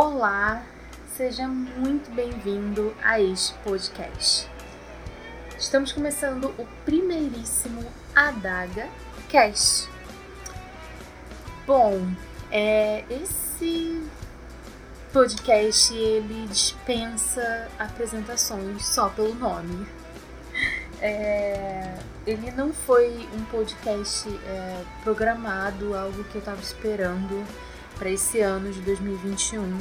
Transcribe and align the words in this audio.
Olá, 0.00 0.64
seja 1.16 1.48
muito 1.48 2.08
bem-vindo 2.12 2.94
a 3.02 3.20
este 3.20 3.52
podcast. 3.64 4.48
Estamos 5.58 5.90
começando 5.90 6.54
o 6.56 6.68
primeiríssimo 6.84 7.84
Adaga 8.14 8.86
Cast. 9.28 9.90
Bom, 11.66 12.12
é, 12.48 13.04
esse 13.10 14.00
podcast 15.12 15.92
ele 15.92 16.46
dispensa 16.46 17.68
apresentações 17.76 18.86
só 18.86 19.08
pelo 19.08 19.34
nome. 19.34 19.84
É, 21.02 21.98
ele 22.24 22.52
não 22.52 22.72
foi 22.72 23.28
um 23.34 23.44
podcast 23.46 24.28
é, 24.28 24.84
programado, 25.02 25.96
algo 25.96 26.22
que 26.22 26.36
eu 26.36 26.38
estava 26.38 26.60
esperando 26.60 27.44
para 27.98 28.10
esse 28.10 28.40
ano 28.40 28.70
de 28.70 28.80
2021, 28.80 29.78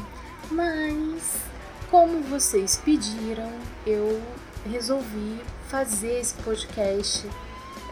mas 0.52 1.48
como 1.90 2.22
vocês 2.24 2.82
pediram, 2.84 3.52
eu 3.86 4.22
resolvi 4.70 5.42
fazer 5.70 6.20
esse 6.20 6.34
podcast. 6.36 7.30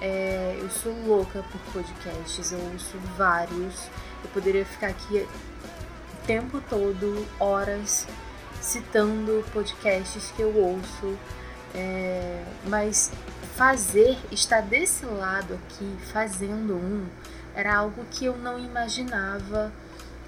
É, 0.02 0.58
eu 0.60 0.70
sou 0.70 0.94
louca 1.06 1.44
por 1.44 1.62
podcasts, 1.72 2.52
eu 2.52 2.60
ouço 2.74 2.98
vários. 3.18 3.88
Eu 4.24 4.30
poderia 4.34 4.66
ficar 4.66 4.88
aqui 4.88 5.20
o 5.20 6.28
tempo 6.28 6.62
todo, 6.70 7.26
horas, 7.40 8.06
citando 8.62 9.46
podcasts 9.54 10.34
que 10.36 10.42
eu 10.42 10.54
ouço. 10.56 11.18
É, 11.74 12.44
mas 12.68 13.12
fazer, 13.56 14.18
estar 14.32 14.62
desse 14.62 15.06
lado 15.06 15.54
aqui, 15.54 15.96
fazendo 16.12 16.76
um, 16.76 17.06
era 17.54 17.78
algo 17.78 18.04
que 18.12 18.26
eu 18.26 18.38
não 18.38 18.60
imaginava, 18.60 19.72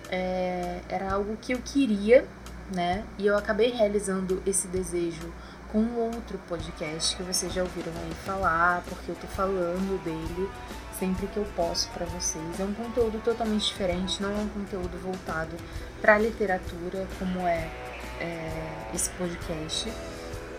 é, 0.10 0.80
era 0.90 1.14
algo 1.14 1.38
que 1.38 1.54
eu 1.54 1.60
queria, 1.64 2.26
né? 2.74 3.04
E 3.18 3.26
eu 3.26 3.38
acabei 3.38 3.72
realizando 3.72 4.42
esse 4.46 4.68
desejo 4.68 5.32
com 5.72 5.84
outro 5.96 6.38
podcast 6.48 7.16
que 7.16 7.24
vocês 7.24 7.54
já 7.54 7.62
ouviram 7.62 7.92
aí 7.92 8.14
falar, 8.26 8.84
porque 8.88 9.12
eu 9.12 9.16
tô 9.16 9.28
falando 9.28 10.02
dele 10.04 10.50
sempre 10.98 11.28
que 11.28 11.38
eu 11.38 11.46
posso 11.56 11.90
para 11.90 12.06
vocês. 12.06 12.60
É 12.60 12.64
um 12.64 12.74
conteúdo 12.74 13.22
totalmente 13.24 13.68
diferente, 13.68 14.22
não 14.22 14.32
é 14.32 14.42
um 14.42 14.50
conteúdo 14.50 14.98
voltado 15.02 15.56
para 16.02 16.18
literatura 16.18 17.08
como 17.20 17.40
é, 17.42 17.70
é, 18.20 18.92
esse 18.94 19.10
podcast, 19.12 19.92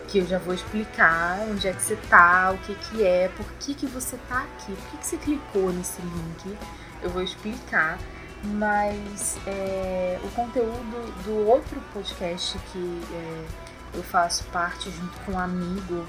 que 0.07 0.19
eu 0.19 0.27
já 0.27 0.39
vou 0.39 0.53
explicar 0.53 1.39
onde 1.49 1.67
é 1.67 1.73
que 1.73 1.81
você 1.81 1.95
tá, 2.09 2.51
o 2.53 2.57
que 2.59 2.75
que 2.75 3.03
é, 3.03 3.29
por 3.29 3.45
que 3.59 3.73
que 3.73 3.85
você 3.85 4.17
tá 4.27 4.43
aqui, 4.43 4.73
por 4.73 4.91
que 4.91 4.97
que 4.97 5.05
você 5.05 5.17
clicou 5.17 5.71
nesse 5.71 6.01
link. 6.01 6.57
Eu 7.01 7.09
vou 7.09 7.21
explicar, 7.21 7.97
mas 8.43 9.37
é, 9.45 10.19
o 10.23 10.29
conteúdo 10.29 11.23
do 11.23 11.47
outro 11.47 11.81
podcast 11.93 12.57
que 12.71 13.01
é, 13.13 13.45
eu 13.93 14.03
faço 14.03 14.43
parte 14.45 14.89
junto 14.89 15.17
com 15.25 15.33
um 15.33 15.39
amigo 15.39 16.05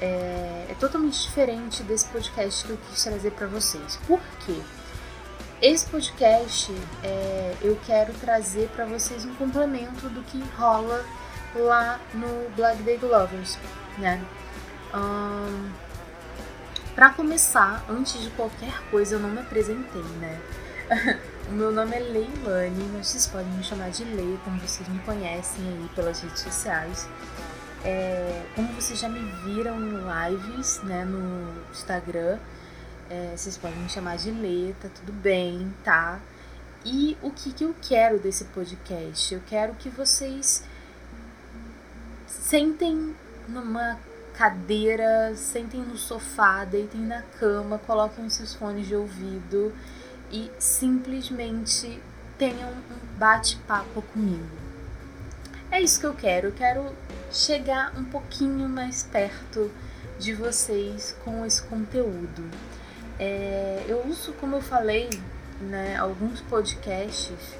é, 0.00 0.66
é 0.70 0.76
totalmente 0.80 1.20
diferente 1.20 1.82
desse 1.82 2.06
podcast 2.06 2.64
que 2.64 2.70
eu 2.70 2.78
quis 2.88 3.02
trazer 3.04 3.32
para 3.32 3.46
vocês. 3.46 3.98
Por 4.06 4.20
quê? 4.46 4.58
Esse 5.60 5.84
podcast 5.86 6.74
é, 7.04 7.54
eu 7.60 7.78
quero 7.86 8.14
trazer 8.14 8.68
para 8.70 8.86
vocês 8.86 9.26
um 9.26 9.34
complemento 9.34 10.08
do 10.08 10.22
que 10.22 10.42
rola 10.56 11.04
lá 11.54 12.00
no 12.14 12.48
Black 12.56 12.82
Day 12.82 12.98
Lovers, 13.02 13.58
né? 13.98 14.24
Para 16.94 17.10
começar, 17.10 17.84
antes 17.88 18.20
de 18.22 18.30
qualquer 18.30 18.80
coisa, 18.90 19.16
eu 19.16 19.20
não 19.20 19.28
me 19.28 19.40
apresentei, 19.40 20.02
né? 20.18 20.40
o 21.50 21.52
meu 21.52 21.72
nome 21.72 21.96
é 21.96 21.98
Leilani, 21.98 22.88
mas 22.92 23.08
vocês 23.08 23.26
podem 23.26 23.50
me 23.52 23.64
chamar 23.64 23.90
de 23.90 24.04
Lei, 24.04 24.38
como 24.44 24.56
vocês 24.60 24.88
me 24.88 25.00
conhecem 25.00 25.66
aí 25.66 25.90
pelas 25.96 26.20
redes 26.20 26.42
sociais. 26.42 27.08
É, 27.84 28.46
como 28.54 28.68
vocês 28.74 29.00
já 29.00 29.08
me 29.08 29.18
viram 29.42 29.76
em 29.80 29.96
lives 30.30 30.80
né, 30.84 31.04
no 31.04 31.52
Instagram, 31.72 32.38
é, 33.10 33.34
vocês 33.36 33.58
podem 33.58 33.76
me 33.78 33.88
chamar 33.88 34.16
de 34.16 34.30
Lê, 34.30 34.72
tá 34.80 34.88
tudo 34.94 35.12
bem, 35.12 35.74
tá? 35.82 36.20
E 36.84 37.18
o 37.20 37.32
que, 37.32 37.52
que 37.52 37.64
eu 37.64 37.74
quero 37.82 38.20
desse 38.20 38.44
podcast? 38.44 39.34
Eu 39.34 39.42
quero 39.44 39.74
que 39.74 39.88
vocês 39.88 40.62
sentem 42.28 43.16
numa 43.48 43.98
cadeira, 44.34 45.34
sentem 45.34 45.80
no 45.80 45.96
sofá, 45.96 46.64
deitem 46.64 47.00
na 47.00 47.22
cama, 47.40 47.76
coloquem 47.78 48.24
os 48.24 48.34
seus 48.34 48.54
fones 48.54 48.86
de 48.86 48.94
ouvido 48.94 49.74
e 50.30 50.50
simplesmente 50.58 52.00
tenham 52.38 52.70
um 52.70 53.18
bate-papo 53.18 54.02
comigo. 54.02 54.46
É 55.70 55.80
isso 55.80 56.00
que 56.00 56.06
eu 56.06 56.14
quero. 56.14 56.48
Eu 56.48 56.52
quero 56.52 56.92
chegar 57.30 57.92
um 57.96 58.04
pouquinho 58.04 58.68
mais 58.68 59.02
perto 59.02 59.70
de 60.18 60.34
vocês 60.34 61.14
com 61.24 61.44
esse 61.44 61.62
conteúdo. 61.62 62.44
É, 63.18 63.84
eu 63.88 64.06
uso, 64.06 64.32
como 64.34 64.56
eu 64.56 64.62
falei, 64.62 65.10
né, 65.60 65.96
alguns 65.96 66.40
podcasts 66.40 67.54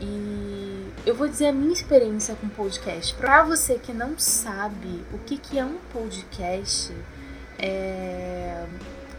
e 0.00 0.92
eu 1.06 1.14
vou 1.14 1.28
dizer 1.28 1.46
a 1.46 1.52
minha 1.52 1.72
experiência 1.72 2.34
com 2.34 2.48
podcast. 2.48 3.14
Para 3.14 3.44
você 3.44 3.78
que 3.78 3.92
não 3.92 4.18
sabe 4.18 5.04
o 5.12 5.18
que, 5.18 5.36
que 5.36 5.58
é 5.58 5.64
um 5.64 5.78
podcast, 5.92 6.92
é, 7.58 8.61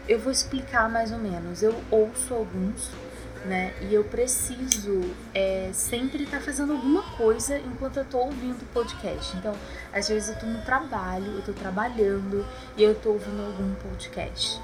eu 0.08 0.18
vou 0.18 0.32
explicar 0.32 0.88
mais 0.88 1.12
ou 1.12 1.18
menos. 1.18 1.62
Eu 1.62 1.74
ouço 1.90 2.34
alguns 2.34 2.90
né? 3.44 3.74
E 3.82 3.94
eu 3.94 4.04
preciso 4.04 5.02
é, 5.34 5.70
sempre 5.72 6.24
estar 6.24 6.38
tá 6.38 6.44
fazendo 6.44 6.72
alguma 6.72 7.02
coisa 7.16 7.58
enquanto 7.58 7.98
eu 7.98 8.04
tô 8.04 8.18
ouvindo 8.18 8.62
o 8.62 8.66
podcast. 8.66 9.36
Então, 9.36 9.54
às 9.92 10.08
vezes 10.08 10.30
eu 10.30 10.40
tô 10.40 10.46
no 10.46 10.62
trabalho, 10.62 11.26
eu 11.26 11.42
tô 11.42 11.52
trabalhando 11.52 12.44
e 12.76 12.82
eu 12.82 12.94
tô 12.94 13.10
ouvindo 13.10 13.42
algum 13.44 13.74
podcast. 13.74 14.60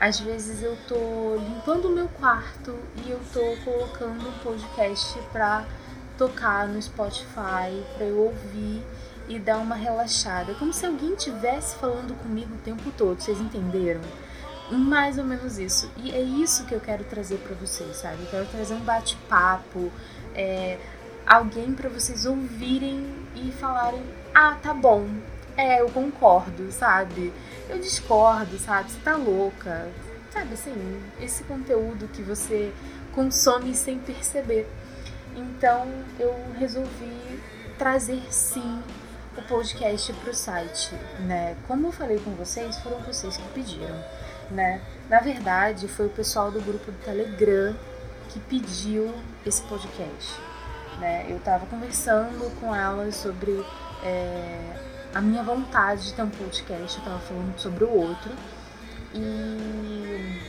Às 0.00 0.18
vezes 0.18 0.62
eu 0.62 0.76
tô 0.88 1.36
limpando 1.36 1.88
o 1.88 1.92
meu 1.92 2.08
quarto 2.08 2.76
e 3.04 3.10
eu 3.10 3.20
tô 3.32 3.56
colocando 3.64 4.28
um 4.28 4.32
podcast 4.42 5.16
pra 5.30 5.64
tocar 6.18 6.66
no 6.66 6.80
Spotify, 6.80 7.84
pra 7.96 8.06
eu 8.06 8.18
ouvir 8.18 8.82
e 9.28 9.38
dar 9.38 9.58
uma 9.58 9.76
relaxada. 9.76 10.54
Como 10.54 10.72
se 10.72 10.84
alguém 10.84 11.14
estivesse 11.14 11.76
falando 11.76 12.14
comigo 12.20 12.54
o 12.54 12.58
tempo 12.58 12.90
todo, 12.96 13.20
vocês 13.20 13.40
entenderam? 13.40 14.00
Mais 14.72 15.18
ou 15.18 15.24
menos 15.24 15.58
isso. 15.58 15.90
E 15.98 16.10
é 16.12 16.20
isso 16.20 16.64
que 16.64 16.74
eu 16.74 16.80
quero 16.80 17.04
trazer 17.04 17.36
para 17.38 17.54
vocês, 17.54 17.96
sabe? 17.96 18.22
Eu 18.22 18.30
quero 18.30 18.46
trazer 18.46 18.74
um 18.74 18.80
bate-papo, 18.80 19.92
é, 20.34 20.78
alguém 21.26 21.72
para 21.72 21.90
vocês 21.90 22.24
ouvirem 22.24 23.06
e 23.36 23.52
falarem: 23.52 24.02
ah, 24.34 24.56
tá 24.62 24.72
bom, 24.72 25.06
é, 25.56 25.82
eu 25.82 25.90
concordo, 25.90 26.72
sabe? 26.72 27.32
Eu 27.68 27.78
discordo, 27.78 28.58
sabe? 28.58 28.90
Você 28.90 29.00
tá 29.00 29.16
louca. 29.16 29.88
Sabe 30.30 30.54
assim, 30.54 31.02
esse 31.20 31.44
conteúdo 31.44 32.08
que 32.08 32.22
você 32.22 32.72
consome 33.12 33.74
sem 33.74 33.98
perceber. 33.98 34.66
Então 35.36 35.86
eu 36.18 36.34
resolvi 36.58 37.40
trazer 37.76 38.22
sim 38.30 38.82
o 39.36 39.42
podcast 39.42 40.12
para 40.14 40.30
o 40.30 40.34
site, 40.34 40.94
né? 41.20 41.56
Como 41.66 41.88
eu 41.88 41.92
falei 41.92 42.18
com 42.18 42.30
vocês, 42.32 42.78
foram 42.78 43.00
vocês 43.00 43.36
que 43.36 43.48
pediram 43.50 44.02
né? 44.52 44.80
Na 45.08 45.20
verdade, 45.20 45.88
foi 45.88 46.06
o 46.06 46.10
pessoal 46.10 46.50
do 46.50 46.60
grupo 46.60 46.90
do 46.90 46.98
Telegram 47.04 47.74
que 48.28 48.38
pediu 48.40 49.12
esse 49.44 49.62
podcast. 49.62 50.40
Né? 50.98 51.26
Eu 51.28 51.38
estava 51.38 51.66
conversando 51.66 52.50
com 52.60 52.74
elas 52.74 53.16
sobre 53.16 53.64
é, 54.04 54.74
a 55.14 55.20
minha 55.20 55.42
vontade 55.42 56.04
de 56.04 56.14
ter 56.14 56.22
um 56.22 56.30
podcast, 56.30 56.96
eu 56.96 57.04
estava 57.04 57.18
falando 57.20 57.58
sobre 57.58 57.84
o 57.84 57.90
outro. 57.90 58.32
E 59.14 60.40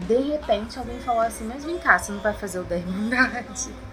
de 0.00 0.16
repente 0.16 0.78
alguém 0.78 0.98
falou 1.00 1.20
assim, 1.20 1.44
mas 1.44 1.64
vem 1.64 1.78
cá, 1.78 1.98
você 1.98 2.12
não 2.12 2.20
vai 2.20 2.32
fazer 2.32 2.60
o 2.60 2.64
da 2.64 2.76
Irmandade? 2.76 3.70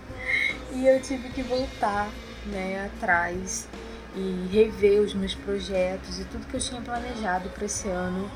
E 0.71 0.85
eu 0.85 1.01
tive 1.01 1.29
que 1.29 1.41
voltar 1.41 2.07
né, 2.45 2.85
atrás 2.85 3.67
e 4.15 4.47
rever 4.51 5.01
os 5.01 5.15
meus 5.15 5.33
projetos 5.33 6.19
e 6.19 6.25
tudo 6.25 6.45
que 6.45 6.57
eu 6.57 6.59
tinha 6.59 6.79
planejado 6.79 7.49
para 7.49 7.65
esse 7.65 7.89
ano 7.89 8.29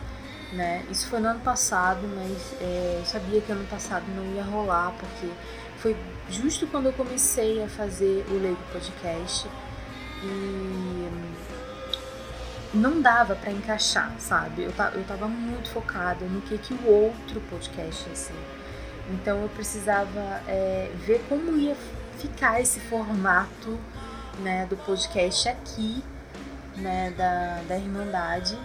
né? 0.53 0.85
Isso 0.89 1.07
foi 1.07 1.19
no 1.19 1.29
ano 1.29 1.39
passado, 1.39 2.01
mas 2.15 2.61
é, 2.61 2.97
eu 2.99 3.05
sabia 3.05 3.41
que 3.41 3.51
ano 3.51 3.65
passado 3.67 4.05
não 4.15 4.23
ia 4.35 4.43
rolar, 4.43 4.93
porque 4.99 5.31
foi 5.77 5.95
justo 6.29 6.67
quando 6.67 6.87
eu 6.87 6.93
comecei 6.93 7.61
a 7.63 7.67
fazer 7.67 8.25
o 8.29 8.33
Leigo 8.33 8.61
Podcast 8.71 9.47
e 10.23 11.09
não 12.73 13.01
dava 13.01 13.35
para 13.35 13.51
encaixar, 13.51 14.13
sabe? 14.19 14.63
Eu, 14.63 14.73
eu 14.93 15.03
tava 15.05 15.27
muito 15.27 15.69
focada 15.69 16.25
no 16.25 16.41
que, 16.41 16.57
que 16.57 16.73
o 16.73 16.87
outro 16.87 17.39
podcast 17.41 18.09
ia 18.09 18.15
ser. 18.15 18.35
Então 19.09 19.41
eu 19.41 19.49
precisava 19.49 20.41
é, 20.47 20.91
ver 21.05 21.23
como 21.27 21.57
ia 21.57 21.75
ficar 22.17 22.61
esse 22.61 22.79
formato 22.79 23.77
né, 24.39 24.65
do 24.65 24.77
podcast 24.77 25.49
aqui, 25.49 26.03
né, 26.77 27.13
da, 27.17 27.61
da 27.67 27.77
Irmandade. 27.77 28.57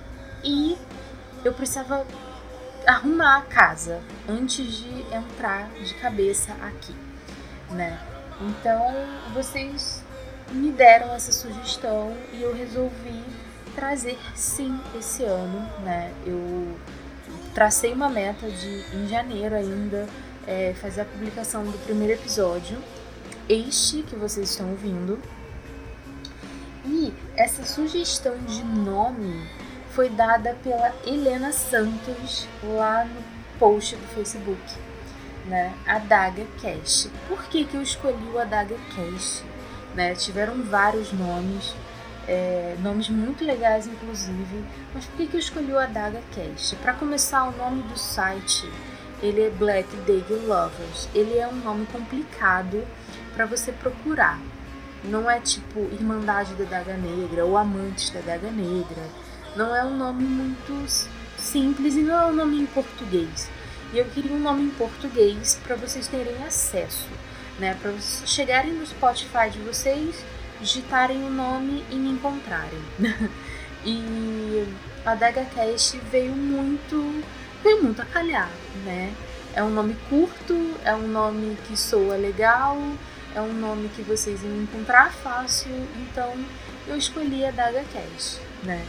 E 0.44 0.78
eu 1.44 1.52
precisava 1.52 2.06
arrumar 2.86 3.38
a 3.38 3.42
casa 3.42 4.00
antes 4.28 4.66
de 4.78 5.00
entrar 5.14 5.68
de 5.82 5.94
cabeça 5.94 6.52
aqui, 6.62 6.94
né? 7.70 7.98
Então 8.40 8.82
vocês 9.34 10.02
me 10.50 10.70
deram 10.70 11.14
essa 11.14 11.32
sugestão 11.32 12.16
e 12.32 12.42
eu 12.42 12.54
resolvi 12.54 13.22
trazer 13.74 14.18
sim 14.34 14.78
esse 14.96 15.24
ano, 15.24 15.60
né? 15.84 16.12
Eu 16.24 16.76
tracei 17.54 17.92
uma 17.92 18.08
meta 18.08 18.50
de 18.50 18.84
em 18.96 19.06
janeiro 19.08 19.54
ainda 19.54 20.08
é, 20.46 20.74
fazer 20.80 21.02
a 21.02 21.04
publicação 21.04 21.64
do 21.64 21.78
primeiro 21.84 22.14
episódio, 22.14 22.78
este 23.48 24.02
que 24.02 24.16
vocês 24.16 24.50
estão 24.50 24.70
ouvindo. 24.70 25.20
E 26.86 27.12
essa 27.36 27.64
sugestão 27.66 28.36
de 28.46 28.64
nome 28.64 29.46
foi 29.98 30.10
dada 30.10 30.56
pela 30.62 30.94
Helena 31.04 31.50
Santos 31.50 32.46
lá 32.62 33.04
no 33.04 33.20
post 33.58 33.96
do 33.96 34.06
Facebook, 34.14 34.62
né? 35.46 35.74
Adaga 35.84 36.46
Cash. 36.62 37.10
Por 37.26 37.42
que, 37.46 37.64
que 37.64 37.74
eu 37.74 37.82
escolhi 37.82 38.30
o 38.32 38.38
Adaga 38.38 38.76
Cash? 38.94 39.42
Né? 39.96 40.14
Tiveram 40.14 40.62
vários 40.62 41.12
nomes, 41.12 41.74
é, 42.28 42.76
nomes 42.78 43.08
muito 43.08 43.44
legais 43.44 43.88
inclusive, 43.88 44.64
mas 44.94 45.04
por 45.04 45.16
que, 45.16 45.26
que 45.26 45.34
eu 45.34 45.40
escolhi 45.40 45.72
o 45.72 45.78
Adaga 45.80 46.22
Cash? 46.32 46.76
Para 46.80 46.92
começar, 46.92 47.48
o 47.48 47.56
nome 47.56 47.82
do 47.82 47.98
site 47.98 48.70
ele 49.20 49.42
é 49.42 49.50
Black 49.50 49.88
Daily 50.06 50.46
Lovers. 50.46 51.08
Ele 51.12 51.36
é 51.36 51.48
um 51.48 51.56
nome 51.56 51.86
complicado 51.86 52.86
para 53.34 53.46
você 53.46 53.72
procurar. 53.72 54.40
Não 55.02 55.28
é 55.28 55.40
tipo 55.40 55.80
Irmandade 55.92 56.54
da 56.54 56.66
Daga 56.66 56.96
Negra 56.96 57.44
ou 57.44 57.56
Amantes 57.56 58.10
da 58.10 58.20
Daga 58.20 58.48
Negra. 58.48 59.27
Não 59.58 59.74
é 59.74 59.82
um 59.82 59.96
nome 59.96 60.22
muito 60.22 60.86
simples 61.36 61.96
e 61.96 62.02
não 62.02 62.14
é 62.14 62.26
um 62.26 62.32
nome 62.32 62.60
em 62.60 62.66
português. 62.66 63.50
E 63.92 63.98
eu 63.98 64.04
queria 64.04 64.30
um 64.30 64.38
nome 64.38 64.62
em 64.62 64.70
português 64.70 65.58
para 65.64 65.74
vocês 65.74 66.06
terem 66.06 66.36
acesso, 66.44 67.08
né? 67.58 67.76
Para 67.82 67.90
vocês 67.90 68.30
chegarem 68.30 68.72
no 68.72 68.86
Spotify 68.86 69.50
de 69.50 69.58
vocês, 69.58 70.24
digitarem 70.60 71.24
o 71.24 71.30
nome 71.30 71.84
e 71.90 71.96
me 71.96 72.10
encontrarem. 72.10 72.78
e 73.84 74.64
a 75.04 75.16
DagaCast 75.16 75.98
veio 76.08 76.36
muito, 76.36 77.24
veio 77.60 77.82
muito 77.82 78.00
a 78.00 78.04
calhar, 78.04 78.52
né? 78.84 79.12
É 79.56 79.64
um 79.64 79.70
nome 79.70 79.96
curto, 80.08 80.76
é 80.84 80.94
um 80.94 81.08
nome 81.08 81.58
que 81.66 81.76
soa 81.76 82.14
legal, 82.14 82.78
é 83.34 83.40
um 83.40 83.54
nome 83.54 83.88
que 83.88 84.02
vocês 84.02 84.40
iam 84.40 84.62
encontrar 84.62 85.12
fácil, 85.12 85.72
então 85.96 86.32
eu 86.86 86.96
escolhi 86.96 87.44
a 87.44 87.50
DagaCast, 87.50 88.40
né? 88.62 88.86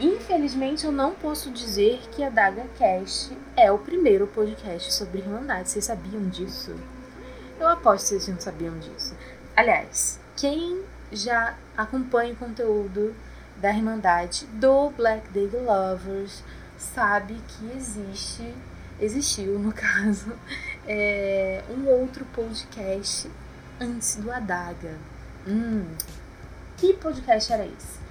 Infelizmente, 0.00 0.84
eu 0.84 0.90
não 0.90 1.14
posso 1.14 1.50
dizer 1.50 2.00
que 2.10 2.22
a 2.24 2.28
Daga 2.28 2.66
Cast 2.76 3.36
é 3.56 3.70
o 3.70 3.78
primeiro 3.78 4.26
podcast 4.26 4.92
sobre 4.92 5.20
Irmandade. 5.20 5.70
Vocês 5.70 5.84
sabiam 5.84 6.28
disso? 6.28 6.74
Eu 7.60 7.68
aposto 7.68 8.08
que 8.08 8.08
vocês 8.20 8.28
não 8.28 8.40
sabiam 8.40 8.76
disso. 8.80 9.14
Aliás, 9.56 10.18
quem 10.36 10.82
já 11.12 11.56
acompanha 11.76 12.32
o 12.32 12.36
conteúdo 12.36 13.14
da 13.56 13.70
Irmandade 13.70 14.46
do 14.46 14.90
Black 14.90 15.28
Daily 15.30 15.64
Lovers 15.64 16.42
sabe 16.76 17.40
que 17.46 17.70
existe, 17.76 18.52
existiu 19.00 19.60
no 19.60 19.70
caso, 19.72 20.32
é, 20.88 21.62
um 21.70 21.86
outro 21.86 22.24
podcast 22.34 23.30
antes 23.80 24.16
do 24.16 24.30
Adaga. 24.32 24.96
Hum, 25.46 25.86
que 26.76 26.94
podcast 26.94 27.52
era 27.52 27.64
esse? 27.64 28.03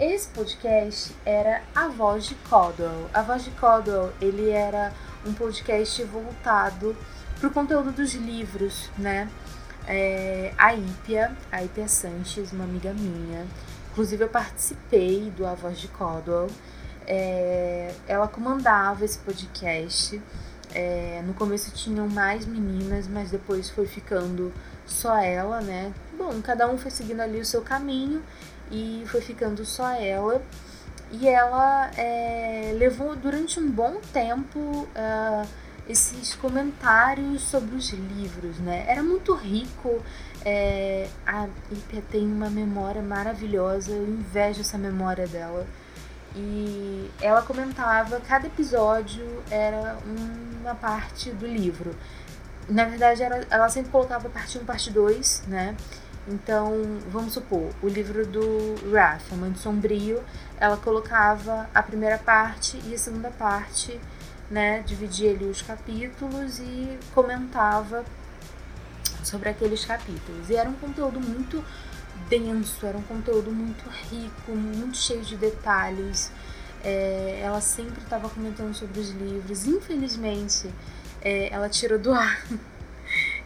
Esse 0.00 0.28
podcast 0.28 1.14
era 1.26 1.62
A 1.74 1.86
Voz 1.88 2.24
de 2.24 2.34
Codwell. 2.48 3.10
A 3.12 3.20
Voz 3.20 3.44
de 3.44 3.50
Codwell, 3.50 4.10
ele 4.18 4.48
era 4.48 4.94
um 5.26 5.34
podcast 5.34 6.02
voltado 6.04 6.96
para 7.38 7.46
o 7.46 7.52
conteúdo 7.52 7.92
dos 7.92 8.14
livros, 8.14 8.88
né? 8.96 9.28
É, 9.86 10.54
a 10.56 10.74
Ípia, 10.74 11.36
a 11.52 11.62
Ípia 11.62 11.86
Sanches, 11.86 12.50
uma 12.50 12.64
amiga 12.64 12.94
minha, 12.94 13.46
inclusive 13.90 14.24
eu 14.24 14.28
participei 14.28 15.30
do 15.36 15.46
A 15.46 15.52
Voz 15.52 15.78
de 15.78 15.88
Codwell, 15.88 16.46
é, 17.06 17.92
ela 18.08 18.26
comandava 18.26 19.04
esse 19.04 19.18
podcast. 19.18 20.18
É, 20.72 21.20
no 21.26 21.34
começo 21.34 21.72
tinham 21.72 22.08
mais 22.08 22.46
meninas, 22.46 23.06
mas 23.06 23.30
depois 23.30 23.68
foi 23.68 23.86
ficando 23.86 24.50
só 24.86 25.18
ela, 25.18 25.60
né? 25.60 25.92
Bom, 26.16 26.40
cada 26.40 26.66
um 26.70 26.78
foi 26.78 26.90
seguindo 26.90 27.20
ali 27.20 27.38
o 27.38 27.44
seu 27.44 27.60
caminho 27.60 28.22
e 28.70 29.04
foi 29.06 29.20
ficando 29.20 29.64
só 29.64 29.90
ela. 29.92 30.42
E 31.12 31.28
ela 31.28 31.90
é, 31.96 32.72
levou 32.76 33.16
durante 33.16 33.58
um 33.58 33.68
bom 33.68 33.96
tempo 34.12 34.58
uh, 34.60 35.48
esses 35.88 36.34
comentários 36.36 37.42
sobre 37.42 37.74
os 37.74 37.90
livros, 37.90 38.58
né? 38.58 38.84
Era 38.86 39.02
muito 39.02 39.34
rico. 39.34 40.00
É, 40.44 41.08
a 41.26 41.48
Lípia 41.70 42.02
tem 42.10 42.24
uma 42.24 42.48
memória 42.48 43.02
maravilhosa, 43.02 43.90
eu 43.90 44.04
invejo 44.08 44.60
essa 44.60 44.78
memória 44.78 45.26
dela. 45.26 45.66
E 46.36 47.10
ela 47.20 47.42
comentava, 47.42 48.20
cada 48.20 48.46
episódio 48.46 49.42
era 49.50 49.98
uma 50.62 50.74
parte 50.76 51.32
do 51.32 51.46
livro. 51.46 51.94
Na 52.68 52.84
verdade, 52.84 53.22
era, 53.22 53.44
ela 53.50 53.68
sempre 53.68 53.90
colocava 53.90 54.28
parte 54.28 54.56
1, 54.58 54.64
parte 54.64 54.90
2, 54.90 55.42
né? 55.48 55.76
Então, 56.28 56.72
vamos 57.08 57.32
supor, 57.32 57.70
o 57.82 57.88
livro 57.88 58.26
do 58.26 58.74
Wrath, 58.90 59.32
Amante 59.32 59.58
Sombrio, 59.58 60.22
ela 60.58 60.76
colocava 60.76 61.68
a 61.74 61.82
primeira 61.82 62.18
parte 62.18 62.78
e 62.86 62.94
a 62.94 62.98
segunda 62.98 63.30
parte, 63.30 63.98
né? 64.50 64.82
Dividia 64.86 65.30
ali 65.30 65.46
os 65.46 65.62
capítulos 65.62 66.58
e 66.58 66.98
comentava 67.14 68.04
sobre 69.24 69.48
aqueles 69.48 69.84
capítulos. 69.84 70.50
E 70.50 70.56
era 70.56 70.68
um 70.68 70.74
conteúdo 70.74 71.20
muito 71.20 71.64
denso, 72.28 72.84
era 72.84 72.96
um 72.96 73.02
conteúdo 73.02 73.50
muito 73.50 73.88
rico, 73.88 74.52
muito 74.52 74.98
cheio 74.98 75.22
de 75.22 75.36
detalhes. 75.36 76.30
É, 76.84 77.40
ela 77.42 77.60
sempre 77.60 78.02
estava 78.02 78.28
comentando 78.28 78.74
sobre 78.74 79.00
os 79.00 79.10
livros. 79.10 79.66
Infelizmente, 79.66 80.70
é, 81.22 81.48
ela 81.52 81.68
tirou 81.68 81.98
do 81.98 82.12
ar 82.12 82.44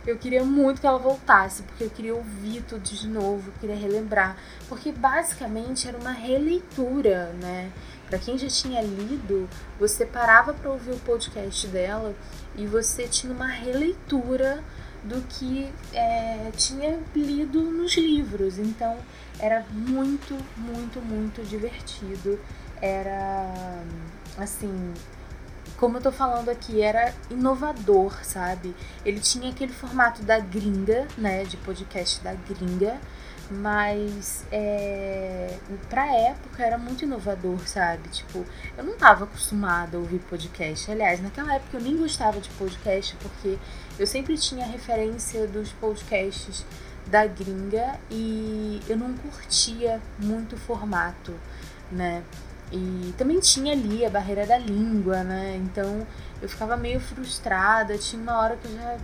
eu 0.07 0.19
queria 0.19 0.45
muito 0.45 0.81
que 0.81 0.87
ela 0.87 0.99
voltasse, 0.99 1.63
porque 1.63 1.85
eu 1.85 1.91
queria 1.91 2.15
ouvir 2.15 2.63
tudo 2.63 2.83
de 2.83 3.09
novo, 3.09 3.49
eu 3.49 3.55
queria 3.61 3.77
relembrar. 3.77 4.37
Porque 4.69 4.93
basicamente 4.93 5.89
era 5.89 5.97
uma 5.97 6.13
releitura, 6.13 7.33
né? 7.41 7.71
Para 8.07 8.19
quem 8.19 8.37
já 8.37 8.49
tinha 8.49 8.83
lido, 8.83 9.49
você 9.79 10.05
parava 10.05 10.53
para 10.53 10.71
ouvir 10.71 10.93
o 10.93 10.99
podcast 11.01 11.67
dela 11.69 12.15
e 12.55 12.67
você 12.67 13.09
tinha 13.09 13.33
uma 13.33 13.47
releitura 13.47 14.63
do 15.03 15.21
que 15.23 15.71
é, 15.93 16.51
tinha 16.57 17.01
lido 17.15 17.63
nos 17.63 17.97
livros. 17.97 18.59
Então 18.59 18.99
era 19.39 19.65
muito, 19.71 20.37
muito, 20.57 21.01
muito 21.01 21.43
divertido. 21.49 22.39
Era 22.81 23.83
assim 24.37 24.93
como 25.85 25.99
eu 25.99 26.01
tô 26.01 26.11
falando 26.11 26.49
aqui, 26.49 26.81
era 26.81 27.13
inovador, 27.31 28.25
sabe? 28.25 28.75
Ele 29.05 29.21
tinha 29.21 29.51
aquele 29.51 29.71
formato 29.71 30.23
da 30.23 30.39
gringa, 30.39 31.07
né? 31.19 31.45
De 31.45 31.59
podcast 31.59 32.25
da 32.25 32.33
gringa, 32.33 32.99
mas 33.51 34.47
é, 34.51 35.59
pra 35.91 36.07
época 36.07 36.65
era 36.65 36.79
muito 36.79 37.05
inovador, 37.05 37.69
sabe? 37.69 38.09
Tipo, 38.09 38.47
eu 38.79 38.83
não 38.83 38.97
tava 38.97 39.25
acostumada 39.25 39.99
a 39.99 40.01
ouvir 40.01 40.21
podcast. 40.21 40.91
Aliás, 40.91 41.21
naquela 41.23 41.55
época 41.55 41.77
eu 41.77 41.83
nem 41.83 41.99
gostava 41.99 42.41
de 42.41 42.49
podcast, 42.49 43.15
porque 43.17 43.59
eu 43.99 44.07
sempre 44.07 44.39
tinha 44.39 44.65
referência 44.65 45.47
dos 45.47 45.71
podcasts 45.73 46.65
da 47.09 47.27
gringa 47.27 48.01
e 48.11 48.81
eu 48.89 48.97
não 48.97 49.13
curtia 49.19 50.01
muito 50.19 50.55
o 50.55 50.59
formato, 50.59 51.35
né? 51.93 52.23
E 52.73 53.15
também 53.17 53.39
tinha 53.41 53.73
ali 53.73 54.05
a 54.05 54.11
barreira 54.11 54.47
da 54.47 54.59
língua, 54.59 55.23
né? 55.23 55.57
Então 55.57 56.07
eu 56.43 56.49
ficava 56.49 56.77
meio 56.77 57.01
frustrada. 57.01 57.97
Tinha 57.99 58.21
uma 58.21 58.39
hora 58.39 58.57
que 58.57 58.67
eu 58.67 58.75
já, 58.75 58.97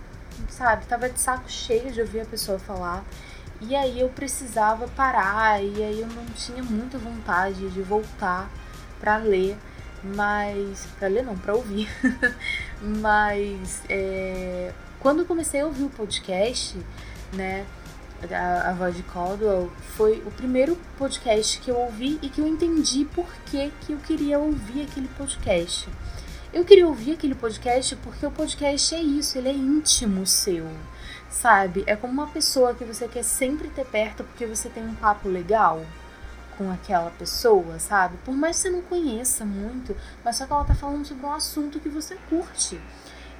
sabe, 0.49 0.85
tava 0.85 1.09
de 1.09 1.19
saco 1.19 1.49
cheio 1.49 1.91
de 1.91 2.01
ouvir 2.01 2.21
a 2.21 2.25
pessoa 2.25 2.59
falar. 2.59 3.03
E 3.61 3.75
aí 3.75 3.99
eu 3.99 4.09
precisava 4.09 4.87
parar, 4.87 5.63
e 5.63 5.83
aí 5.83 6.01
eu 6.01 6.07
não 6.07 6.25
tinha 6.35 6.63
muita 6.63 6.97
vontade 6.97 7.69
de 7.69 7.81
voltar 7.81 8.49
para 8.99 9.17
ler, 9.17 9.55
mas. 10.03 10.87
para 10.97 11.07
ler 11.07 11.23
não, 11.23 11.37
para 11.37 11.53
ouvir. 11.53 11.87
mas 12.81 13.83
é, 13.87 14.73
quando 14.99 15.19
eu 15.19 15.25
comecei 15.25 15.61
a 15.61 15.65
ouvir 15.65 15.83
o 15.83 15.89
podcast, 15.89 16.75
né? 17.33 17.65
A, 18.29 18.69
a 18.69 18.73
voz 18.73 18.95
de 18.95 19.03
Caldwell 19.03 19.71
foi 19.95 20.21
o 20.25 20.31
primeiro 20.31 20.77
podcast 20.97 21.59
que 21.59 21.71
eu 21.71 21.77
ouvi 21.77 22.19
e 22.21 22.29
que 22.29 22.39
eu 22.39 22.47
entendi 22.47 23.05
por 23.05 23.27
que, 23.45 23.71
que 23.81 23.93
eu 23.93 23.97
queria 23.97 24.37
ouvir 24.37 24.83
aquele 24.83 25.07
podcast. 25.17 25.89
Eu 26.53 26.65
queria 26.65 26.87
ouvir 26.87 27.13
aquele 27.13 27.33
podcast 27.33 27.95
porque 27.97 28.25
o 28.25 28.31
podcast 28.31 28.93
é 28.93 29.01
isso, 29.01 29.37
ele 29.37 29.49
é 29.49 29.53
íntimo 29.53 30.27
seu, 30.27 30.69
sabe? 31.29 31.83
É 31.87 31.95
como 31.95 32.13
uma 32.13 32.27
pessoa 32.27 32.73
que 32.73 32.83
você 32.83 33.07
quer 33.07 33.23
sempre 33.23 33.69
ter 33.69 33.85
perto 33.85 34.23
porque 34.23 34.45
você 34.45 34.69
tem 34.69 34.85
um 34.85 34.95
papo 34.95 35.29
legal 35.29 35.83
com 36.57 36.69
aquela 36.69 37.09
pessoa, 37.11 37.79
sabe? 37.79 38.17
Por 38.25 38.35
mais 38.35 38.57
que 38.57 38.63
você 38.63 38.69
não 38.69 38.81
conheça 38.81 39.45
muito, 39.45 39.95
mas 40.23 40.35
só 40.35 40.45
que 40.45 40.53
ela 40.53 40.65
tá 40.65 40.75
falando 40.75 41.05
sobre 41.05 41.25
um 41.25 41.33
assunto 41.33 41.79
que 41.79 41.89
você 41.89 42.17
curte. 42.29 42.79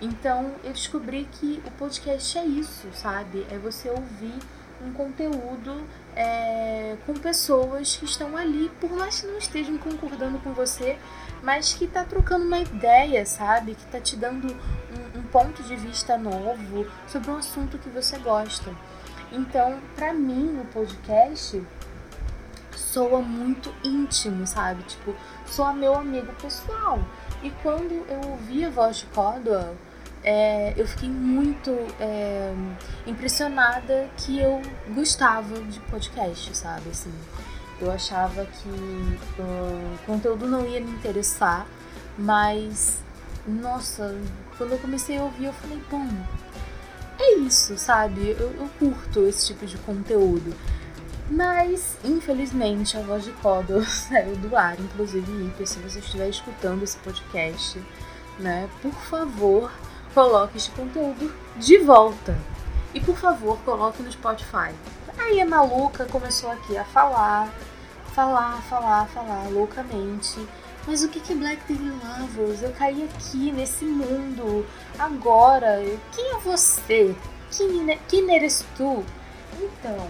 Então 0.02 0.56
eu 0.64 0.74
descobri 0.74 1.28
que 1.34 1.62
o 1.66 1.72
podcast 1.72 2.38
é 2.38 2.46
isso, 2.46 2.88
sabe? 2.94 3.46
É 3.52 3.58
você 3.58 3.90
ouvir 3.90 4.40
um 4.86 4.94
conteúdo 4.94 5.86
é, 6.16 6.96
com 7.06 7.14
pessoas 7.14 7.96
que 7.96 8.06
estão 8.06 8.36
ali, 8.36 8.70
por 8.80 8.92
mais 8.92 9.22
que 9.22 9.28
não 9.28 9.38
estejam 9.38 9.78
concordando 9.78 10.40
com 10.40 10.54
você, 10.54 10.98
mas 11.42 11.74
que 11.74 11.88
tá 11.88 12.04
trocando 12.04 12.46
uma 12.46 12.60
ideia, 12.60 13.26
sabe? 13.26 13.76
Que 13.76 13.86
tá 13.86 14.00
te 14.00 14.16
dando 14.16 14.48
um, 14.48 15.20
um 15.20 15.24
ponto 15.24 15.64
de 15.64 15.76
vista 15.76 16.18
novo 16.18 16.86
sobre 17.08 17.32
um 17.32 17.38
assunto 17.38 17.78
que 17.78 17.90
você 17.90 18.18
gosta. 18.20 18.72
Então, 19.32 19.80
para 19.96 20.14
mim, 20.14 20.60
o 20.60 20.66
podcast 20.66 21.62
soa 22.76 23.22
muito 23.22 23.74
íntimo, 23.84 24.46
sabe? 24.46 24.84
Tipo, 24.84 25.16
soa 25.46 25.74
meu 25.74 25.96
amigo 25.96 26.32
pessoal. 26.42 27.00
E 27.42 27.50
quando 27.64 28.06
eu 28.10 28.32
ouvi 28.32 28.66
a 28.66 28.70
voz 28.70 28.98
de 28.98 29.06
Cordwell, 29.08 29.76
é, 30.24 30.74
eu 30.78 30.88
fiquei 30.88 31.10
muito 31.10 31.72
é, 32.00 32.54
impressionada 33.08 34.10
que 34.18 34.40
eu 34.40 34.62
gostava 34.94 35.60
de 35.62 35.80
podcast, 35.82 36.56
sabe? 36.56 36.90
Assim, 36.90 37.14
eu 37.80 37.92
achava 37.92 38.46
que 38.46 38.70
o 38.70 40.06
conteúdo 40.06 40.48
não 40.48 40.66
ia 40.66 40.80
me 40.80 40.92
interessar, 40.92 41.66
mas 42.18 43.02
nossa, 43.48 44.16
quando 44.58 44.74
eu 44.74 44.78
comecei 44.78 45.18
a 45.18 45.24
ouvir, 45.24 45.46
eu 45.46 45.54
falei, 45.54 45.82
bom, 45.90 46.08
é 47.20 47.38
isso, 47.40 47.78
sabe? 47.78 48.36
Eu, 48.40 48.54
eu 48.54 48.70
curto 48.80 49.28
esse 49.28 49.48
tipo 49.48 49.66
de 49.66 49.78
conteúdo. 49.80 50.54
Mas, 51.30 51.98
infelizmente, 52.04 52.98
a 52.98 53.02
voz 53.02 53.24
de 53.24 53.32
Codo 53.32 53.84
saiu 53.88 54.36
do 54.36 54.56
ar, 54.56 54.80
inclusive, 54.80 55.54
se 55.66 55.80
você 55.80 56.00
estiver 56.00 56.30
escutando 56.30 56.84
esse 56.84 56.98
podcast, 56.98 57.82
né, 58.38 58.70
por 58.82 58.94
favor, 58.94 59.72
coloque 60.14 60.58
este 60.58 60.72
conteúdo 60.72 61.34
de 61.58 61.78
volta. 61.80 62.38
E 62.94 63.00
por 63.00 63.16
favor, 63.16 63.58
coloque 63.60 64.04
no 64.04 64.12
Spotify. 64.12 64.74
Aí 65.18 65.40
a 65.40 65.46
maluca 65.46 66.06
começou 66.06 66.52
aqui 66.52 66.78
a 66.78 66.84
falar, 66.84 67.50
falar, 68.14 68.62
falar, 68.64 69.08
falar 69.08 69.50
loucamente. 69.50 70.46
Mas 70.88 71.04
o 71.04 71.10
que 71.10 71.32
é 71.32 71.36
Black 71.36 71.62
Devil 71.72 71.94
Lovers? 71.94 72.64
Eu 72.64 72.72
caí 72.72 73.04
aqui 73.04 73.52
nesse 73.52 73.86
mundo 73.86 74.66
agora. 74.98 75.82
Quem 76.12 76.36
é 76.36 76.40
você? 76.40 77.16
Quem, 77.52 78.00
quem 78.08 78.36
eres 78.36 78.66
tu? 78.76 79.04
Então, 79.62 80.08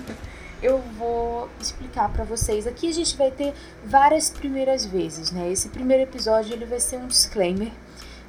eu 0.62 0.78
vou 0.96 1.48
explicar 1.60 2.10
para 2.10 2.24
vocês. 2.24 2.66
Aqui 2.66 2.88
a 2.88 2.92
gente 2.92 3.16
vai 3.16 3.30
ter 3.30 3.52
várias 3.84 4.30
primeiras 4.30 4.86
vezes, 4.86 5.30
né? 5.32 5.50
Esse 5.50 5.68
primeiro 5.68 6.04
episódio 6.04 6.52
ele 6.52 6.64
vai 6.64 6.78
ser 6.80 6.96
um 6.96 7.08
disclaimer 7.08 7.72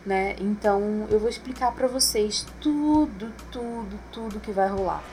né? 0.06 0.36
Então 0.40 1.08
eu 1.10 1.20
vou 1.20 1.30
explicar 1.30 1.72
para 1.72 1.88
vocês 1.88 2.46
tudo, 2.62 3.34
tudo, 3.52 4.00
tudo 4.12 4.40
que 4.40 4.52
vai 4.52 4.70
rolar. 4.70 5.04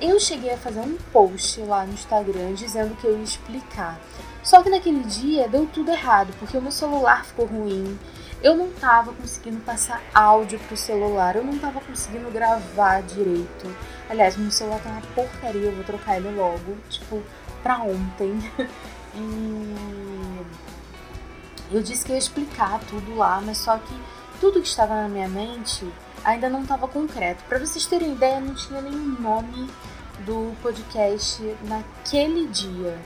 Eu 0.00 0.18
cheguei 0.18 0.52
a 0.52 0.58
fazer 0.58 0.80
um 0.80 0.96
post 1.12 1.60
lá 1.60 1.86
no 1.86 1.94
Instagram 1.94 2.54
dizendo 2.54 2.96
que 2.96 3.06
eu 3.06 3.16
ia 3.16 3.22
explicar. 3.22 3.98
Só 4.42 4.62
que 4.62 4.68
naquele 4.68 5.02
dia 5.04 5.48
deu 5.48 5.66
tudo 5.66 5.90
errado, 5.90 6.34
porque 6.38 6.58
o 6.58 6.62
meu 6.62 6.72
celular 6.72 7.24
ficou 7.24 7.46
ruim. 7.46 7.98
Eu 8.42 8.54
não 8.56 8.68
tava 8.72 9.12
conseguindo 9.14 9.60
passar 9.60 10.02
áudio 10.12 10.58
pro 10.58 10.76
celular, 10.76 11.34
eu 11.36 11.42
não 11.44 11.58
tava 11.58 11.80
conseguindo 11.80 12.30
gravar 12.30 13.00
direito. 13.02 13.74
Aliás, 14.10 14.36
meu 14.36 14.50
celular 14.50 14.80
tá 14.82 14.90
uma 14.90 15.00
porcaria, 15.14 15.62
eu 15.62 15.74
vou 15.74 15.84
trocar 15.84 16.18
ele 16.18 16.30
logo, 16.30 16.76
tipo, 16.90 17.22
pra 17.62 17.78
ontem. 17.78 18.38
e 19.16 19.74
eu 21.70 21.82
disse 21.82 22.04
que 22.04 22.12
ia 22.12 22.18
explicar 22.18 22.80
tudo 22.80 23.16
lá, 23.16 23.40
mas 23.40 23.56
só 23.56 23.78
que 23.78 23.94
tudo 24.40 24.60
que 24.60 24.68
estava 24.68 24.94
na 24.94 25.08
minha 25.08 25.28
mente 25.28 25.86
ainda 26.24 26.48
não 26.48 26.62
estava 26.62 26.88
concreto. 26.88 27.44
Para 27.44 27.58
vocês 27.58 27.86
terem 27.86 28.12
ideia, 28.12 28.40
não 28.40 28.54
tinha 28.54 28.80
nenhum 28.80 29.20
nome 29.20 29.70
do 30.20 30.54
podcast 30.62 31.42
naquele 31.64 32.46
dia, 32.48 32.98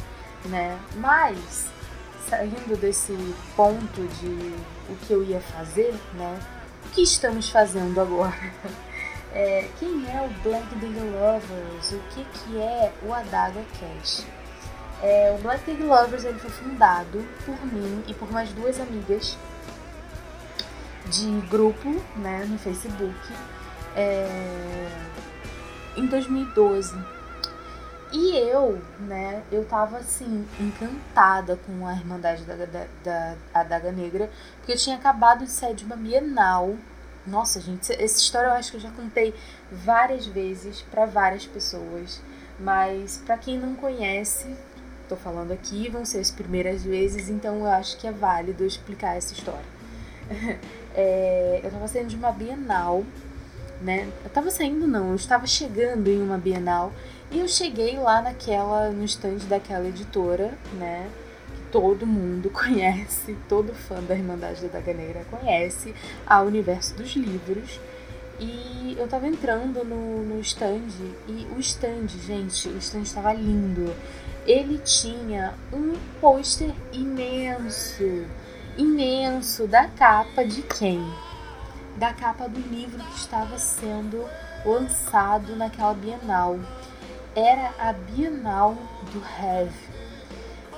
né? 0.45 0.79
Mas 0.97 1.69
saindo 2.29 2.79
desse 2.79 3.13
ponto 3.57 4.03
de 4.21 4.55
o 4.89 4.97
que 5.07 5.13
eu 5.13 5.25
ia 5.25 5.41
fazer, 5.41 5.95
né? 6.15 6.39
O 6.87 6.91
que 6.91 7.03
estamos 7.03 7.51
fazendo 7.51 8.01
agora? 8.01 8.35
É, 9.31 9.69
quem 9.79 10.07
é 10.11 10.23
o 10.23 10.43
Black 10.43 10.75
Dig 10.77 10.99
Lovers? 10.99 11.93
O 11.93 12.01
que, 12.15 12.25
que 12.25 12.59
é 12.59 12.91
o 13.03 13.13
Adaga 13.13 13.63
Cash? 13.79 14.25
É, 15.03 15.37
o 15.39 15.43
Black 15.43 15.65
Dig 15.67 15.83
Lovers 15.83 16.25
ele 16.25 16.39
foi 16.39 16.49
fundado 16.49 17.23
por 17.45 17.67
mim 17.67 18.03
e 18.09 18.15
por 18.15 18.33
mais 18.33 18.51
duas 18.53 18.81
amigas 18.81 19.37
de 21.11 21.41
grupo 21.49 21.88
né, 22.17 22.45
no 22.49 22.59
Facebook 22.59 23.15
é, 23.97 24.88
em 25.97 26.07
2012. 26.07 26.97
E 28.11 28.37
eu, 28.37 28.81
né, 29.00 29.43
eu 29.53 29.65
tava 29.67 29.99
assim, 29.99 30.47
encantada 30.59 31.59
com 31.67 31.87
a 31.87 31.93
Irmandade 31.93 32.43
da, 32.45 32.55
da, 32.55 32.87
da 33.05 33.35
Adaga 33.53 33.93
Negra, 33.93 34.31
porque 34.57 34.73
eu 34.73 34.77
tinha 34.77 34.97
acabado 34.97 35.45
de 35.45 35.50
sair 35.50 35.75
de 35.75 35.85
uma 35.85 35.97
Bienal. 35.97 36.75
Nossa, 37.27 37.61
gente, 37.61 37.93
essa 37.93 38.19
história 38.19 38.49
eu 38.49 38.53
acho 38.53 38.71
que 38.71 38.79
eu 38.79 38.81
já 38.81 38.91
contei 38.91 39.35
várias 39.71 40.25
vezes 40.25 40.81
para 40.91 41.05
várias 41.05 41.45
pessoas, 41.45 42.23
mas 42.59 43.23
para 43.27 43.37
quem 43.37 43.59
não 43.59 43.75
conhece, 43.75 44.57
tô 45.07 45.17
falando 45.17 45.53
aqui, 45.53 45.91
vão 45.91 46.07
ser 46.07 46.21
as 46.21 46.31
primeiras 46.31 46.83
vezes, 46.83 47.29
então 47.29 47.59
eu 47.59 47.67
acho 47.67 47.99
que 47.99 48.07
é 48.07 48.12
válido 48.12 48.65
explicar 48.65 49.17
essa 49.17 49.35
história. 49.35 49.78
é, 50.95 51.61
eu 51.63 51.69
estava 51.69 51.89
saindo 51.89 52.09
de 52.09 52.17
uma 52.17 52.33
Bienal, 52.33 53.05
né? 53.81 54.09
Eu 54.23 54.29
estava 54.29 54.51
saindo 54.51 54.87
não, 54.87 55.11
eu 55.11 55.17
estava 55.17 55.47
chegando 55.47 56.09
em 56.09 56.21
uma 56.21 56.39
Bienal 56.39 56.93
e 57.31 57.41
eu 57.41 57.49
cheguei 57.49 57.99
lá 57.99 58.21
naquela, 58.21 58.91
no 58.91 59.05
stand 59.05 59.39
daquela 59.49 59.89
editora, 59.89 60.53
né? 60.75 61.09
Que 61.55 61.63
todo 61.71 62.07
mundo 62.07 62.51
conhece, 62.51 63.37
todo 63.49 63.73
fã 63.75 64.03
da 64.03 64.15
Irmandade 64.15 64.63
da 64.63 64.79
Daganeira 64.79 65.25
conhece, 65.31 65.95
a 66.27 66.43
Universo 66.43 66.95
dos 66.95 67.15
Livros. 67.15 67.81
E 68.41 68.97
eu 68.97 69.09
tava 69.09 69.27
entrando 69.27 69.85
no, 69.85 70.25
no 70.25 70.41
stand 70.41 70.87
e 71.27 71.47
o 71.57 71.59
stand, 71.59 72.07
gente, 72.25 72.69
o 72.69 72.79
stand 72.79 73.03
estava 73.03 73.33
lindo. 73.33 73.93
Ele 74.47 74.79
tinha 74.79 75.55
um 75.73 75.95
pôster 76.21 76.73
imenso 76.93 78.25
imenso 78.79 79.67
da 79.67 79.89
capa 79.89 80.45
de 80.45 80.63
quem? 80.63 81.05
Da 81.97 82.13
capa 82.15 82.49
do 82.49 82.61
livro 82.61 83.03
que 83.03 83.17
estava 83.17 83.59
sendo 83.59 84.25
lançado 84.65 85.57
naquela 85.57 85.93
Bienal. 85.95 86.61
Era 87.35 87.75
a 87.77 87.93
Bienal 87.93 88.77
do 89.13 89.21
Have. 89.21 89.75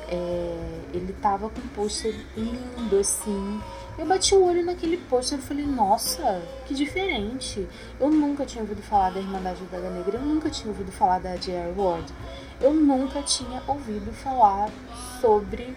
É, 0.09 0.81
ele 0.95 1.15
tava 1.21 1.51
com 1.51 1.61
um 1.61 1.69
pôster 1.69 2.15
lindo 2.35 2.99
assim. 2.99 3.61
Eu 3.99 4.07
bati 4.07 4.35
o 4.35 4.45
olho 4.45 4.65
naquele 4.65 4.97
pôster 4.97 5.39
e 5.39 5.43
falei, 5.43 5.67
nossa, 5.67 6.43
que 6.67 6.75
diferente. 6.75 7.69
Eu 8.01 8.11
nunca 8.11 8.47
tinha 8.47 8.63
ouvido 8.63 8.81
falar 8.81 9.11
da 9.11 9.21
Irmandade 9.21 9.63
da 9.65 9.77
Daga 9.77 9.91
Negra, 9.91 10.17
eu 10.17 10.23
nunca 10.23 10.49
tinha 10.49 10.69
ouvido 10.69 10.91
falar 10.91 11.19
da 11.21 11.37
J.R. 11.37 11.75
Ward. 11.77 12.11
Eu 12.61 12.73
nunca 12.73 13.23
tinha 13.23 13.63
ouvido 13.69 14.11
falar 14.13 14.71
sobre 15.21 15.77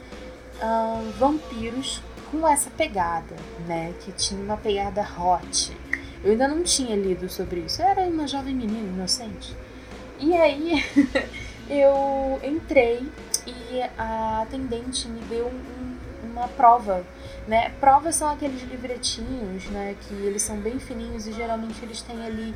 uh, 0.61 1.11
vampiros 1.19 2.01
com 2.33 2.47
essa 2.47 2.71
pegada, 2.71 3.35
né? 3.67 3.93
Que 4.01 4.11
tinha 4.11 4.41
uma 4.41 4.57
pegada 4.57 5.01
hot. 5.01 5.77
Eu 6.23 6.31
ainda 6.31 6.47
não 6.47 6.63
tinha 6.63 6.95
lido 6.95 7.29
sobre 7.29 7.59
isso. 7.61 7.81
Eu 7.81 7.87
era 7.87 8.01
uma 8.01 8.27
jovem 8.27 8.55
menina 8.55 8.89
inocente. 8.89 9.55
E 10.19 10.33
aí 10.35 10.83
eu 11.69 12.39
entrei 12.43 13.07
e 13.45 13.81
a 13.97 14.41
atendente 14.41 15.07
me 15.07 15.21
deu 15.21 15.47
um, 15.47 16.31
uma 16.31 16.47
prova, 16.47 17.05
né? 17.47 17.69
Provas 17.79 18.15
são 18.15 18.29
aqueles 18.29 18.63
livretinhos, 18.63 19.65
né? 19.65 19.95
Que 20.01 20.13
eles 20.15 20.41
são 20.41 20.57
bem 20.57 20.79
fininhos 20.79 21.27
e 21.27 21.33
geralmente 21.33 21.83
eles 21.83 22.01
têm 22.01 22.25
ali 22.25 22.55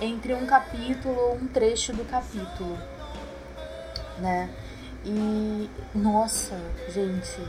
entre 0.00 0.32
um 0.32 0.46
capítulo 0.46 1.18
ou 1.18 1.34
um 1.34 1.46
trecho 1.48 1.92
do 1.92 2.04
capítulo, 2.04 2.78
né? 4.18 4.48
E 5.04 5.68
nossa, 5.94 6.58
gente, 6.88 7.40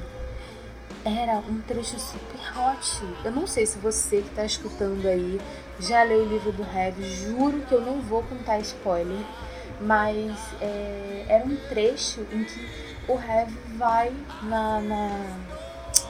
era 1.06 1.38
um 1.38 1.62
trecho 1.62 2.00
super 2.00 2.40
hot. 2.58 3.02
Eu 3.24 3.32
não 3.32 3.48
sei 3.48 3.66
se 3.66 3.78
você 3.78 4.22
que 4.22 4.30
está 4.30 4.46
escutando 4.46 5.08
aí 5.08 5.40
já 5.80 6.04
leu 6.04 6.24
o 6.24 6.28
livro 6.28 6.52
do 6.52 6.64
Heavy, 6.64 7.04
juro 7.04 7.62
que 7.62 7.74
eu 7.74 7.82
não 7.82 8.02
vou 8.02 8.22
contar 8.24 8.60
spoiler, 8.60 9.24
mas 9.80 10.36
é, 10.60 11.26
era 11.28 11.46
um 11.46 11.56
trecho 11.70 12.22
em 12.34 12.44
que 12.44 12.70
o 13.08 13.14
Heavy 13.14 13.58
vai 13.78 14.14
na, 14.44 14.82
na, 14.82 15.38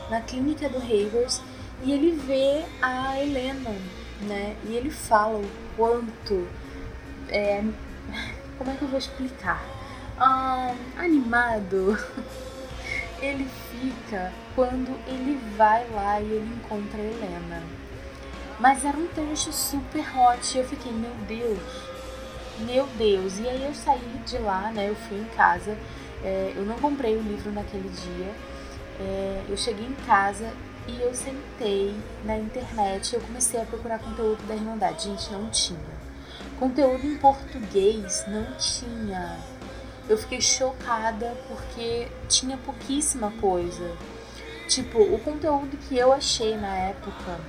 na 0.09 0.21
clínica 0.21 0.67
do 0.67 0.77
Havers 0.77 1.41
e 1.83 1.91
ele 1.91 2.11
vê 2.11 2.65
a 2.81 3.21
Helena, 3.21 3.75
né? 4.21 4.55
E 4.65 4.75
ele 4.75 4.89
fala 4.89 5.37
o 5.37 5.49
quanto. 5.77 6.47
É, 7.29 7.63
como 8.57 8.71
é 8.71 8.73
que 8.75 8.81
eu 8.81 8.87
vou 8.87 8.97
explicar? 8.97 9.63
Ah, 10.17 10.73
animado 10.97 11.97
ele 13.21 13.47
fica 13.71 14.31
quando 14.55 14.89
ele 15.07 15.39
vai 15.57 15.87
lá 15.91 16.19
e 16.21 16.25
ele 16.25 16.55
encontra 16.55 16.99
a 16.99 17.05
Helena. 17.05 17.63
Mas 18.59 18.83
era 18.83 18.97
um 18.97 19.07
trecho 19.07 19.53
super 19.53 20.05
hot. 20.17 20.57
Eu 20.57 20.65
fiquei, 20.65 20.91
meu 20.91 21.13
Deus, 21.27 21.59
meu 22.59 22.85
Deus. 22.97 23.39
E 23.39 23.47
aí 23.47 23.63
eu 23.63 23.73
saí 23.73 24.21
de 24.25 24.37
lá, 24.37 24.71
né? 24.71 24.89
Eu 24.89 24.95
fui 24.95 25.17
em 25.17 25.25
casa. 25.35 25.77
É, 26.23 26.53
eu 26.55 26.65
não 26.65 26.75
comprei 26.77 27.15
o 27.15 27.21
livro 27.21 27.51
naquele 27.51 27.89
dia. 27.89 28.33
É, 28.99 29.43
eu 29.47 29.55
cheguei 29.55 29.87
em 29.87 29.95
casa 30.05 30.51
e 30.87 31.01
eu 31.01 31.13
sentei 31.13 31.95
na 32.25 32.37
internet. 32.37 33.13
Eu 33.13 33.21
comecei 33.21 33.61
a 33.61 33.65
procurar 33.65 33.99
conteúdo 33.99 34.45
da 34.45 34.55
Irmandade. 34.55 35.05
Gente, 35.05 35.31
não 35.31 35.49
tinha. 35.49 35.99
Conteúdo 36.59 37.07
em 37.07 37.17
português 37.17 38.25
não 38.27 38.45
tinha. 38.57 39.37
Eu 40.09 40.17
fiquei 40.17 40.41
chocada 40.41 41.37
porque 41.47 42.07
tinha 42.27 42.57
pouquíssima 42.57 43.31
coisa. 43.39 43.95
Tipo, 44.67 44.99
o 44.99 45.19
conteúdo 45.19 45.77
que 45.77 45.95
eu 45.97 46.11
achei 46.11 46.57
na 46.57 46.75
época, 46.75 47.39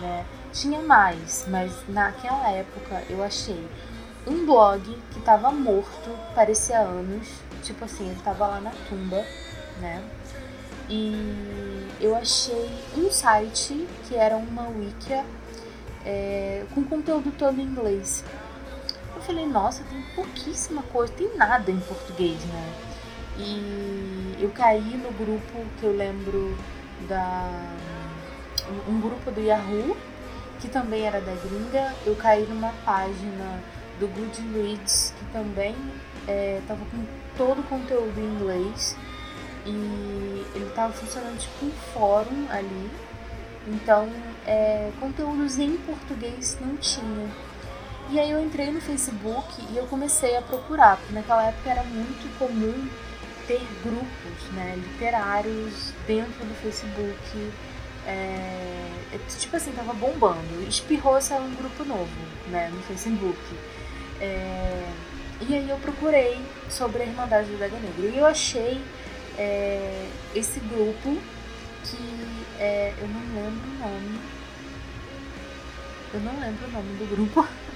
né? 0.00 0.26
Tinha 0.52 0.80
mais, 0.80 1.46
mas 1.48 1.72
naquela 1.88 2.50
época 2.50 3.02
eu 3.08 3.22
achei 3.22 3.66
um 4.26 4.44
blog 4.44 4.82
que 5.12 5.20
tava 5.20 5.50
morto, 5.52 6.10
parecia 6.34 6.80
anos. 6.80 7.28
Tipo 7.62 7.84
assim, 7.84 8.10
ele 8.10 8.20
tava 8.22 8.48
lá 8.48 8.60
na 8.60 8.72
tumba, 8.88 9.24
né? 9.80 10.02
E 10.88 11.88
eu 12.00 12.16
achei 12.16 12.68
um 12.96 13.10
site 13.10 13.86
que 14.08 14.16
era 14.16 14.36
uma 14.36 14.68
wiki 14.68 15.24
é, 16.04 16.64
com 16.74 16.82
conteúdo 16.82 17.32
todo 17.38 17.60
em 17.60 17.64
inglês. 17.64 18.24
Eu 19.22 19.26
falei, 19.26 19.46
nossa, 19.46 19.84
tem 19.84 20.02
pouquíssima 20.16 20.82
coisa, 20.82 21.12
tem 21.12 21.36
nada 21.36 21.70
em 21.70 21.78
português, 21.78 22.44
né? 22.46 22.74
E 23.38 24.36
eu 24.40 24.50
caí 24.50 24.96
no 24.96 25.12
grupo 25.12 25.64
que 25.78 25.86
eu 25.86 25.96
lembro 25.96 26.58
da. 27.08 27.48
um 28.88 29.00
grupo 29.00 29.30
do 29.30 29.40
Yahoo, 29.40 29.96
que 30.60 30.68
também 30.68 31.06
era 31.06 31.20
da 31.20 31.32
gringa. 31.36 31.94
Eu 32.04 32.16
caí 32.16 32.44
numa 32.48 32.72
página 32.84 33.62
do 34.00 34.08
Goodreads, 34.08 35.14
que 35.16 35.24
também 35.26 35.76
estava 36.60 36.82
é, 36.82 36.86
com 36.90 37.06
todo 37.38 37.60
o 37.60 37.64
conteúdo 37.64 38.18
em 38.18 38.24
inglês. 38.24 38.96
E 39.64 40.44
ele 40.56 40.66
estava 40.66 40.92
funcionando 40.92 41.38
tipo 41.38 41.66
um 41.66 41.70
fórum 41.94 42.48
ali. 42.50 42.90
Então, 43.68 44.08
é, 44.44 44.90
conteúdos 44.98 45.60
em 45.60 45.76
português 45.76 46.58
não 46.60 46.76
tinha. 46.76 47.51
E 48.12 48.20
aí 48.20 48.30
eu 48.30 48.44
entrei 48.44 48.70
no 48.70 48.78
Facebook 48.78 49.54
e 49.72 49.76
eu 49.78 49.86
comecei 49.86 50.36
a 50.36 50.42
procurar, 50.42 50.98
porque 50.98 51.14
naquela 51.14 51.46
época 51.46 51.70
era 51.70 51.82
muito 51.82 52.38
comum 52.38 52.86
ter 53.46 53.66
grupos 53.82 54.52
né, 54.52 54.74
literários 54.76 55.94
dentro 56.06 56.44
do 56.44 56.54
Facebook. 56.56 57.50
É, 58.06 58.90
é, 59.14 59.18
tipo 59.38 59.56
assim, 59.56 59.72
tava 59.72 59.94
bombando. 59.94 60.62
Espirrou 60.68 61.22
saiu 61.22 61.44
um 61.44 61.54
grupo 61.54 61.84
novo 61.84 62.10
né, 62.48 62.70
no 62.70 62.82
Facebook. 62.82 63.40
É, 64.20 64.86
e 65.48 65.54
aí 65.54 65.70
eu 65.70 65.78
procurei 65.78 66.38
sobre 66.68 67.04
a 67.04 67.06
Irmandade 67.06 67.48
do 67.48 67.58
Daga 67.58 67.78
Negra. 67.78 68.14
E 68.14 68.18
eu 68.18 68.26
achei 68.26 68.78
é, 69.38 70.06
esse 70.34 70.60
grupo 70.60 71.16
que 71.82 72.26
é, 72.58 72.92
eu 73.00 73.08
não 73.08 73.42
lembro 73.42 73.70
o 73.70 73.78
nome. 73.78 74.20
Eu 76.12 76.20
não 76.20 76.38
lembro 76.38 76.68
o 76.68 76.72
nome 76.72 76.94
do 76.98 77.08
grupo. 77.08 77.48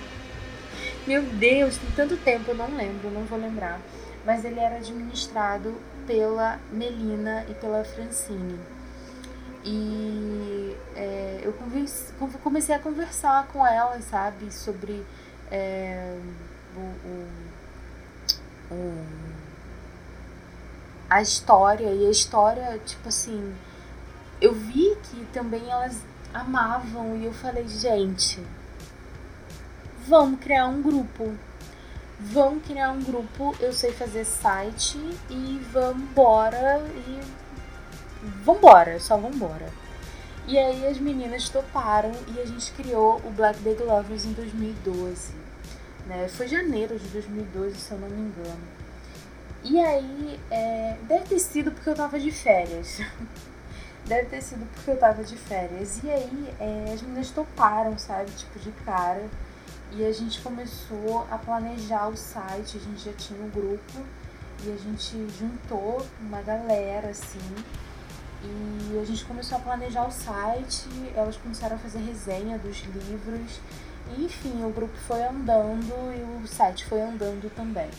Meu 1.07 1.23
Deus, 1.23 1.77
tem 1.77 1.90
tanto 1.92 2.16
tempo, 2.16 2.51
eu 2.51 2.57
não 2.57 2.77
lembro, 2.77 3.09
não 3.12 3.25
vou 3.25 3.38
lembrar. 3.38 3.81
Mas 4.25 4.45
ele 4.45 4.59
era 4.59 4.77
administrado 4.77 5.73
pela 6.05 6.59
Melina 6.73 7.47
e 7.49 7.55
pela 7.55 7.85
Francine. 7.85 8.59
E 9.64 10.77
é, 10.97 11.42
eu 11.45 11.53
comecei 12.42 12.75
a 12.75 12.79
conversar 12.81 13.47
com 13.49 13.64
elas, 13.64 14.05
sabe, 14.07 14.53
sobre 14.53 15.05
é, 15.49 16.19
o, 16.75 16.81
o, 18.75 18.75
o, 18.75 19.05
a 21.09 21.23
história. 21.23 21.88
E 21.92 22.05
a 22.05 22.11
história, 22.11 22.81
tipo 22.85 23.09
assim, 23.09 23.55
eu 24.40 24.53
vi 24.53 24.97
que 25.05 25.25
também 25.33 25.71
elas 25.71 26.03
amavam. 26.35 27.16
E 27.16 27.27
eu 27.27 27.33
falei, 27.33 27.69
gente, 27.69 28.40
vamos 30.09 30.40
criar 30.40 30.66
um 30.66 30.83
grupo. 30.83 31.35
Vamos 32.19 32.64
criar 32.64 32.92
um 32.92 33.03
grupo, 33.03 33.55
eu 33.61 33.73
sei 33.73 33.92
fazer 33.92 34.25
site 34.25 34.99
e 35.29 35.61
vambora 35.71 36.83
e 37.07 37.21
vambora, 38.42 38.99
só 38.99 39.19
vambora. 39.19 39.69
E 40.49 40.59
aí 40.59 40.87
as 40.87 40.99
meninas 40.99 41.49
toparam 41.49 42.12
e 42.35 42.40
a 42.40 42.47
gente 42.47 42.73
criou 42.73 43.21
o 43.25 43.31
Black 43.31 43.61
Big 43.61 43.83
Lovers 43.83 44.25
em 44.25 44.33
2012. 44.33 45.35
Né? 46.07 46.29
Foi 46.29 46.47
janeiro 46.49 46.99
de 46.99 47.09
2012, 47.09 47.77
se 47.77 47.92
eu 47.92 47.99
não 47.99 48.09
me 48.09 48.29
engano. 48.29 48.77
E 49.64 49.81
aí, 49.81 50.40
é, 50.51 50.97
deve 51.03 51.25
ter 51.25 51.40
sido 51.40 51.73
porque 51.73 51.90
eu 51.90 51.95
tava 51.95 52.21
de 52.21 52.31
férias. 52.31 53.01
deve 54.07 54.27
ter 54.27 54.40
sido 54.40 54.64
porque 54.73 54.92
eu 54.92 54.97
tava 54.97 55.25
de 55.25 55.37
férias. 55.37 56.01
E 56.05 56.09
aí, 56.09 56.55
é, 56.61 56.92
as 56.95 57.03
meninas 57.03 57.31
toparam, 57.31 57.99
sabe? 57.99 58.31
Tipo, 58.31 58.59
de 58.61 58.71
cara. 58.85 59.25
E 59.92 60.05
a 60.05 60.12
gente 60.12 60.40
começou 60.40 61.27
a 61.31 61.38
planejar 61.38 62.09
o 62.09 62.16
site, 62.16 62.77
a 62.77 62.81
gente 62.81 63.05
já 63.05 63.12
tinha 63.12 63.40
um 63.40 63.49
grupo 63.49 64.05
e 64.64 64.72
a 64.72 64.77
gente 64.77 65.29
juntou 65.38 66.05
uma 66.20 66.42
galera 66.42 67.09
assim. 67.09 67.38
E 68.42 68.99
a 69.01 69.05
gente 69.05 69.25
começou 69.25 69.59
a 69.59 69.61
planejar 69.61 70.07
o 70.07 70.11
site, 70.11 70.88
elas 71.14 71.37
começaram 71.37 71.77
a 71.77 71.79
fazer 71.79 71.99
resenha 71.99 72.59
dos 72.59 72.83
livros. 72.83 73.61
E, 74.16 74.25
enfim, 74.25 74.64
o 74.64 74.70
grupo 74.70 74.96
foi 75.07 75.22
andando 75.22 75.94
e 76.14 76.44
o 76.44 76.46
site 76.46 76.85
foi 76.85 77.01
andando 77.01 77.51
também. 77.55 77.90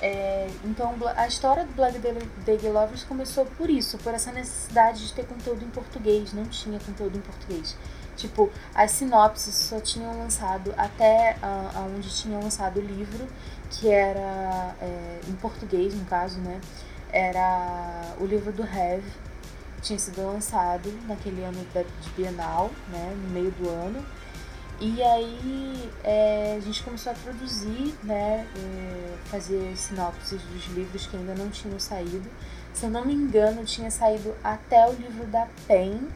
É, 0.00 0.50
então 0.64 0.96
a 1.16 1.28
história 1.28 1.64
do 1.64 1.72
Black 1.74 1.96
Day 1.98 2.58
Lovers 2.72 3.04
começou 3.04 3.46
por 3.46 3.70
isso, 3.70 3.98
por 3.98 4.12
essa 4.12 4.32
necessidade 4.32 5.06
de 5.06 5.12
ter 5.12 5.24
conteúdo 5.24 5.64
em 5.64 5.68
português. 5.68 6.32
Não 6.32 6.44
tinha 6.46 6.80
conteúdo 6.80 7.16
em 7.16 7.20
português. 7.20 7.76
Tipo, 8.22 8.48
as 8.72 8.92
sinopses 8.92 9.52
só 9.52 9.80
tinham 9.80 10.16
lançado 10.16 10.72
até 10.76 11.36
uh, 11.42 11.92
onde 11.92 12.08
tinham 12.08 12.40
lançado 12.40 12.78
o 12.78 12.80
livro, 12.80 13.26
que 13.68 13.88
era 13.88 14.76
é, 14.80 15.20
em 15.26 15.32
português, 15.32 15.92
no 15.92 16.04
caso, 16.04 16.38
né? 16.38 16.60
Era 17.12 18.14
o 18.20 18.24
livro 18.24 18.52
do 18.52 18.62
Have, 18.62 19.02
tinha 19.80 19.98
sido 19.98 20.24
lançado 20.24 20.88
naquele 21.08 21.42
ano 21.42 21.58
de 22.00 22.10
Bienal, 22.10 22.70
né? 22.90 23.12
No 23.24 23.30
meio 23.30 23.50
do 23.50 23.68
ano. 23.68 24.06
E 24.80 25.02
aí 25.02 25.90
é, 26.04 26.54
a 26.56 26.60
gente 26.60 26.80
começou 26.84 27.10
a 27.10 27.16
produzir, 27.16 27.92
né? 28.04 28.46
É, 28.56 29.16
fazer 29.24 29.76
sinopses 29.76 30.40
dos 30.42 30.66
livros 30.68 31.08
que 31.08 31.16
ainda 31.16 31.34
não 31.34 31.50
tinham 31.50 31.80
saído. 31.80 32.30
Se 32.72 32.86
eu 32.86 32.90
não 32.90 33.04
me 33.04 33.14
engano, 33.14 33.64
tinha 33.64 33.90
saído 33.90 34.32
até 34.44 34.88
o 34.88 34.92
livro 34.92 35.26
da 35.26 35.48
PEN, 35.66 36.06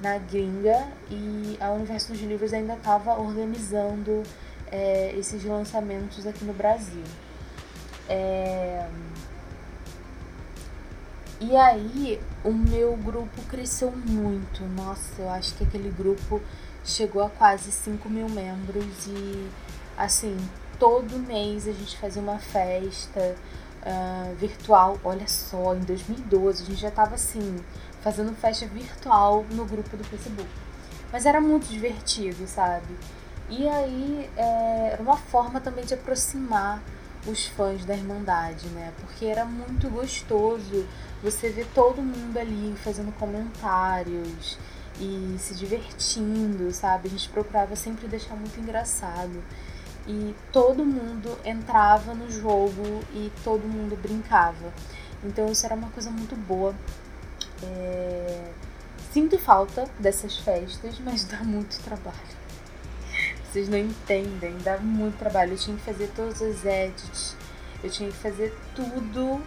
na 0.00 0.18
gringa 0.18 0.88
e 1.10 1.56
a 1.60 1.70
Universo 1.70 2.12
dos 2.12 2.20
Livros 2.20 2.52
ainda 2.52 2.74
estava 2.74 3.18
organizando 3.18 4.22
é, 4.70 5.14
esses 5.16 5.44
lançamentos 5.44 6.26
aqui 6.26 6.44
no 6.44 6.52
Brasil. 6.52 7.04
É... 8.08 8.86
E 11.40 11.56
aí 11.56 12.20
o 12.44 12.52
meu 12.52 12.96
grupo 12.96 13.42
cresceu 13.48 13.92
muito. 13.92 14.64
Nossa, 14.64 15.22
eu 15.22 15.30
acho 15.30 15.54
que 15.54 15.64
aquele 15.64 15.90
grupo 15.90 16.40
chegou 16.84 17.22
a 17.22 17.30
quase 17.30 17.70
5 17.70 18.08
mil 18.08 18.28
membros 18.28 19.06
e 19.06 19.48
assim, 19.96 20.36
todo 20.78 21.18
mês 21.18 21.68
a 21.68 21.72
gente 21.72 21.96
fazia 21.98 22.20
uma 22.20 22.38
festa 22.38 23.36
uh, 23.82 24.34
virtual. 24.36 24.98
Olha 25.04 25.28
só, 25.28 25.74
em 25.76 25.80
2012 25.80 26.62
a 26.62 26.66
gente 26.66 26.80
já 26.80 26.88
estava 26.88 27.14
assim 27.14 27.58
fazendo 28.02 28.34
festa 28.34 28.66
virtual 28.66 29.44
no 29.50 29.64
grupo 29.64 29.96
do 29.96 30.04
Facebook. 30.04 30.48
Mas 31.12 31.26
era 31.26 31.40
muito 31.40 31.66
divertido, 31.68 32.46
sabe? 32.46 32.94
E 33.48 33.66
aí 33.66 34.30
é, 34.36 34.90
era 34.92 35.02
uma 35.02 35.16
forma 35.16 35.60
também 35.60 35.84
de 35.84 35.94
aproximar 35.94 36.82
os 37.26 37.46
fãs 37.46 37.84
da 37.84 37.94
Irmandade, 37.94 38.66
né? 38.68 38.92
Porque 39.00 39.26
era 39.26 39.44
muito 39.44 39.88
gostoso 39.88 40.86
você 41.22 41.50
ver 41.50 41.66
todo 41.74 42.02
mundo 42.02 42.36
ali 42.38 42.74
fazendo 42.84 43.12
comentários 43.18 44.58
e 45.00 45.36
se 45.38 45.54
divertindo, 45.54 46.70
sabe? 46.72 47.08
A 47.08 47.10
gente 47.10 47.28
procurava 47.28 47.74
sempre 47.74 48.06
deixar 48.06 48.34
muito 48.34 48.58
engraçado. 48.60 49.42
E 50.06 50.34
todo 50.52 50.84
mundo 50.84 51.38
entrava 51.44 52.14
no 52.14 52.30
jogo 52.30 53.02
e 53.12 53.30
todo 53.44 53.62
mundo 53.62 53.96
brincava. 54.00 54.72
Então 55.24 55.50
isso 55.50 55.66
era 55.66 55.74
uma 55.74 55.90
coisa 55.90 56.10
muito 56.10 56.36
boa 56.36 56.74
é... 57.62 58.52
Sinto 59.12 59.38
falta 59.38 59.84
dessas 59.98 60.38
festas, 60.38 60.98
mas 61.00 61.24
dá 61.24 61.38
muito 61.38 61.82
trabalho. 61.82 62.38
Vocês 63.44 63.68
não 63.68 63.78
entendem, 63.78 64.56
dá 64.58 64.76
muito 64.78 65.18
trabalho. 65.18 65.52
Eu 65.52 65.58
tinha 65.58 65.76
que 65.76 65.82
fazer 65.82 66.08
todos 66.14 66.40
os 66.40 66.64
edits, 66.64 67.34
eu 67.82 67.90
tinha 67.90 68.10
que 68.10 68.16
fazer 68.16 68.56
tudo 68.74 69.42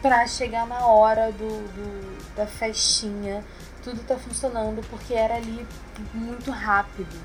para 0.00 0.26
chegar 0.26 0.66
na 0.66 0.86
hora 0.86 1.32
do, 1.32 1.48
do, 1.48 2.34
da 2.36 2.46
festinha, 2.46 3.44
tudo 3.82 4.02
tá 4.06 4.16
funcionando 4.16 4.84
porque 4.88 5.14
era 5.14 5.36
ali 5.36 5.66
muito 6.14 6.50
rápido, 6.50 7.16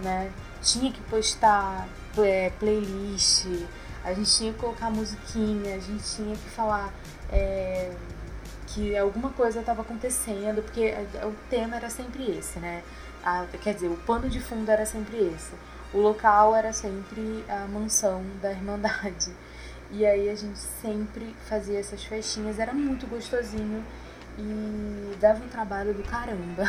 né? 0.00 0.30
Tinha 0.62 0.92
que 0.92 1.00
postar 1.02 1.88
é, 2.18 2.50
playlist, 2.58 3.46
a 4.04 4.12
gente 4.12 4.30
tinha 4.30 4.52
que 4.52 4.58
colocar 4.58 4.90
musiquinha, 4.90 5.74
a 5.74 5.78
gente 5.78 6.02
tinha 6.16 6.36
que 6.36 6.50
falar 6.50 6.92
é, 7.30 7.92
que 8.78 8.96
alguma 8.96 9.30
coisa 9.30 9.58
estava 9.58 9.82
acontecendo, 9.82 10.62
porque 10.62 10.94
o 11.24 11.34
tema 11.50 11.74
era 11.74 11.90
sempre 11.90 12.30
esse, 12.30 12.60
né? 12.60 12.84
A, 13.24 13.44
quer 13.60 13.74
dizer, 13.74 13.88
o 13.88 13.96
pano 13.96 14.28
de 14.28 14.40
fundo 14.40 14.70
era 14.70 14.86
sempre 14.86 15.16
esse. 15.16 15.52
O 15.92 15.98
local 15.98 16.54
era 16.54 16.72
sempre 16.72 17.44
a 17.48 17.66
mansão 17.66 18.22
da 18.40 18.52
Irmandade. 18.52 19.32
E 19.90 20.04
aí 20.04 20.28
a 20.28 20.34
gente 20.34 20.58
sempre 20.58 21.34
fazia 21.48 21.80
essas 21.80 22.04
festinhas, 22.04 22.58
era 22.58 22.74
muito 22.74 23.06
gostosinho 23.06 23.82
e 24.36 25.16
dava 25.18 25.42
um 25.42 25.48
trabalho 25.48 25.94
do 25.94 26.02
caramba. 26.02 26.64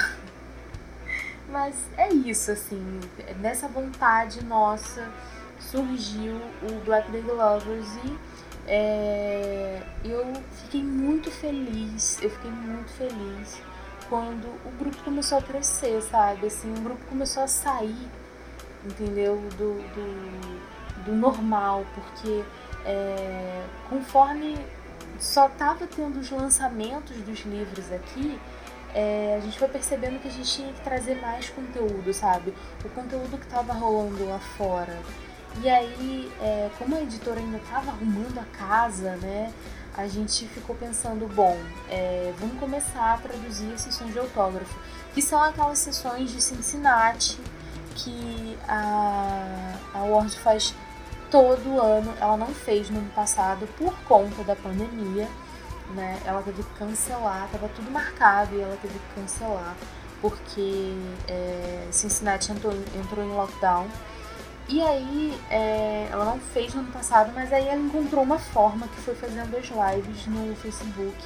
Mas 1.51 1.75
é 1.97 2.13
isso, 2.13 2.49
assim, 2.49 3.01
nessa 3.41 3.67
vontade 3.67 4.41
nossa 4.45 5.05
surgiu 5.59 6.39
o 6.63 6.81
Black 6.85 7.11
Day 7.11 7.21
Lovers 7.23 7.89
e 8.05 8.17
é, 8.67 9.81
eu 10.03 10.33
fiquei 10.63 10.83
muito 10.83 11.31
feliz, 11.31 12.21
eu 12.21 12.29
fiquei 12.29 12.51
muito 12.51 12.91
feliz 12.91 13.61
quando 14.09 14.47
o 14.65 14.71
grupo 14.77 14.97
começou 15.03 15.37
a 15.37 15.41
crescer, 15.41 16.01
sabe? 16.01 16.47
Assim, 16.47 16.71
o 16.71 16.81
grupo 16.81 17.03
começou 17.05 17.43
a 17.43 17.47
sair, 17.47 18.07
entendeu? 18.83 19.37
Do, 19.57 19.73
do, 19.93 21.05
do 21.05 21.15
normal, 21.15 21.85
porque 21.93 22.43
é, 22.85 23.63
conforme 23.89 24.57
só 25.19 25.47
estava 25.47 25.85
tendo 25.85 26.19
os 26.19 26.31
lançamentos 26.31 27.17
dos 27.17 27.41
livros 27.41 27.91
aqui, 27.91 28.39
é, 28.93 29.35
a 29.37 29.39
gente 29.41 29.59
foi 29.59 29.67
percebendo 29.67 30.19
que 30.19 30.27
a 30.27 30.31
gente 30.31 30.49
tinha 30.51 30.73
que 30.73 30.81
trazer 30.81 31.21
mais 31.21 31.49
conteúdo, 31.49 32.11
sabe? 32.13 32.53
O 32.83 32.89
conteúdo 32.89 33.37
que 33.37 33.45
estava 33.45 33.73
rolando 33.73 34.27
lá 34.27 34.39
fora. 34.39 34.97
E 35.61 35.69
aí, 35.69 36.31
é, 36.41 36.69
como 36.77 36.95
a 36.95 37.01
editora 37.01 37.39
ainda 37.39 37.57
estava 37.57 37.91
arrumando 37.91 38.37
a 38.37 38.45
casa, 38.57 39.17
né? 39.17 39.51
A 39.95 40.07
gente 40.07 40.47
ficou 40.47 40.75
pensando, 40.75 41.27
bom, 41.27 41.57
é, 41.89 42.33
vamos 42.39 42.57
começar 42.59 43.13
a 43.13 43.17
traduzir 43.17 43.73
as 43.73 43.81
sessões 43.81 44.13
de 44.13 44.19
autógrafo, 44.19 44.73
que 45.13 45.21
são 45.21 45.41
aquelas 45.43 45.79
sessões 45.79 46.31
de 46.31 46.41
Cincinnati 46.41 47.37
que 47.95 48.57
a, 48.67 49.73
a 49.93 50.03
Word 50.03 50.37
faz 50.39 50.73
todo 51.29 51.81
ano. 51.81 52.13
Ela 52.21 52.37
não 52.37 52.47
fez 52.47 52.89
no 52.89 52.99
ano 52.99 53.11
passado 53.11 53.67
por 53.77 53.93
conta 54.03 54.41
da 54.43 54.55
pandemia, 54.55 55.27
né? 55.93 56.21
Ela 56.25 56.41
teve 56.41 56.63
que 56.63 56.73
cancelar, 56.79 57.45
estava 57.47 57.67
tudo 57.69 57.91
marcado 57.91 58.55
e 58.55 58.61
ela 58.61 58.77
teve 58.81 58.93
que 58.97 59.21
cancelar 59.21 59.75
porque 60.21 60.93
é, 61.27 61.87
Cincinnati 61.91 62.51
entrou, 62.51 62.73
entrou 62.95 63.25
em 63.25 63.29
lockdown. 63.29 63.87
E 64.71 64.81
aí, 64.83 65.35
é, 65.49 66.07
ela 66.11 66.25
não 66.25 66.39
fez 66.39 66.75
no 66.75 66.81
ano 66.81 66.91
passado, 66.91 67.31
mas 67.33 67.51
aí 67.51 67.67
ela 67.67 67.81
encontrou 67.81 68.23
uma 68.23 68.37
forma 68.37 68.87
que 68.87 69.01
foi 69.01 69.15
fazendo 69.15 69.57
as 69.57 69.65
lives 69.65 70.27
no 70.27 70.55
Facebook, 70.57 71.17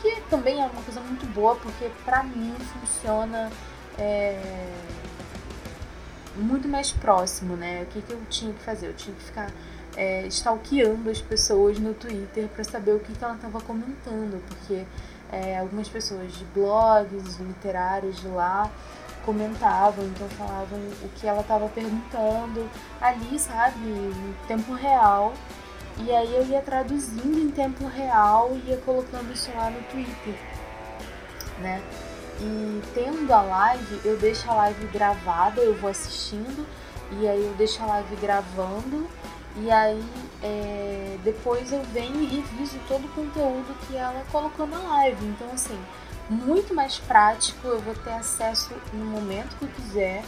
que 0.00 0.20
também 0.22 0.60
é 0.60 0.66
uma 0.66 0.82
coisa 0.82 1.00
muito 1.00 1.24
boa, 1.26 1.54
porque 1.54 1.88
pra 2.04 2.24
mim 2.24 2.52
funciona 2.58 3.52
é, 3.96 4.36
muito 6.34 6.66
mais 6.66 6.90
próximo, 6.90 7.54
né? 7.54 7.82
O 7.82 7.86
que, 7.86 8.02
que 8.02 8.12
eu 8.12 8.20
tinha 8.28 8.52
que 8.52 8.62
fazer? 8.62 8.88
Eu 8.88 8.94
tinha 8.94 9.14
que 9.14 9.22
ficar 9.22 9.48
é, 9.96 10.26
stalkeando 10.26 11.08
as 11.08 11.20
pessoas 11.20 11.78
no 11.78 11.94
Twitter 11.94 12.48
para 12.48 12.64
saber 12.64 12.94
o 12.94 12.98
que, 12.98 13.12
que 13.12 13.22
ela 13.22 13.34
estava 13.34 13.60
comentando, 13.60 14.42
porque 14.48 14.84
é, 15.30 15.58
algumas 15.58 15.88
pessoas 15.88 16.32
de 16.32 16.44
blogs 16.46 17.38
literários 17.38 18.20
de 18.20 18.26
lá 18.26 18.68
comentavam, 19.24 20.04
então 20.06 20.28
falavam 20.30 20.78
o 21.02 21.08
que 21.16 21.26
ela 21.26 21.40
estava 21.40 21.68
perguntando 21.68 22.68
ali, 23.00 23.38
sabe, 23.38 23.78
em 23.88 24.34
tempo 24.46 24.72
real. 24.74 25.32
E 25.98 26.10
aí 26.10 26.34
eu 26.34 26.46
ia 26.46 26.60
traduzindo 26.62 27.38
em 27.38 27.50
tempo 27.50 27.86
real 27.86 28.52
e 28.54 28.70
ia 28.70 28.76
colocando 28.78 29.32
isso 29.32 29.50
lá 29.54 29.70
no 29.70 29.80
Twitter, 29.82 30.34
né? 31.58 31.82
E 32.40 32.82
tendo 32.94 33.32
a 33.32 33.42
live, 33.42 34.00
eu 34.04 34.16
deixo 34.16 34.50
a 34.50 34.54
live 34.54 34.86
gravada, 34.86 35.60
eu 35.60 35.74
vou 35.76 35.90
assistindo, 35.90 36.66
e 37.20 37.28
aí 37.28 37.44
eu 37.44 37.54
deixo 37.54 37.82
a 37.82 37.86
live 37.86 38.16
gravando, 38.16 39.06
e 39.56 39.70
aí 39.70 40.02
é, 40.42 41.18
depois 41.22 41.70
eu 41.72 41.82
venho 41.92 42.20
e 42.22 42.26
reviso 42.26 42.78
todo 42.88 43.04
o 43.04 43.08
conteúdo 43.10 43.76
que 43.86 43.96
ela 43.96 44.24
colocou 44.32 44.66
na 44.66 44.78
live. 44.78 45.26
Então, 45.26 45.48
assim, 45.52 45.78
muito 46.32 46.74
mais 46.74 46.98
prático, 46.98 47.68
eu 47.68 47.80
vou 47.80 47.94
ter 47.94 48.12
acesso 48.12 48.74
no 48.92 49.04
momento 49.04 49.56
que 49.56 49.64
eu 49.64 49.68
quiser 49.68 50.24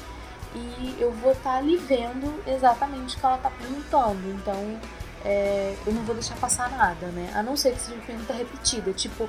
e 0.55 0.97
eu 1.01 1.11
vou 1.12 1.33
estar 1.33 1.57
ali 1.57 1.77
vendo 1.77 2.43
exatamente 2.47 3.17
o 3.17 3.21
que 3.21 3.27
ela 3.27 3.37
está 3.37 3.51
perguntando. 3.51 4.31
Então, 4.31 4.79
é, 5.25 5.75
eu 5.87 5.93
não 5.93 6.03
vou 6.03 6.14
deixar 6.14 6.37
passar 6.37 6.71
nada, 6.71 7.07
né? 7.09 7.33
A 7.35 7.43
não 7.43 7.57
ser 7.57 7.73
que 7.73 7.81
seja 7.81 8.01
pergunta 8.07 8.33
repetida, 8.33 8.93
tipo, 8.93 9.29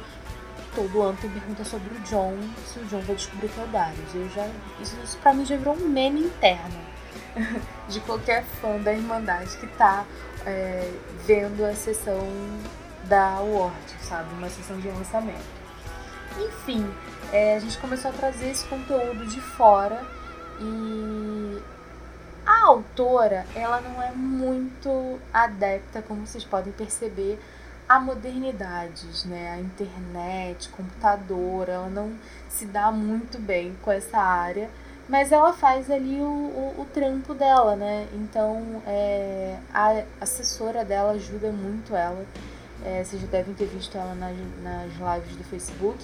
todo 0.76 1.02
ano 1.02 1.18
tem 1.20 1.30
pergunta 1.30 1.64
sobre 1.64 1.96
o 1.96 2.00
John, 2.02 2.38
se 2.68 2.80
o 2.80 2.86
John 2.86 3.00
vai 3.02 3.16
descobrir 3.16 3.50
que 3.50 3.60
é. 3.60 3.94
Eu 4.14 4.30
já, 4.30 4.48
isso, 4.80 4.96
isso 5.04 5.18
pra 5.18 5.34
mim 5.34 5.46
já 5.46 5.56
virou 5.56 5.76
um 5.76 5.88
meme 5.88 6.22
interno 6.22 6.80
de 7.88 8.00
qualquer 8.02 8.44
fã 8.62 8.78
da 8.78 8.94
Irmandade 8.94 9.58
que 9.58 9.68
tá 9.68 10.06
é, 10.46 10.92
vendo 11.26 11.66
a 11.66 11.74
sessão 11.74 12.28
da 13.06 13.36
Award, 13.36 13.76
sabe? 14.02 14.34
Uma 14.34 14.50
sessão 14.50 14.80
de 14.80 14.88
lançamento. 14.90 15.55
Enfim, 16.38 16.86
é, 17.32 17.56
a 17.56 17.60
gente 17.60 17.78
começou 17.78 18.12
a 18.12 18.14
trazer 18.14 18.50
esse 18.50 18.66
conteúdo 18.66 19.26
de 19.28 19.40
fora 19.42 20.04
e 20.60 21.62
a 22.46 22.66
autora, 22.66 23.46
ela 23.56 23.82
não 23.82 24.02
é 24.02 24.12
muito 24.12 25.20
adepta, 25.34 26.02
como 26.02 26.26
vocês 26.26 26.44
podem 26.44 26.72
perceber, 26.72 27.40
a 27.88 28.00
modernidades, 28.00 29.26
né? 29.26 29.52
A 29.52 29.60
internet, 29.60 30.70
computador, 30.70 31.70
ela 31.70 31.88
não 31.88 32.14
se 32.50 32.66
dá 32.66 32.92
muito 32.92 33.40
bem 33.40 33.76
com 33.82 33.92
essa 33.92 34.18
área, 34.18 34.70
mas 35.08 35.32
ela 35.32 35.54
faz 35.54 35.90
ali 35.90 36.20
o, 36.20 36.24
o, 36.24 36.82
o 36.82 36.86
trampo 36.94 37.34
dela, 37.34 37.76
né? 37.76 38.08
Então 38.14 38.82
é, 38.88 39.58
a 39.74 40.04
assessora 40.22 40.84
dela 40.84 41.12
ajuda 41.12 41.52
muito 41.52 41.96
ela. 41.96 42.26
É, 42.84 43.04
vocês 43.04 43.22
já 43.22 43.28
devem 43.28 43.54
ter 43.54 43.68
visto 43.68 43.98
ela 43.98 44.14
nas, 44.16 44.36
nas 44.64 44.92
lives 44.92 45.36
do 45.36 45.44
Facebook. 45.44 45.98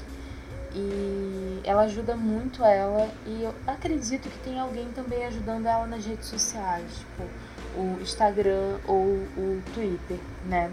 E 0.73 1.60
ela 1.63 1.81
ajuda 1.84 2.15
muito 2.15 2.63
ela 2.63 3.10
e 3.25 3.43
eu 3.43 3.53
acredito 3.67 4.29
que 4.29 4.39
tem 4.39 4.60
alguém 4.60 4.88
também 4.93 5.25
ajudando 5.25 5.65
ela 5.65 5.86
nas 5.86 6.05
redes 6.05 6.27
sociais, 6.27 6.86
tipo 6.99 7.23
o 7.75 8.01
Instagram 8.01 8.77
ou 8.88 9.03
o 9.05 9.62
Twitter, 9.73 10.17
né? 10.45 10.71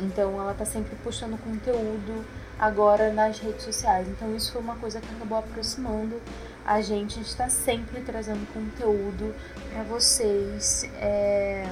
Então 0.00 0.40
ela 0.40 0.54
tá 0.54 0.64
sempre 0.64 0.96
postando 0.96 1.36
conteúdo 1.38 2.24
agora 2.58 3.12
nas 3.12 3.38
redes 3.38 3.62
sociais. 3.62 4.08
Então 4.08 4.34
isso 4.34 4.52
foi 4.52 4.60
uma 4.60 4.76
coisa 4.76 5.00
que 5.00 5.14
acabou 5.14 5.38
aproximando 5.38 6.20
a 6.64 6.80
gente. 6.80 7.14
A 7.14 7.22
gente 7.22 7.28
está 7.28 7.48
sempre 7.48 8.00
trazendo 8.02 8.46
conteúdo 8.52 9.34
para 9.72 9.82
vocês 9.84 10.84
é, 11.00 11.66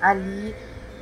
ali 0.00 0.54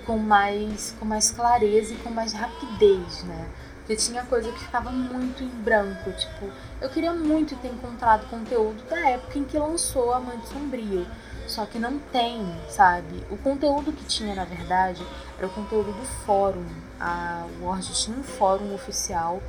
com 0.05 0.19
mais, 0.19 0.95
com 0.99 1.05
mais 1.05 1.31
clareza 1.31 1.95
e 1.95 1.97
com 1.99 2.11
mais 2.11 2.33
rapidez, 2.33 3.25
né? 3.25 3.49
Porque 3.93 3.97
tinha 4.07 4.25
coisa 4.25 4.51
que 4.51 4.59
ficava 4.59 4.91
muito 4.91 5.43
em 5.43 5.49
branco. 5.49 6.11
Tipo, 6.13 6.51
eu 6.81 6.89
queria 6.89 7.13
muito 7.13 7.55
ter 7.57 7.69
encontrado 7.69 8.27
conteúdo 8.31 8.83
da 8.89 9.11
época 9.11 9.39
em 9.39 9.45
que 9.45 9.59
lançou 9.59 10.15
Amante 10.15 10.49
Sombrio. 10.49 11.07
Só 11.47 11.67
que 11.67 11.79
não 11.79 11.99
tem, 12.11 12.43
sabe? 12.71 13.23
O 13.31 13.37
conteúdo 13.37 13.93
que 13.93 14.03
tinha, 14.07 14.35
na 14.35 14.47
verdade, 14.47 15.05
era 15.37 15.47
o 15.47 15.51
conteúdo 15.51 15.93
do 15.93 16.07
fórum. 16.25 16.65
A 16.99 17.45
Word 17.61 17.93
tinha 17.93 18.17
um 18.17 18.23
fórum 18.23 18.75
oficial, 18.75 19.43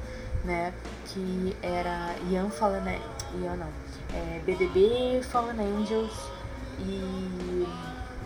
né? 0.43 0.73
Que 1.05 1.55
era 1.61 2.13
Ian 2.29 2.49
Fallen... 2.49 2.99
Ian 3.41 3.55
não. 3.55 3.69
É, 4.13 4.41
BDB 4.45 5.21
Fallen 5.23 5.57
Angels. 5.57 6.13
E... 6.79 7.65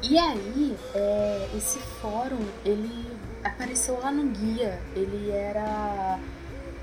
E 0.01 0.17
aí, 0.17 0.77
é, 0.95 1.49
esse 1.55 1.77
fórum, 2.01 2.43
ele 2.65 3.16
apareceu 3.47 3.99
lá 3.99 4.11
no 4.11 4.29
guia. 4.29 4.79
Ele 4.95 5.31
era. 5.31 6.19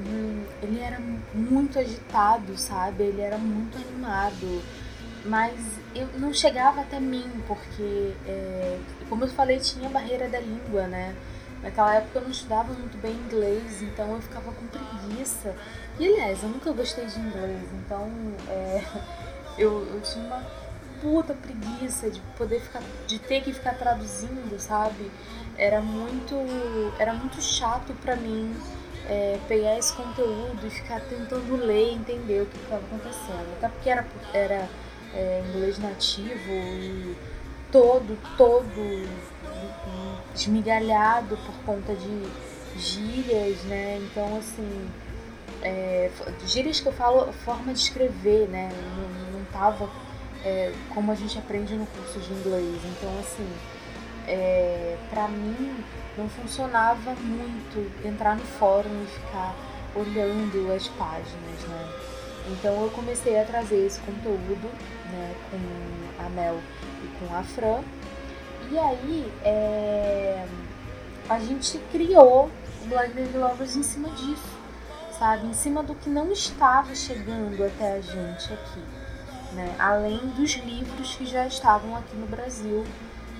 Hum, 0.01 0.45
ele 0.63 0.81
era 0.81 0.99
muito 1.33 1.79
agitado, 1.79 2.57
sabe? 2.57 3.05
Ele 3.05 3.21
era 3.21 3.39
muito 3.39 3.77
animado. 3.77 4.63
Mas 5.25 5.55
eu 5.95 6.07
não 6.19 6.35
chegava 6.35 6.83
até 6.83 7.01
mim, 7.01 7.25
porque, 7.47 8.13
é, 8.27 8.79
como 9.09 9.25
eu 9.25 9.29
falei, 9.29 9.59
tinha 9.59 9.89
barreira 9.89 10.29
da 10.29 10.39
língua, 10.39 10.87
né? 10.87 11.15
Naquela 11.63 11.95
época 11.95 12.19
eu 12.19 12.23
não 12.25 12.31
estudava 12.31 12.75
muito 12.75 12.99
bem 12.99 13.13
inglês, 13.13 13.81
então 13.81 14.13
eu 14.13 14.21
ficava 14.21 14.53
com 14.53 14.67
preguiça. 14.67 15.55
E 15.99 16.07
aliás, 16.07 16.43
eu 16.43 16.51
nunca 16.51 16.71
gostei 16.73 17.07
de 17.07 17.19
inglês, 17.19 17.63
então 17.73 18.07
é, 18.49 18.85
eu, 19.57 19.87
eu 19.95 20.01
tinha 20.03 20.27
uma 20.27 20.43
puta 21.01 21.33
preguiça 21.33 22.11
de 22.11 22.21
poder 22.37 22.61
ficar, 22.61 22.83
de 23.07 23.19
ter 23.19 23.43
que 23.43 23.53
ficar 23.53 23.79
traduzindo, 23.79 24.59
sabe? 24.59 25.11
Era 25.57 25.81
muito 25.81 26.35
era 26.99 27.13
muito 27.13 27.41
chato 27.41 27.95
para 28.03 28.17
mim 28.17 28.55
é, 29.09 29.39
pegar 29.49 29.79
esse 29.79 29.93
conteúdo 29.93 30.67
e 30.67 30.71
ficar 30.71 31.01
tentando 31.01 31.57
ler 31.57 31.93
e 31.93 31.95
entender 31.95 32.43
o 32.43 32.47
que 32.47 32.57
estava 32.57 32.85
acontecendo. 32.85 33.53
Até 33.57 33.69
porque 33.69 33.91
era, 33.91 34.07
era 34.33 34.69
é, 35.15 35.45
inglês 35.49 35.79
nativo 35.79 36.53
e 36.53 37.17
todo, 37.71 38.19
todo 38.37 39.09
esmigalhado 40.35 41.37
por 41.37 41.55
conta 41.65 41.95
de 41.95 42.23
gírias, 42.77 43.63
né? 43.65 43.99
Então, 44.03 44.39
assim, 44.39 44.91
é, 45.63 46.11
gírias 46.47 46.81
que 46.81 46.89
eu 46.89 46.93
falo, 46.93 47.33
forma 47.33 47.73
de 47.73 47.79
escrever, 47.81 48.49
né? 48.49 48.71
Não, 48.97 49.39
não 49.39 49.45
tava 49.47 49.89
é, 50.45 50.73
como 50.93 51.13
a 51.13 51.15
gente 51.15 51.39
aprende 51.39 51.75
no 51.75 51.87
curso 51.87 52.19
de 52.21 52.33
inglês. 52.33 52.81
Então, 52.85 53.19
assim, 53.21 53.49
é, 54.27 54.97
para 55.11 55.29
mim 55.29 55.85
não 56.17 56.29
funcionava 56.29 57.15
muito 57.15 58.07
entrar 58.07 58.37
no 58.37 58.45
fórum 58.45 59.03
e 59.03 59.07
ficar 59.07 59.55
olhando 59.95 60.73
as 60.73 60.89
páginas, 60.89 61.61
né? 61.69 61.89
Então 62.49 62.83
eu 62.83 62.91
comecei 62.91 63.41
a 63.41 63.45
trazer 63.45 63.87
esse 63.87 64.01
conteúdo, 64.01 64.69
né, 65.11 65.35
com 65.51 66.25
a 66.25 66.29
Mel 66.29 66.59
e 67.03 67.19
com 67.19 67.35
a 67.35 67.43
Fran. 67.43 67.83
E 68.71 68.79
aí 68.79 69.33
é, 69.43 70.47
a 71.29 71.39
gente 71.39 71.79
criou 71.91 72.51
o 72.83 72.89
Black 72.89 73.15
Baby 73.15 73.39
Lovers 73.39 73.77
em 73.77 73.83
cima 73.83 74.11
disso, 74.11 74.59
sabe? 75.19 75.47
Em 75.47 75.55
cima 75.55 75.83
do 75.83 75.95
que 75.95 76.11
não 76.11 76.31
estava 76.33 76.95
chegando 76.95 77.65
até 77.65 77.93
a 77.95 78.01
gente 78.01 78.53
aqui, 78.53 78.83
né? 79.53 79.75
Além 79.79 80.19
dos 80.37 80.55
livros 80.57 81.15
que 81.17 81.25
já 81.25 81.47
estavam 81.47 81.97
aqui 81.97 82.15
no 82.17 82.27
Brasil, 82.27 82.85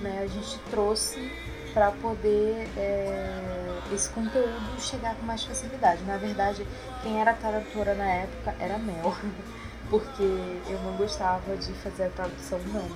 né? 0.01 0.21
A 0.23 0.27
gente 0.27 0.59
trouxe 0.69 1.31
para 1.73 1.91
poder 1.91 2.67
é, 2.77 3.79
esse 3.93 4.09
conteúdo 4.09 4.79
chegar 4.79 5.15
com 5.15 5.25
mais 5.25 5.43
facilidade. 5.43 6.03
Na 6.03 6.17
verdade, 6.17 6.65
quem 7.03 7.19
era 7.19 7.33
tradutora 7.33 7.93
na 7.93 8.05
época 8.05 8.55
era 8.59 8.77
Mel, 8.77 9.13
porque 9.89 10.23
eu 10.23 10.79
não 10.83 10.95
gostava 10.95 11.55
de 11.57 11.73
fazer 11.73 12.05
a 12.05 12.09
tradução 12.09 12.59
não. 12.73 12.87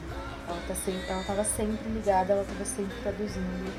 Ela 0.47 0.61
tá 0.67 0.73
sempre, 0.73 1.01
estava 1.01 1.43
sempre 1.43 1.89
ligada, 1.89 2.33
ela 2.33 2.41
estava 2.41 2.65
sempre 2.65 2.95
traduzindo 3.03 3.71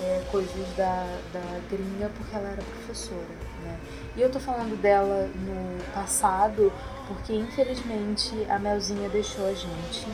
é, 0.00 0.24
coisas 0.30 0.68
da, 0.76 1.06
da 1.32 1.60
gringa 1.70 2.10
porque 2.16 2.34
ela 2.34 2.48
era 2.48 2.62
professora, 2.62 3.28
né? 3.62 3.78
E 4.16 4.22
eu 4.22 4.30
tô 4.30 4.40
falando 4.40 4.80
dela 4.80 5.28
no 5.34 5.84
passado 5.92 6.72
porque 7.06 7.32
infelizmente 7.32 8.32
a 8.48 8.58
Melzinha 8.58 9.08
deixou 9.08 9.46
a 9.46 9.52
gente 9.52 10.06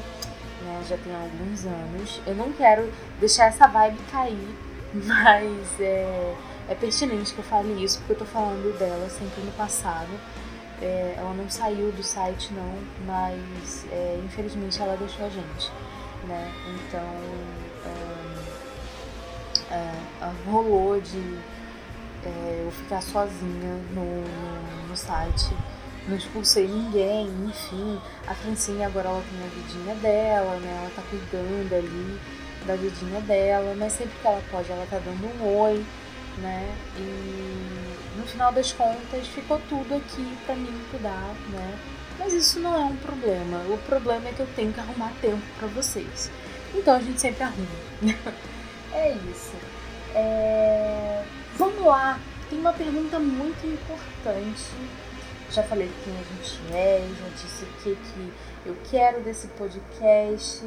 né? 0.62 0.83
Já 0.88 0.96
tem 0.96 1.14
alguns 1.14 1.64
anos. 1.66 2.20
Eu 2.27 2.35
não 2.35 2.53
quero 2.53 2.90
deixar 3.20 3.46
essa 3.46 3.66
vibe 3.66 3.98
cair, 4.11 4.57
mas 4.94 5.81
é, 5.81 6.35
é 6.68 6.75
pertinente 6.75 7.33
que 7.35 7.38
eu 7.38 7.44
fale 7.44 7.85
isso, 7.85 7.98
porque 7.98 8.12
eu 8.12 8.18
tô 8.18 8.25
falando 8.25 8.77
dela 8.79 9.09
sempre 9.09 9.42
no 9.42 9.53
passado. 9.53 10.11
É, 10.81 11.14
ela 11.16 11.33
não 11.35 11.48
saiu 11.48 11.92
do 11.92 12.03
site 12.03 12.53
não, 12.53 12.75
mas 13.07 13.87
é, 13.92 14.20
infelizmente 14.25 14.81
ela 14.83 14.96
deixou 14.96 15.27
a 15.27 15.29
gente, 15.29 15.70
né? 16.27 16.53
Então 16.66 17.07
é, 19.70 19.75
é 19.75 20.51
rolou 20.51 21.01
de 21.01 21.38
é, 22.25 22.64
eu 22.66 22.72
ficar 22.72 23.01
sozinha 23.01 23.75
no, 23.92 24.22
no, 24.22 24.88
no 24.88 24.96
site 24.96 25.55
não 26.08 26.16
expulsei 26.16 26.66
ninguém, 26.66 27.28
enfim. 27.46 28.00
A 28.26 28.34
Francine 28.34 28.84
agora 28.84 29.08
ela 29.08 29.22
tem 29.30 29.46
a 29.46 29.50
vidinha 29.50 29.94
dela, 29.96 30.56
né? 30.56 30.78
Ela 30.80 30.90
tá 30.96 31.02
cuidando 31.08 31.74
ali 31.74 32.20
da 32.66 32.76
vidinha 32.76 33.20
dela, 33.20 33.74
mas 33.76 33.92
sempre 33.92 34.14
que 34.20 34.26
ela 34.26 34.42
pode 34.50 34.70
ela 34.70 34.86
tá 34.88 34.98
dando 34.98 35.26
um 35.26 35.58
oi, 35.58 35.84
né? 36.38 36.74
E 36.96 38.18
no 38.18 38.26
final 38.26 38.52
das 38.52 38.72
contas 38.72 39.26
ficou 39.28 39.60
tudo 39.68 39.94
aqui 39.94 40.36
pra 40.44 40.54
mim 40.54 40.80
cuidar, 40.90 41.34
né? 41.50 41.78
Mas 42.18 42.32
isso 42.32 42.60
não 42.60 42.74
é 42.74 42.84
um 42.84 42.96
problema. 42.96 43.58
O 43.68 43.78
problema 43.78 44.28
é 44.28 44.32
que 44.32 44.40
eu 44.40 44.48
tenho 44.54 44.72
que 44.72 44.80
arrumar 44.80 45.12
tempo 45.20 45.42
para 45.58 45.68
vocês. 45.68 46.30
Então 46.74 46.94
a 46.94 47.00
gente 47.00 47.20
sempre 47.20 47.42
arruma. 47.42 47.66
é 48.92 49.12
isso. 49.30 49.54
É... 50.14 51.24
Vamos 51.56 51.84
lá. 51.84 52.18
Tem 52.50 52.58
uma 52.58 52.72
pergunta 52.72 53.18
muito 53.18 53.66
importante 53.66 54.70
já 55.52 55.62
falei 55.62 55.90
quem 56.02 56.14
a 56.14 56.22
gente 56.22 56.72
é, 56.72 57.06
já 57.20 57.28
disse 57.28 57.64
o 57.64 57.66
que, 57.82 57.94
que 57.94 58.32
eu 58.64 58.74
quero 58.90 59.20
desse 59.20 59.48
podcast, 59.48 60.64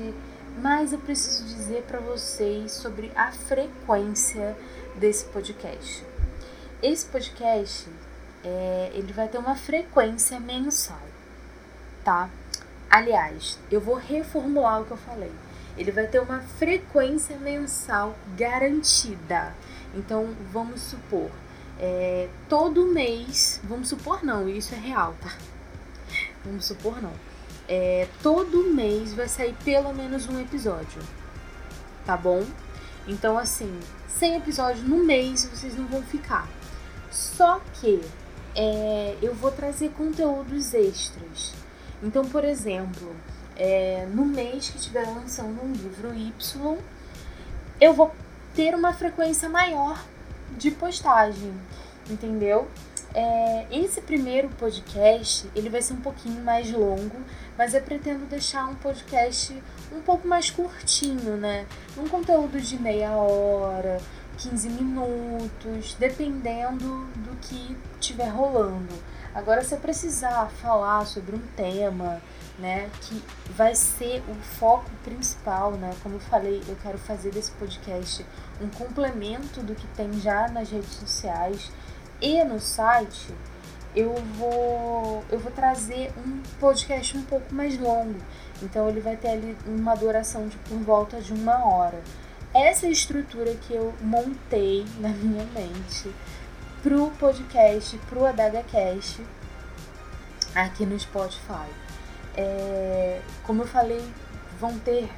mas 0.61 0.93
eu 0.93 0.99
preciso 0.99 1.43
dizer 1.43 1.83
para 1.83 1.99
vocês 1.99 2.71
sobre 2.71 3.11
a 3.15 3.31
frequência 3.31 4.55
desse 4.95 5.25
podcast. 5.25 6.05
Esse 6.83 7.07
podcast 7.07 7.89
é, 8.43 8.91
ele 8.93 9.11
vai 9.11 9.27
ter 9.27 9.39
uma 9.39 9.55
frequência 9.55 10.39
mensal, 10.39 11.01
tá? 12.03 12.29
Aliás, 12.87 13.57
eu 13.71 13.81
vou 13.81 13.95
reformular 13.95 14.81
o 14.81 14.85
que 14.85 14.91
eu 14.91 14.97
falei. 14.97 15.31
Ele 15.75 15.91
vai 15.91 16.05
ter 16.05 16.21
uma 16.21 16.41
frequência 16.41 17.37
mensal 17.37 18.15
garantida. 18.37 19.53
Então, 19.95 20.35
vamos 20.53 20.79
supor, 20.81 21.31
é, 21.79 22.29
todo 22.47 22.85
mês, 22.85 23.59
vamos 23.63 23.89
supor 23.89 24.23
não, 24.23 24.47
isso 24.47 24.73
é 24.73 24.77
real, 24.77 25.13
tá? 25.21 25.33
Vamos 26.43 26.65
supor 26.65 27.01
não. 27.01 27.13
É, 27.67 28.07
todo 28.21 28.71
mês 28.71 29.13
vai 29.13 29.27
sair 29.27 29.55
pelo 29.63 29.93
menos 29.93 30.27
um 30.27 30.39
episódio, 30.39 31.01
tá 32.05 32.15
bom? 32.15 32.43
Então, 33.07 33.37
assim, 33.37 33.79
100 34.07 34.37
episódios 34.37 34.87
no 34.87 34.97
mês 34.97 35.45
vocês 35.45 35.75
não 35.77 35.85
vão 35.87 36.01
ficar. 36.03 36.47
Só 37.11 37.59
que 37.73 38.01
é, 38.55 39.17
eu 39.21 39.33
vou 39.33 39.51
trazer 39.51 39.89
conteúdos 39.89 40.73
extras. 40.73 41.53
Então, 42.01 42.25
por 42.25 42.43
exemplo, 42.43 43.15
é, 43.55 44.07
no 44.11 44.25
mês 44.25 44.69
que 44.69 44.77
estiver 44.77 45.05
lançando 45.07 45.61
um 45.63 45.71
livro 45.71 46.13
Y, 46.13 46.77
eu 47.79 47.93
vou 47.93 48.13
ter 48.53 48.73
uma 48.73 48.93
frequência 48.93 49.49
maior 49.49 49.99
de 50.57 50.71
postagem, 50.71 51.53
entendeu? 52.09 52.67
É, 53.13 53.65
esse 53.71 54.01
primeiro 54.01 54.49
podcast 54.49 55.49
ele 55.55 55.69
vai 55.69 55.81
ser 55.81 55.93
um 55.93 56.01
pouquinho 56.01 56.43
mais 56.43 56.69
longo, 56.69 57.15
mas 57.57 57.73
eu 57.73 57.81
pretendo 57.81 58.25
deixar 58.25 58.65
um 58.67 58.75
podcast 58.75 59.57
um 59.91 60.01
pouco 60.01 60.27
mais 60.27 60.49
curtinho, 60.49 61.37
né? 61.37 61.65
Um 61.97 62.09
conteúdo 62.09 62.59
de 62.59 62.77
meia 62.77 63.11
hora, 63.11 64.01
15 64.37 64.69
minutos, 64.69 65.95
dependendo 65.97 67.05
do 67.15 67.37
que 67.39 67.77
estiver 67.99 68.27
rolando. 68.27 68.93
Agora, 69.33 69.63
se 69.63 69.73
eu 69.73 69.79
precisar 69.79 70.49
falar 70.61 71.05
sobre 71.05 71.35
um 71.35 71.41
tema, 71.55 72.21
né, 72.57 72.89
que 73.01 73.21
vai 73.49 73.75
ser 73.75 74.23
o 74.29 74.35
foco 74.35 74.89
principal, 75.03 75.71
né? 75.73 75.93
Como 76.01 76.15
eu 76.15 76.19
falei, 76.19 76.63
eu 76.67 76.75
quero 76.81 76.97
fazer 76.97 77.31
desse 77.31 77.51
podcast 77.51 78.25
um 78.61 78.69
complemento 78.69 79.61
do 79.61 79.75
que 79.75 79.87
tem 79.87 80.11
já 80.13 80.47
nas 80.47 80.69
redes 80.69 80.93
sociais 80.93 81.71
e 82.21 82.43
no 82.43 82.59
site. 82.59 83.33
Eu 83.95 84.13
vou 84.37 85.23
eu 85.29 85.39
vou 85.39 85.51
trazer 85.51 86.11
um 86.17 86.41
podcast 86.59 87.17
um 87.17 87.23
pouco 87.23 87.53
mais 87.53 87.77
longo. 87.77 88.19
Então 88.61 88.89
ele 88.89 89.01
vai 89.01 89.15
ter 89.15 89.29
ali 89.29 89.57
uma 89.65 89.95
duração 89.95 90.47
de 90.47 90.57
por 90.57 90.77
volta 90.79 91.21
de 91.21 91.33
uma 91.33 91.65
hora. 91.65 92.01
Essa 92.53 92.87
é 92.87 92.89
estrutura 92.89 93.53
que 93.55 93.73
eu 93.73 93.93
montei 94.01 94.85
na 94.99 95.09
minha 95.09 95.45
mente 95.45 96.09
pro 96.81 97.11
podcast, 97.11 97.97
pro 98.09 98.25
AdagaCast 98.25 99.21
aqui 100.53 100.85
no 100.85 100.97
Spotify. 100.97 101.84
É, 102.37 103.21
como 103.43 103.63
eu 103.63 103.67
falei, 103.67 104.03
vão 104.59 104.77
ter 104.79 105.09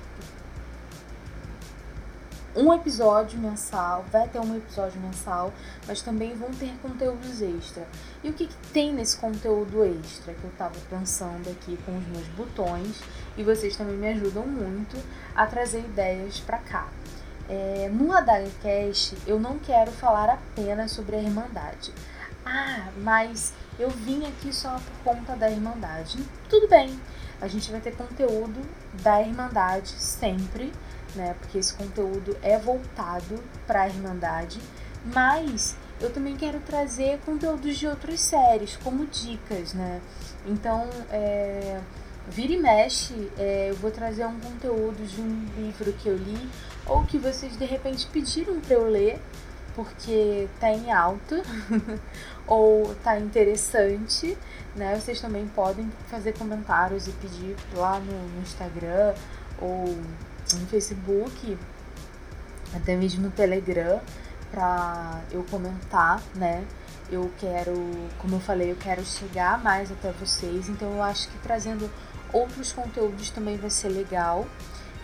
um 2.57 2.73
episódio 2.73 3.37
mensal, 3.37 4.03
vai 4.11 4.27
ter 4.27 4.39
um 4.39 4.57
episódio 4.57 4.99
mensal, 4.99 5.53
mas 5.87 6.01
também 6.01 6.33
vão 6.33 6.49
ter 6.49 6.73
conteúdos 6.81 7.39
extra. 7.39 7.87
E 8.23 8.29
o 8.29 8.33
que, 8.33 8.47
que 8.47 8.55
tem 8.73 8.91
nesse 8.91 9.15
conteúdo 9.17 9.85
extra 9.85 10.33
que 10.33 10.43
eu 10.43 10.51
tava 10.57 10.75
pensando 10.89 11.49
aqui 11.51 11.77
com 11.85 11.95
os 11.95 12.07
meus 12.07 12.27
botões 12.29 13.03
e 13.37 13.43
vocês 13.43 13.77
também 13.77 13.95
me 13.95 14.07
ajudam 14.07 14.47
muito 14.47 14.97
a 15.35 15.45
trazer 15.45 15.79
ideias 15.79 16.39
para 16.39 16.57
cá. 16.57 16.87
É, 17.47 17.89
no 17.93 18.11
AdagaCast 18.11 19.15
eu 19.27 19.39
não 19.39 19.59
quero 19.59 19.91
falar 19.91 20.29
apenas 20.29 20.91
sobre 20.91 21.15
a 21.15 21.21
Irmandade. 21.21 21.93
Ah, 22.43 22.89
mas 22.97 23.53
eu 23.79 23.89
vim 23.89 24.25
aqui 24.25 24.53
só 24.53 24.79
por 24.79 25.13
conta 25.13 25.35
da 25.35 25.49
Irmandade. 25.49 26.17
Tudo 26.49 26.67
bem, 26.67 26.99
a 27.39 27.47
gente 27.47 27.71
vai 27.71 27.79
ter 27.79 27.95
conteúdo 27.95 28.59
da 29.01 29.21
Irmandade 29.21 29.89
sempre, 29.89 30.71
né? 31.15 31.35
Porque 31.39 31.57
esse 31.57 31.73
conteúdo 31.73 32.35
é 32.41 32.57
voltado 32.57 33.43
para 33.65 33.83
a 33.83 33.87
Irmandade, 33.87 34.59
mas 35.13 35.75
eu 35.99 36.11
também 36.11 36.35
quero 36.35 36.59
trazer 36.59 37.19
conteúdos 37.25 37.77
de 37.77 37.87
outras 37.87 38.19
séries, 38.19 38.77
como 38.83 39.05
dicas, 39.05 39.73
né? 39.73 40.01
Então, 40.45 40.87
é, 41.11 41.79
vira 42.27 42.53
e 42.53 42.59
mexe, 42.59 43.31
é, 43.37 43.69
eu 43.69 43.75
vou 43.75 43.91
trazer 43.91 44.25
um 44.25 44.39
conteúdo 44.39 45.05
de 45.05 45.21
um 45.21 45.45
livro 45.57 45.93
que 45.93 46.07
eu 46.07 46.17
li 46.17 46.49
ou 46.85 47.03
que 47.03 47.17
vocês 47.17 47.57
de 47.57 47.65
repente 47.65 48.07
pediram 48.07 48.59
para 48.59 48.75
eu 48.75 48.89
ler 48.89 49.19
porque 49.77 50.49
tá 50.59 50.71
em 50.71 50.91
alta 50.91 51.43
ou 52.47 52.95
tá 52.95 53.19
interessante, 53.19 54.35
né? 54.75 54.99
Vocês 54.99 55.21
também 55.21 55.47
podem 55.49 55.87
fazer 56.07 56.35
comentários 56.35 57.07
e 57.07 57.11
pedir 57.11 57.55
lá 57.75 57.99
no, 57.99 58.27
no 58.29 58.41
Instagram 58.41 59.13
ou 59.61 59.85
no 59.85 60.67
Facebook, 60.67 61.55
até 62.73 62.95
mesmo 62.95 63.21
no 63.21 63.29
Telegram, 63.29 64.01
para 64.49 65.21
eu 65.31 65.43
comentar, 65.43 66.23
né? 66.33 66.65
Eu 67.11 67.31
quero, 67.37 67.75
como 68.17 68.37
eu 68.37 68.39
falei, 68.39 68.71
eu 68.71 68.75
quero 68.77 69.05
chegar 69.05 69.61
mais 69.63 69.91
até 69.91 70.11
vocês, 70.11 70.69
então 70.69 70.91
eu 70.91 71.03
acho 71.03 71.29
que 71.29 71.37
trazendo 71.37 71.87
outros 72.33 72.73
conteúdos 72.73 73.29
também 73.29 73.57
vai 73.57 73.69
ser 73.69 73.89
legal, 73.89 74.47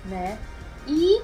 né? 0.05 0.39
E 0.87 1.21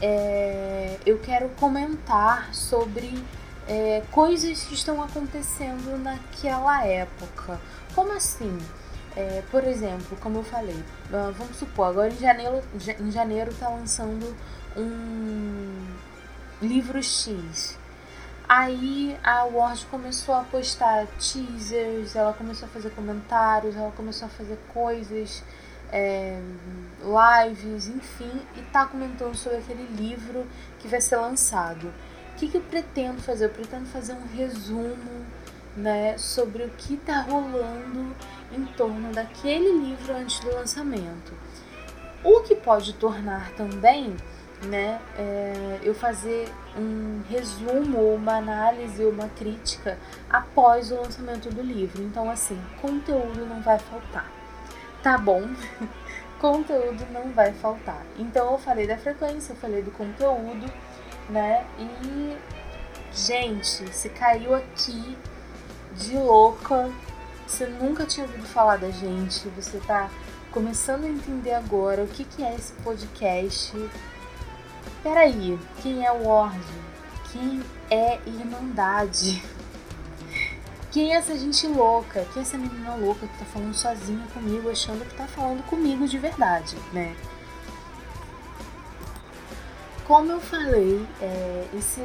é, 0.00 0.98
eu 1.06 1.18
quero 1.18 1.48
comentar 1.50 2.54
sobre 2.54 3.22
é, 3.68 4.02
coisas 4.10 4.64
que 4.64 4.74
estão 4.74 5.02
acontecendo 5.02 5.96
naquela 6.02 6.84
época. 6.84 7.60
Como 7.94 8.12
assim? 8.12 8.58
É, 9.16 9.42
por 9.50 9.62
exemplo, 9.64 10.16
como 10.20 10.38
eu 10.38 10.44
falei, 10.44 10.82
ah, 11.12 11.32
vamos 11.38 11.56
supor, 11.56 11.86
agora 11.86 12.08
em 12.08 12.18
janeiro, 12.18 12.60
em 12.98 13.10
janeiro 13.12 13.54
tá 13.54 13.68
lançando 13.68 14.34
um 14.76 15.86
livro 16.60 17.00
X. 17.00 17.78
Aí 18.48 19.16
a 19.22 19.44
Word 19.44 19.86
começou 19.86 20.34
a 20.34 20.42
postar 20.42 21.06
teasers, 21.18 22.14
ela 22.14 22.32
começou 22.32 22.66
a 22.66 22.70
fazer 22.70 22.90
comentários, 22.90 23.76
ela 23.76 23.92
começou 23.92 24.26
a 24.26 24.28
fazer 24.28 24.58
coisas, 24.72 25.42
é, 25.94 26.40
lives, 27.00 27.86
enfim, 27.86 28.32
e 28.56 28.62
tá 28.72 28.84
comentando 28.84 29.36
sobre 29.36 29.58
aquele 29.58 29.86
livro 29.94 30.44
que 30.80 30.88
vai 30.88 31.00
ser 31.00 31.16
lançado. 31.16 31.86
O 32.32 32.36
que, 32.36 32.48
que 32.48 32.56
eu 32.56 32.62
pretendo 32.62 33.22
fazer? 33.22 33.44
Eu 33.44 33.50
pretendo 33.50 33.86
fazer 33.86 34.12
um 34.12 34.26
resumo 34.36 35.24
né, 35.76 36.18
sobre 36.18 36.64
o 36.64 36.70
que 36.70 36.94
está 36.94 37.20
rolando 37.20 38.14
em 38.52 38.64
torno 38.76 39.12
daquele 39.12 39.70
livro 39.70 40.16
antes 40.16 40.40
do 40.40 40.52
lançamento. 40.52 41.32
O 42.24 42.40
que 42.40 42.56
pode 42.56 42.94
tornar 42.94 43.52
também 43.52 44.16
né, 44.64 45.00
é, 45.16 45.78
eu 45.84 45.94
fazer 45.94 46.48
um 46.76 47.22
resumo, 47.30 48.14
uma 48.14 48.38
análise, 48.38 49.04
uma 49.04 49.28
crítica 49.28 49.96
após 50.28 50.90
o 50.90 50.96
lançamento 50.96 51.50
do 51.50 51.62
livro. 51.62 52.02
Então, 52.02 52.28
assim, 52.28 52.60
conteúdo 52.80 53.46
não 53.46 53.62
vai 53.62 53.78
faltar. 53.78 54.43
Tá 55.04 55.16
bom? 55.16 55.42
conteúdo 56.40 57.06
não 57.12 57.30
vai 57.30 57.52
faltar. 57.52 58.02
Então, 58.18 58.52
eu 58.52 58.58
falei 58.58 58.86
da 58.86 58.98
frequência, 58.98 59.52
eu 59.52 59.56
falei 59.56 59.82
do 59.82 59.92
conteúdo, 59.92 60.66
né? 61.28 61.64
E, 61.78 62.36
gente, 63.12 63.94
se 63.94 64.08
caiu 64.08 64.54
aqui 64.54 65.16
de 65.92 66.16
louca, 66.16 66.90
você 67.46 67.66
nunca 67.66 68.04
tinha 68.04 68.26
ouvido 68.26 68.46
falar 68.46 68.78
da 68.78 68.90
gente, 68.90 69.46
você 69.50 69.78
tá 69.86 70.10
começando 70.50 71.04
a 71.04 71.08
entender 71.08 71.52
agora 71.52 72.02
o 72.02 72.08
que, 72.08 72.24
que 72.24 72.42
é 72.42 72.54
esse 72.54 72.72
podcast 72.82 73.72
Peraí, 75.04 75.58
quem 75.82 76.02
é 76.02 76.10
o 76.10 76.26
Ward? 76.26 76.64
Quem 77.30 77.62
é 77.90 78.18
Irmandade? 78.26 79.42
Quem 80.94 81.12
é 81.12 81.16
essa 81.16 81.36
gente 81.36 81.66
louca? 81.66 82.24
Quem 82.32 82.40
é 82.40 82.42
essa 82.42 82.56
menina 82.56 82.94
louca 82.94 83.26
que 83.26 83.36
tá 83.36 83.44
falando 83.46 83.74
sozinha 83.74 84.24
comigo, 84.32 84.70
achando 84.70 85.04
que 85.04 85.12
tá 85.16 85.26
falando 85.26 85.60
comigo 85.66 86.06
de 86.06 86.16
verdade, 86.18 86.76
né? 86.92 87.16
Como 90.06 90.30
eu 90.30 90.40
falei, 90.40 91.04
é, 91.20 91.66
esse 91.76 92.00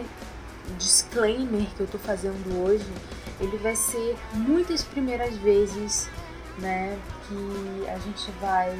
disclaimer 0.79 1.67
que 1.77 1.81
eu 1.81 1.85
tô 1.85 1.99
fazendo 1.99 2.63
hoje, 2.63 2.91
ele 3.39 3.57
vai 3.57 3.75
ser 3.75 4.17
muitas 4.33 4.83
primeiras 4.83 5.35
vezes, 5.37 6.09
né, 6.57 6.97
que 7.27 7.87
a 7.89 7.99
gente 7.99 8.31
vai 8.41 8.75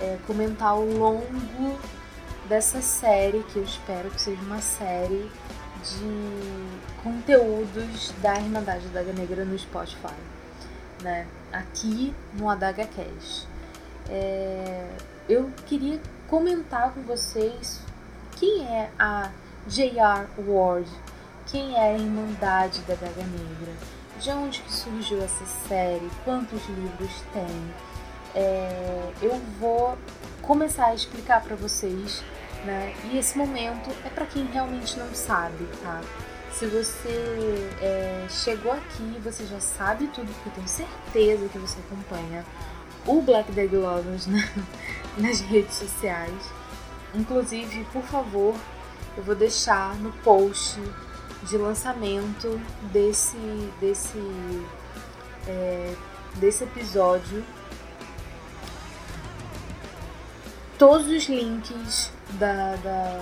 é, 0.00 0.16
comentar 0.26 0.68
ao 0.68 0.82
longo 0.82 1.78
dessa 2.48 2.80
série, 2.80 3.44
que 3.52 3.58
eu 3.58 3.64
espero 3.64 4.10
que 4.10 4.18
seja 4.18 4.40
uma 4.40 4.62
série 4.62 5.30
de 5.82 7.02
conteúdos 7.02 8.12
da 8.22 8.36
Irmandade 8.36 8.86
Adaga 8.86 9.12
Negra 9.12 9.44
no 9.44 9.58
Spotify, 9.58 10.14
né? 11.02 11.26
Aqui 11.52 12.14
no 12.34 12.48
Adaga 12.48 12.86
Cash. 12.86 13.46
É, 14.08 14.88
eu 15.28 15.50
queria 15.66 16.00
comentar 16.28 16.92
com 16.92 17.02
vocês 17.02 17.80
quem 18.36 18.64
é 18.66 18.90
a 18.98 19.30
J.R. 19.66 20.26
Ward, 20.46 20.88
quem 21.46 21.74
é 21.74 21.80
a 21.80 21.94
Irmandade 21.94 22.80
da 22.82 22.94
Adaga 22.94 23.22
Negra, 23.22 23.72
de 24.18 24.30
onde 24.30 24.60
que 24.60 24.72
surgiu 24.72 25.22
essa 25.22 25.44
série, 25.68 26.08
quantos 26.24 26.66
livros 26.68 27.22
tem. 27.32 27.74
É, 28.34 29.12
eu 29.20 29.40
vou 29.60 29.98
começar 30.40 30.86
a 30.86 30.94
explicar 30.94 31.42
para 31.42 31.54
vocês 31.54 32.24
né? 32.64 32.94
E 33.04 33.18
esse 33.18 33.36
momento 33.36 33.90
é 34.04 34.08
para 34.08 34.26
quem 34.26 34.46
realmente 34.46 34.98
não 34.98 35.12
sabe, 35.14 35.66
tá? 35.82 36.00
Se 36.52 36.66
você 36.66 37.70
é, 37.80 38.26
chegou 38.28 38.72
aqui, 38.72 39.18
você 39.22 39.46
já 39.46 39.58
sabe 39.58 40.06
tudo, 40.08 40.32
porque 40.34 40.48
eu 40.50 40.52
tenho 40.52 40.68
certeza 40.68 41.48
que 41.48 41.58
você 41.58 41.78
acompanha 41.80 42.44
o 43.06 43.20
Black 43.22 43.50
Dag 43.52 43.74
Lovers 43.74 44.26
né? 44.26 44.48
nas 45.18 45.40
redes 45.40 45.74
sociais. 45.74 46.52
Inclusive, 47.14 47.84
por 47.92 48.02
favor, 48.02 48.54
eu 49.16 49.22
vou 49.22 49.34
deixar 49.34 49.94
no 49.96 50.12
post 50.24 50.78
de 51.42 51.56
lançamento 51.56 52.60
desse 52.92 53.36
desse 53.80 54.18
é, 55.48 55.94
desse 56.36 56.62
episódio 56.62 57.44
todos 60.78 61.08
os 61.08 61.28
links 61.28 62.11
da, 62.38 62.76
da, 62.76 63.20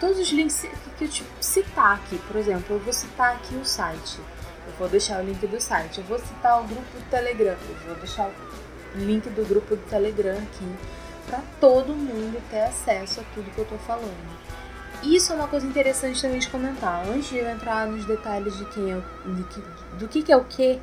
todos 0.00 0.18
os 0.18 0.28
links 0.30 0.66
que 0.96 1.04
eu 1.04 1.08
te 1.08 1.24
citar 1.40 1.96
aqui. 1.96 2.18
Por 2.26 2.36
exemplo, 2.36 2.76
eu 2.76 2.80
vou 2.80 2.92
citar 2.92 3.34
aqui 3.36 3.54
o 3.54 3.64
site. 3.64 4.18
Eu 4.66 4.72
vou 4.78 4.88
deixar 4.88 5.20
o 5.20 5.24
link 5.24 5.46
do 5.46 5.60
site. 5.60 5.98
Eu 5.98 6.04
vou 6.04 6.18
citar 6.18 6.60
o 6.62 6.64
grupo 6.66 6.82
do 6.82 7.10
Telegram. 7.10 7.56
Eu 7.68 7.76
vou 7.86 7.94
deixar 7.96 8.28
o 8.28 8.98
link 8.98 9.28
do 9.30 9.46
grupo 9.46 9.76
do 9.76 9.82
Telegram 9.88 10.36
aqui 10.36 10.76
para 11.26 11.42
todo 11.60 11.94
mundo 11.94 12.42
ter 12.50 12.62
acesso 12.62 13.20
a 13.20 13.24
tudo 13.34 13.50
que 13.50 13.58
eu 13.58 13.66
tô 13.66 13.76
falando. 13.78 14.38
Isso 15.02 15.32
é 15.32 15.36
uma 15.36 15.46
coisa 15.46 15.66
interessante 15.66 16.20
também 16.20 16.38
de 16.38 16.48
comentar. 16.48 17.06
Antes 17.06 17.28
de 17.28 17.38
eu 17.38 17.48
entrar 17.48 17.86
nos 17.86 18.04
detalhes 18.04 18.56
de 18.56 18.64
quem 18.66 18.92
é, 18.92 18.96
de 18.96 19.44
que, 19.44 19.60
do 19.98 20.08
que, 20.08 20.22
que 20.22 20.32
é 20.32 20.36
o 20.36 20.44
que, 20.44 20.80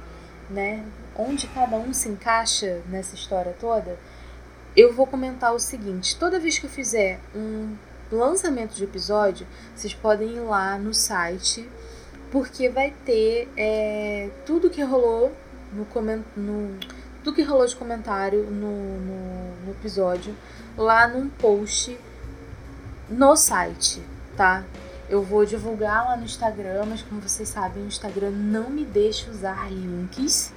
né? 0.49 0.85
Onde 1.15 1.47
cada 1.47 1.75
um 1.75 1.93
se 1.93 2.07
encaixa 2.07 2.81
nessa 2.87 3.15
história 3.15 3.55
toda 3.59 3.97
eu 4.75 4.93
vou 4.93 5.07
comentar 5.07 5.53
o 5.53 5.59
seguinte: 5.59 6.17
toda 6.17 6.39
vez 6.39 6.59
que 6.59 6.65
eu 6.65 6.69
fizer 6.69 7.19
um 7.35 7.75
lançamento 8.11 8.73
de 8.75 8.83
episódio, 8.83 9.47
vocês 9.75 9.93
podem 9.93 10.35
ir 10.35 10.39
lá 10.39 10.77
no 10.77 10.93
site, 10.93 11.67
porque 12.31 12.69
vai 12.69 12.93
ter 13.05 13.49
é, 13.57 14.29
tudo 14.45 14.69
que 14.69 14.83
rolou 14.83 15.31
no, 15.73 15.87
no 16.35 16.79
tudo 17.23 17.35
que 17.35 17.41
rolou 17.41 17.65
de 17.65 17.75
comentário 17.75 18.43
no, 18.43 18.99
no, 18.99 19.65
no 19.65 19.71
episódio 19.71 20.35
lá 20.77 21.07
num 21.07 21.27
post 21.27 21.97
no 23.09 23.35
site, 23.35 24.01
tá? 24.35 24.63
Eu 25.09 25.21
vou 25.21 25.45
divulgar 25.45 26.05
lá 26.05 26.17
no 26.17 26.25
Instagram, 26.25 26.85
mas 26.87 27.01
como 27.01 27.21
vocês 27.21 27.49
sabem, 27.49 27.83
o 27.83 27.87
Instagram 27.87 28.31
não 28.31 28.69
me 28.69 28.83
deixa 28.83 29.29
usar 29.29 29.71
links, 29.71 30.51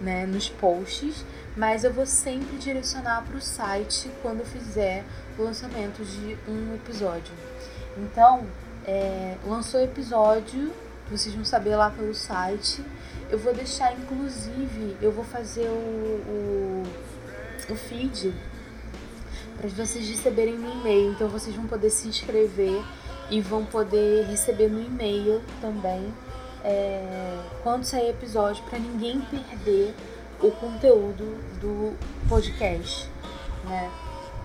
né, 0.00 0.26
nos 0.26 0.48
posts 0.48 1.24
mas 1.56 1.84
eu 1.84 1.92
vou 1.92 2.04
sempre 2.04 2.58
direcionar 2.58 3.24
para 3.26 3.36
o 3.36 3.40
site 3.40 4.10
quando 4.20 4.44
fizer 4.44 5.02
o 5.38 5.42
lançamento 5.42 6.04
de 6.04 6.36
um 6.46 6.74
episódio. 6.74 7.32
Então, 7.96 8.46
é, 8.86 9.36
lançou 9.46 9.80
episódio, 9.80 10.70
vocês 11.10 11.34
vão 11.34 11.46
saber 11.46 11.74
lá 11.76 11.90
pelo 11.90 12.14
site. 12.14 12.84
Eu 13.30 13.38
vou 13.38 13.54
deixar, 13.54 13.92
inclusive, 13.94 14.98
eu 15.00 15.10
vou 15.10 15.24
fazer 15.24 15.66
o, 15.66 15.72
o, 15.72 16.82
o 17.70 17.74
feed 17.74 18.34
para 19.56 19.68
vocês 19.70 20.06
receberem 20.06 20.58
no 20.58 20.70
e-mail. 20.70 21.12
Então, 21.12 21.26
vocês 21.26 21.56
vão 21.56 21.66
poder 21.66 21.88
se 21.88 22.06
inscrever 22.06 22.84
e 23.30 23.40
vão 23.40 23.64
poder 23.64 24.26
receber 24.26 24.68
no 24.68 24.80
e-mail 24.80 25.42
também 25.62 26.12
é, 26.66 27.38
quando 27.62 27.84
sair 27.84 28.10
episódio, 28.10 28.64
para 28.64 28.78
ninguém 28.78 29.20
perder 29.20 29.94
o 30.40 30.50
conteúdo 30.50 31.38
do 31.60 31.96
podcast, 32.28 33.08
né? 33.64 33.88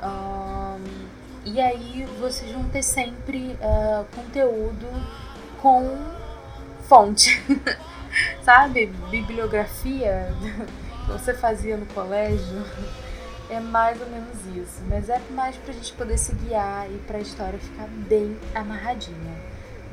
Um, 0.03 0.79
e 1.43 1.59
aí 1.59 2.07
vocês 2.19 2.51
vão 2.51 2.63
ter 2.65 2.83
sempre 2.83 3.57
uh, 3.59 4.05
conteúdo 4.15 4.87
com 5.59 5.97
fonte, 6.87 7.43
sabe? 8.45 8.85
Bibliografia 9.09 10.31
que 10.39 11.07
você 11.11 11.33
fazia 11.33 11.75
no 11.75 11.87
colégio. 11.87 12.63
É 13.49 13.59
mais 13.59 13.99
ou 13.99 14.07
menos 14.07 14.37
isso, 14.55 14.81
mas 14.87 15.09
é 15.09 15.19
mais 15.31 15.57
pra 15.57 15.73
gente 15.73 15.91
poder 15.93 16.17
se 16.17 16.33
guiar 16.35 16.89
e 16.89 16.97
pra 16.99 17.19
história 17.19 17.59
ficar 17.59 17.85
bem 17.87 18.37
amarradinha, 18.55 19.35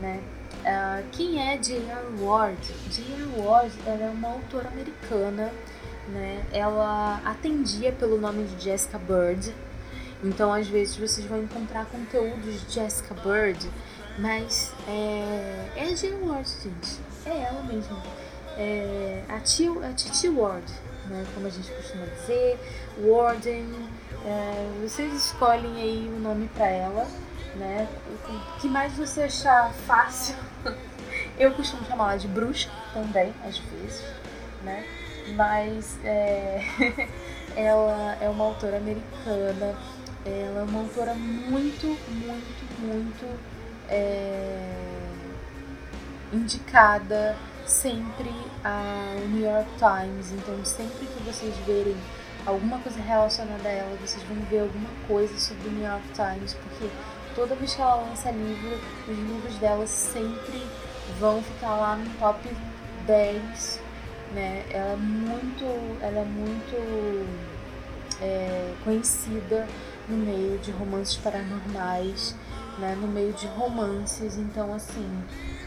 né? 0.01 0.21
Uh, 0.69 1.03
quem 1.13 1.41
é 1.41 1.57
J.R. 1.57 2.21
Ward? 2.21 2.61
J.R. 2.91 3.41
Ward 3.41 3.73
ela 3.87 4.05
é 4.05 4.11
uma 4.11 4.29
autora 4.29 4.69
americana, 4.69 5.51
né? 6.09 6.45
Ela 6.53 7.23
atendia 7.25 7.91
pelo 7.91 8.21
nome 8.21 8.45
de 8.45 8.65
Jessica 8.65 8.99
Bird, 8.99 9.55
então 10.23 10.53
às 10.53 10.69
vezes 10.69 10.95
vocês 10.95 11.27
vão 11.27 11.43
encontrar 11.43 11.87
conteúdos 11.87 12.61
de 12.67 12.75
Jessica 12.75 13.15
Bird, 13.15 13.67
mas 14.19 14.75
é, 14.87 15.71
é 15.75 15.95
J.R. 15.95 16.23
Ward, 16.23 16.47
gente, 16.47 17.01
é 17.25 17.45
ela 17.45 17.63
mesma, 17.63 18.03
é 18.59 19.25
a, 19.27 19.41
tio, 19.41 19.83
a 19.83 19.95
Titi 19.95 20.29
Ward, 20.29 20.71
né? 21.07 21.25
Como 21.33 21.47
a 21.47 21.51
gente 21.51 21.73
costuma 21.73 22.05
dizer, 22.05 22.59
Warden, 23.03 23.75
é, 24.27 24.83
vocês 24.83 25.15
escolhem 25.15 25.81
aí 25.81 26.13
o 26.15 26.21
nome 26.21 26.47
para 26.49 26.67
ela 26.67 27.07
né? 27.57 27.89
O 28.09 28.61
que 28.61 28.69
mais 28.69 28.93
você 28.95 29.23
achar 29.23 29.73
fácil. 29.87 30.37
Eu 31.39 31.53
costumo 31.53 31.85
chamar 31.87 32.11
ela 32.11 32.19
de 32.19 32.29
bruxa 32.29 32.69
também, 32.93 33.33
às 33.45 33.59
vezes, 33.59 34.05
né? 34.63 34.85
Mas 35.37 35.97
é, 36.05 36.63
ela 37.55 38.17
é 38.21 38.29
uma 38.29 38.45
autora 38.45 38.79
americana, 38.79 39.77
ela 40.25 40.61
é 40.61 40.65
uma 40.69 40.81
autora 40.81 41.15
muito, 41.15 41.87
muito, 41.87 42.81
muito 42.81 43.39
é, 43.89 44.59
indicada 46.33 47.37
sempre 47.65 48.35
ao 48.65 49.29
New 49.29 49.45
York 49.45 49.71
Times. 49.79 50.33
Então, 50.33 50.65
sempre 50.65 51.07
que 51.07 51.23
vocês 51.23 51.55
verem 51.67 51.97
alguma 52.47 52.79
coisa 52.79 53.01
relacionada 53.01 53.69
a 53.69 53.73
ela, 53.73 53.97
vocês 54.01 54.23
vão 54.25 54.37
ver 54.47 54.61
alguma 54.61 54.89
coisa 55.07 55.39
sobre 55.39 55.69
o 55.69 55.73
New 55.73 55.87
York 55.87 56.07
Times, 56.15 56.55
porque 56.55 56.89
toda 57.39 57.55
vez 57.55 57.73
que 57.73 57.81
ela 57.81 57.95
lança 57.95 58.33
livro, 58.33 58.81
os 59.09 59.17
livros 59.17 59.55
dela 59.59 59.87
sempre 59.87 60.61
vão 61.21 61.41
ficar 61.41 61.77
lá 61.77 61.95
no 61.95 62.11
top 62.19 62.49
10, 63.07 63.81
né? 64.35 64.65
Ela 64.71 64.95
é 64.95 64.97
muito, 64.97 65.65
ela 66.03 66.19
é 66.19 66.25
muito 66.25 67.29
é, 68.21 68.75
conhecida 68.83 69.69
no 70.09 70.17
meio 70.17 70.59
de 70.59 70.73
romances 70.73 71.17
paranormais, 71.19 72.35
né? 72.77 72.99
No 73.01 73.07
meio 73.07 73.33
de 73.33 73.47
romances, 73.47 74.37
então 74.37 74.75
assim, 74.75 75.09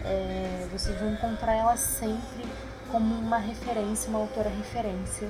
é, 0.03 0.67
vocês 0.73 0.99
vão 0.99 1.13
encontrar 1.13 1.55
ela 1.55 1.77
sempre 1.77 2.45
como 2.91 3.15
uma 3.15 3.37
referência, 3.37 4.09
uma 4.09 4.19
autora 4.19 4.49
referência, 4.49 5.29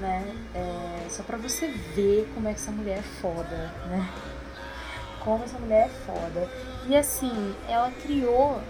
né? 0.00 0.34
É, 0.52 1.08
só 1.10 1.22
para 1.22 1.36
você 1.36 1.68
ver 1.94 2.28
como 2.34 2.48
é 2.48 2.52
que 2.52 2.58
essa 2.58 2.72
mulher 2.72 2.98
é 2.98 3.20
foda, 3.20 3.72
né? 3.88 4.04
Como 5.26 5.42
essa 5.42 5.58
mulher 5.58 5.86
é 5.86 5.88
foda. 6.06 6.48
E 6.88 6.96
assim, 6.96 7.52
ela 7.68 7.90
criou 7.90 8.60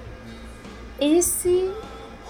esse 0.99 1.71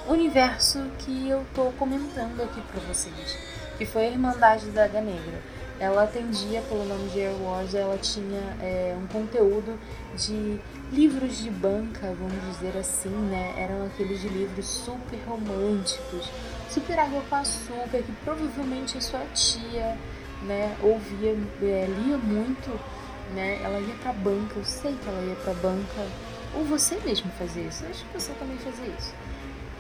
universo 0.09 0.85
que 0.99 1.29
eu 1.29 1.47
tô 1.55 1.67
comentando 1.79 2.43
aqui 2.43 2.61
pra 2.61 2.81
vocês, 2.81 3.39
que 3.79 3.87
foi 3.87 4.07
a 4.07 4.11
Irmandade 4.11 4.67
da 4.71 4.85
Águia 4.85 5.01
Negra. 5.01 5.41
Ela 5.79 6.05
atendia 6.05 6.61
pelo 6.63 6.85
nome 6.87 7.09
de 7.11 7.21
Air 7.21 7.41
Wars, 7.41 7.75
ela 7.75 7.97
tinha 7.99 8.41
é, 8.61 8.97
um 9.01 9.07
conteúdo 9.07 9.79
de 10.17 10.59
livros 10.91 11.39
de 11.39 11.51
banca, 11.51 12.13
vamos 12.19 12.57
dizer 12.57 12.77
assim, 12.79 13.11
né? 13.11 13.55
Eram 13.57 13.87
aqueles 13.87 14.25
livros 14.25 14.67
super 14.67 15.21
românticos, 15.29 16.31
super 16.69 16.99
água 16.99 17.23
com 17.29 17.37
açúcar, 17.37 17.99
que 17.99 18.13
provavelmente 18.25 18.99
a 18.99 19.01
sua 19.01 19.21
tia, 19.35 19.97
né, 20.43 20.75
ouvia, 20.83 21.37
é, 21.63 21.87
lia 21.87 22.17
muito 22.17 22.96
né? 23.35 23.61
Ela 23.63 23.81
ia 23.81 23.95
pra 24.03 24.13
banca, 24.13 24.55
eu 24.57 24.65
sei 24.65 24.95
que 24.95 25.09
ela 25.09 25.23
ia 25.23 25.37
pra 25.37 25.55
banca. 25.55 26.07
Ou 26.55 26.65
você 26.65 26.99
mesmo 27.05 27.31
fazia 27.39 27.63
isso, 27.63 27.85
acho 27.91 28.05
que 28.05 28.21
você 28.21 28.33
também 28.35 28.57
fazia 28.59 28.87
isso. 28.87 29.15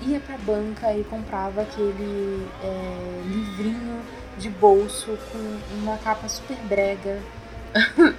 Ia 0.02 0.20
pra 0.20 0.36
banca 0.38 0.92
e 0.92 1.04
comprava 1.04 1.62
aquele 1.62 2.46
é, 2.62 3.22
livrinho 3.24 4.02
de 4.38 4.50
bolso 4.50 5.18
com 5.32 5.60
uma 5.80 5.96
capa 5.98 6.28
super 6.28 6.56
brega. 6.68 7.20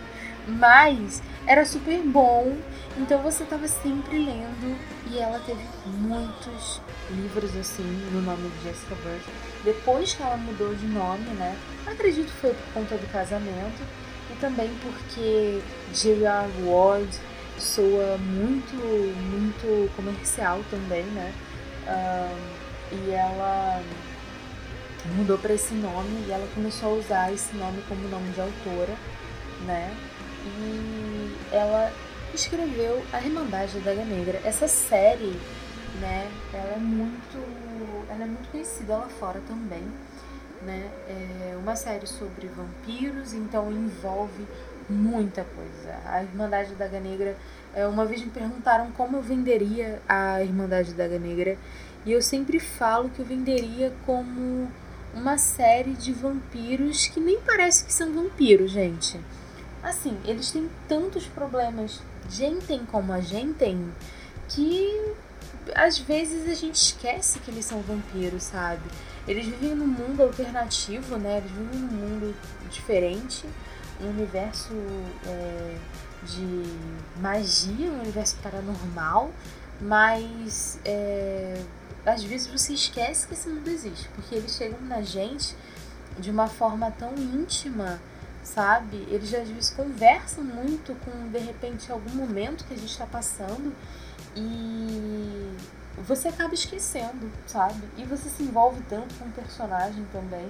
Mas 0.48 1.22
era 1.46 1.66
super 1.66 2.02
bom, 2.04 2.56
então 2.98 3.22
você 3.22 3.44
estava 3.44 3.68
sempre 3.68 4.18
lendo 4.18 4.78
e 5.12 5.20
ela 5.20 5.40
teve 5.40 5.62
muitos 5.86 6.82
livros 7.12 7.56
assim 7.56 7.84
no 8.12 8.22
nome 8.22 8.50
de 8.50 8.64
Jessica 8.64 8.96
Bird. 8.96 9.24
Depois 9.64 10.14
que 10.14 10.24
ela 10.24 10.38
mudou 10.38 10.74
de 10.74 10.86
nome, 10.88 11.26
né? 11.32 11.56
Acredito 11.86 12.28
que 12.28 12.40
foi 12.40 12.54
por 12.54 12.74
conta 12.74 12.96
do 12.96 13.12
casamento 13.12 13.84
também 14.40 14.70
porque 14.82 15.62
J.R. 15.94 16.64
Ward 16.64 17.10
soa 17.58 18.18
muito, 18.18 18.76
muito 18.76 19.96
comercial 19.96 20.62
também, 20.70 21.04
né? 21.04 21.34
e 22.92 23.12
ela 23.12 23.82
mudou 25.16 25.38
para 25.38 25.54
esse 25.54 25.74
nome 25.74 26.26
e 26.28 26.32
ela 26.32 26.48
começou 26.54 26.90
a 26.90 26.94
usar 26.94 27.34
esse 27.34 27.56
nome 27.56 27.82
como 27.88 28.08
nome 28.10 28.32
de 28.32 28.42
autora, 28.42 28.96
né? 29.66 29.94
E 30.46 31.36
ela 31.52 31.92
escreveu 32.34 33.04
A 33.12 33.22
Irmandade 33.22 33.80
da 33.80 33.92
Daga 33.92 34.06
Negra. 34.06 34.42
Essa 34.44 34.68
série, 34.68 35.40
né, 36.00 36.30
ela 36.54 36.74
é 36.76 36.80
muito, 36.80 37.38
ela 38.10 38.24
é 38.24 38.28
muito 38.28 38.50
conhecida 38.52 38.98
lá 38.98 39.08
fora 39.08 39.42
também 39.48 39.84
né? 40.68 40.92
É 41.08 41.58
uma 41.58 41.76
série 41.76 42.06
sobre 42.06 42.48
vampiros, 42.48 43.34
então 43.34 43.72
envolve 43.72 44.46
muita 44.90 45.44
coisa. 45.44 45.98
A 46.06 46.22
Irmandade 46.22 46.76
da 46.76 46.86
Daga 46.86 47.00
Negra, 47.00 47.36
é, 47.74 47.88
uma 47.88 48.06
vez 48.06 48.22
me 48.22 48.30
perguntaram 48.30 48.92
como 48.92 49.18
eu 49.18 49.22
venderia 49.22 50.02
a 50.08 50.44
Irmandade 50.44 50.94
da 50.94 51.04
Daga 51.04 51.18
Negra, 51.18 51.58
e 52.06 52.12
eu 52.12 52.22
sempre 52.22 52.60
falo 52.60 53.10
que 53.10 53.20
eu 53.20 53.26
venderia 53.26 53.94
como 54.06 54.70
uma 55.14 55.38
série 55.38 55.94
de 55.94 56.14
vampiros 56.14 57.08
que 57.08 57.20
nem 57.20 57.40
parece 57.42 57.86
que 57.86 57.94
são 57.94 58.14
vampiros, 58.14 58.72
gente. 58.72 59.20
Assim, 59.82 60.18
eles 60.26 60.52
têm 60.52 60.70
tantos 60.88 61.26
problemas, 61.28 62.02
gente 62.30 62.78
como 62.92 63.14
a 63.14 63.22
gente, 63.22 63.78
que 64.50 65.14
às 65.76 65.98
vezes 65.98 66.50
a 66.50 66.54
gente 66.54 66.76
esquece 66.76 67.40
que 67.40 67.52
eles 67.52 67.66
são 67.66 67.82
vampiros, 67.82 68.44
sabe? 68.44 68.84
Eles 69.28 69.46
vivem 69.46 69.76
num 69.76 69.88
mundo 69.88 70.24
alternativo, 70.24 71.18
né? 71.18 71.38
Eles 71.38 71.52
vivem 71.52 71.80
num 71.80 71.88
mundo 71.88 72.36
diferente, 72.70 73.46
um 74.02 74.10
universo 74.10 74.74
é, 75.26 75.78
de 76.24 76.64
magia, 77.20 77.92
um 77.92 78.02
universo 78.02 78.38
paranormal, 78.42 79.32
mas 79.82 80.80
é, 80.86 81.62
às 82.06 82.24
vezes 82.24 82.48
você 82.48 82.74
esquece 82.74 83.28
que 83.28 83.34
esse 83.34 83.50
mundo 83.50 83.68
existe, 83.68 84.08
porque 84.16 84.36
eles 84.36 84.56
chegam 84.56 84.80
na 84.82 85.02
gente 85.02 85.56
de 86.18 86.32
uma 86.32 86.48
forma 86.48 86.90
tão 86.92 87.14
íntima, 87.16 88.00
sabe? 88.44 89.06
Eles 89.10 89.34
às 89.34 89.48
vezes 89.50 89.70
conversam 89.72 90.44
muito 90.44 90.96
com, 91.04 91.30
de 91.30 91.40
repente, 91.40 91.92
algum 91.92 92.12
momento 92.12 92.66
que 92.66 92.74
a 92.74 92.78
gente 92.78 92.90
está 92.90 93.06
passando 93.06 93.76
e 94.36 95.52
você 96.04 96.28
acaba 96.28 96.54
esquecendo, 96.54 97.32
sabe? 97.46 97.82
E 97.98 98.04
você 98.04 98.30
se 98.30 98.44
envolve 98.44 98.82
tanto 98.88 99.16
com 99.16 99.26
o 99.26 99.32
personagem 99.32 100.06
também 100.12 100.48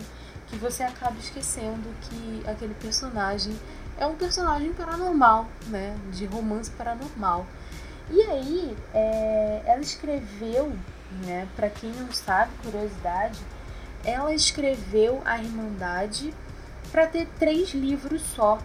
que 0.47 0.57
você 0.57 0.83
acaba 0.83 1.17
esquecendo 1.19 1.89
que 2.01 2.43
aquele 2.47 2.73
personagem 2.75 3.57
é 3.97 4.05
um 4.05 4.15
personagem 4.15 4.73
paranormal, 4.73 5.47
né? 5.67 5.97
De 6.11 6.25
romance 6.25 6.69
paranormal. 6.71 7.45
E 8.09 8.21
aí, 8.21 8.77
é, 8.93 9.61
ela 9.65 9.81
escreveu, 9.81 10.71
né? 11.25 11.47
Para 11.55 11.69
quem 11.69 11.91
não 11.91 12.11
sabe, 12.11 12.51
curiosidade, 12.63 13.39
ela 14.05 14.33
escreveu 14.33 15.21
a 15.25 15.41
Irmandade 15.41 16.33
para 16.91 17.07
ter 17.07 17.27
três 17.37 17.73
livros 17.73 18.21
só, 18.21 18.57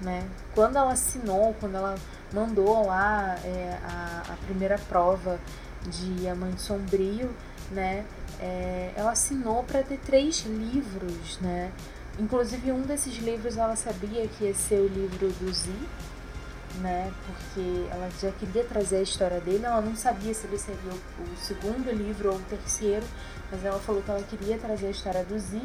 né? 0.00 0.26
Quando 0.54 0.76
ela 0.76 0.92
assinou, 0.92 1.54
quando 1.60 1.76
ela 1.76 1.94
mandou 2.32 2.86
lá 2.86 3.36
é, 3.44 3.78
a, 3.84 4.32
a 4.32 4.36
primeira 4.46 4.78
prova 4.88 5.38
de 5.88 6.28
Amante 6.28 6.60
Sombrio, 6.60 7.30
né? 7.70 8.04
É, 8.40 8.92
ela 8.96 9.12
assinou 9.12 9.64
para 9.64 9.82
ter 9.82 9.98
três 9.98 10.44
livros, 10.46 11.38
né? 11.40 11.72
Inclusive 12.18 12.72
um 12.72 12.82
desses 12.82 13.16
livros 13.18 13.56
ela 13.56 13.76
sabia 13.76 14.26
que 14.26 14.44
ia 14.44 14.54
ser 14.54 14.80
o 14.80 14.88
livro 14.88 15.28
do 15.28 15.52
Z, 15.52 15.70
né? 16.80 17.12
Porque 17.26 17.86
ela 17.90 18.08
já 18.20 18.30
queria 18.32 18.64
trazer 18.64 18.96
a 18.96 19.02
história 19.02 19.40
dele. 19.40 19.64
Ela 19.64 19.80
não 19.80 19.96
sabia 19.96 20.34
se 20.34 20.46
ele 20.46 20.58
seria 20.58 20.92
o, 20.92 21.22
o 21.22 21.36
segundo 21.36 21.90
livro 21.90 22.30
ou 22.30 22.36
o 22.36 22.42
terceiro, 22.42 23.06
mas 23.50 23.64
ela 23.64 23.78
falou 23.78 24.02
que 24.02 24.10
ela 24.10 24.22
queria 24.22 24.58
trazer 24.58 24.88
a 24.88 24.90
história 24.90 25.24
do 25.24 25.38
Z. 25.38 25.60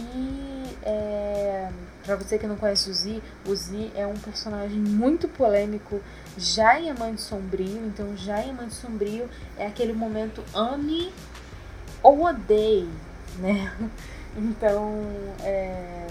E 0.00 0.76
é, 0.82 1.70
para 2.04 2.16
você 2.16 2.38
que 2.38 2.46
não 2.46 2.56
conhece 2.56 2.90
o 2.90 2.94
Z, 2.94 3.22
o 3.46 3.54
Z 3.54 3.92
é 3.94 4.06
um 4.06 4.16
personagem 4.16 4.78
muito 4.78 5.28
polêmico 5.28 6.00
já 6.36 6.80
em 6.80 6.90
Amante 6.90 7.20
Sombrio. 7.20 7.86
Então, 7.86 8.16
já 8.16 8.42
em 8.42 8.50
Amante 8.50 8.74
Sombrio 8.74 9.28
é 9.58 9.66
aquele 9.66 9.92
momento 9.92 10.42
ame 10.54 11.12
ou 12.02 12.24
odeie, 12.24 12.88
né? 13.38 13.72
Então, 14.36 14.94
é, 15.42 16.06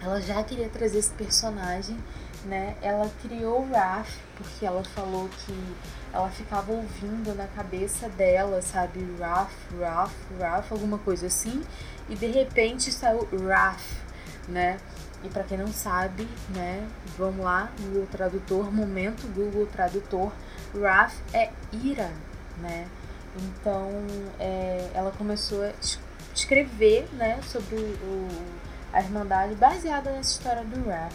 ela 0.00 0.18
já 0.22 0.42
queria 0.42 0.70
trazer 0.70 1.00
esse 1.00 1.12
personagem, 1.12 1.98
né? 2.46 2.74
Ela 2.80 3.10
criou 3.20 3.60
o 3.60 3.70
Raph 3.70 4.08
porque 4.38 4.64
ela 4.64 4.82
falou 4.82 5.28
que 5.28 5.74
ela 6.12 6.30
ficava 6.30 6.72
ouvindo 6.72 7.34
na 7.34 7.46
cabeça 7.46 8.08
dela, 8.08 8.62
sabe? 8.62 9.04
Raph, 9.18 9.52
Raph, 9.80 10.12
Raph, 10.40 10.72
alguma 10.72 10.98
coisa 10.98 11.26
assim. 11.26 11.62
E 12.08 12.14
de 12.14 12.26
repente 12.26 12.92
saiu 12.92 13.28
Raph, 13.48 14.02
né? 14.48 14.78
E 15.22 15.28
para 15.28 15.42
quem 15.42 15.56
não 15.56 15.72
sabe, 15.72 16.28
né? 16.54 16.86
Vamos 17.16 17.44
lá, 17.44 17.70
Google 17.80 18.06
Tradutor, 18.06 18.70
momento 18.70 19.26
Google 19.34 19.66
Tradutor. 19.66 20.30
Wrath 20.74 21.14
é 21.32 21.50
ira, 21.72 22.10
né? 22.58 22.86
Então 23.36 23.90
é, 24.38 24.90
ela 24.92 25.10
começou 25.12 25.62
a 25.62 25.72
escrever, 26.34 27.08
né, 27.12 27.40
sobre 27.42 27.76
o, 27.76 28.28
a 28.92 29.00
Irmandade 29.00 29.54
baseada 29.54 30.10
nessa 30.10 30.32
história 30.32 30.64
do 30.64 30.86
Wrath. 30.86 31.14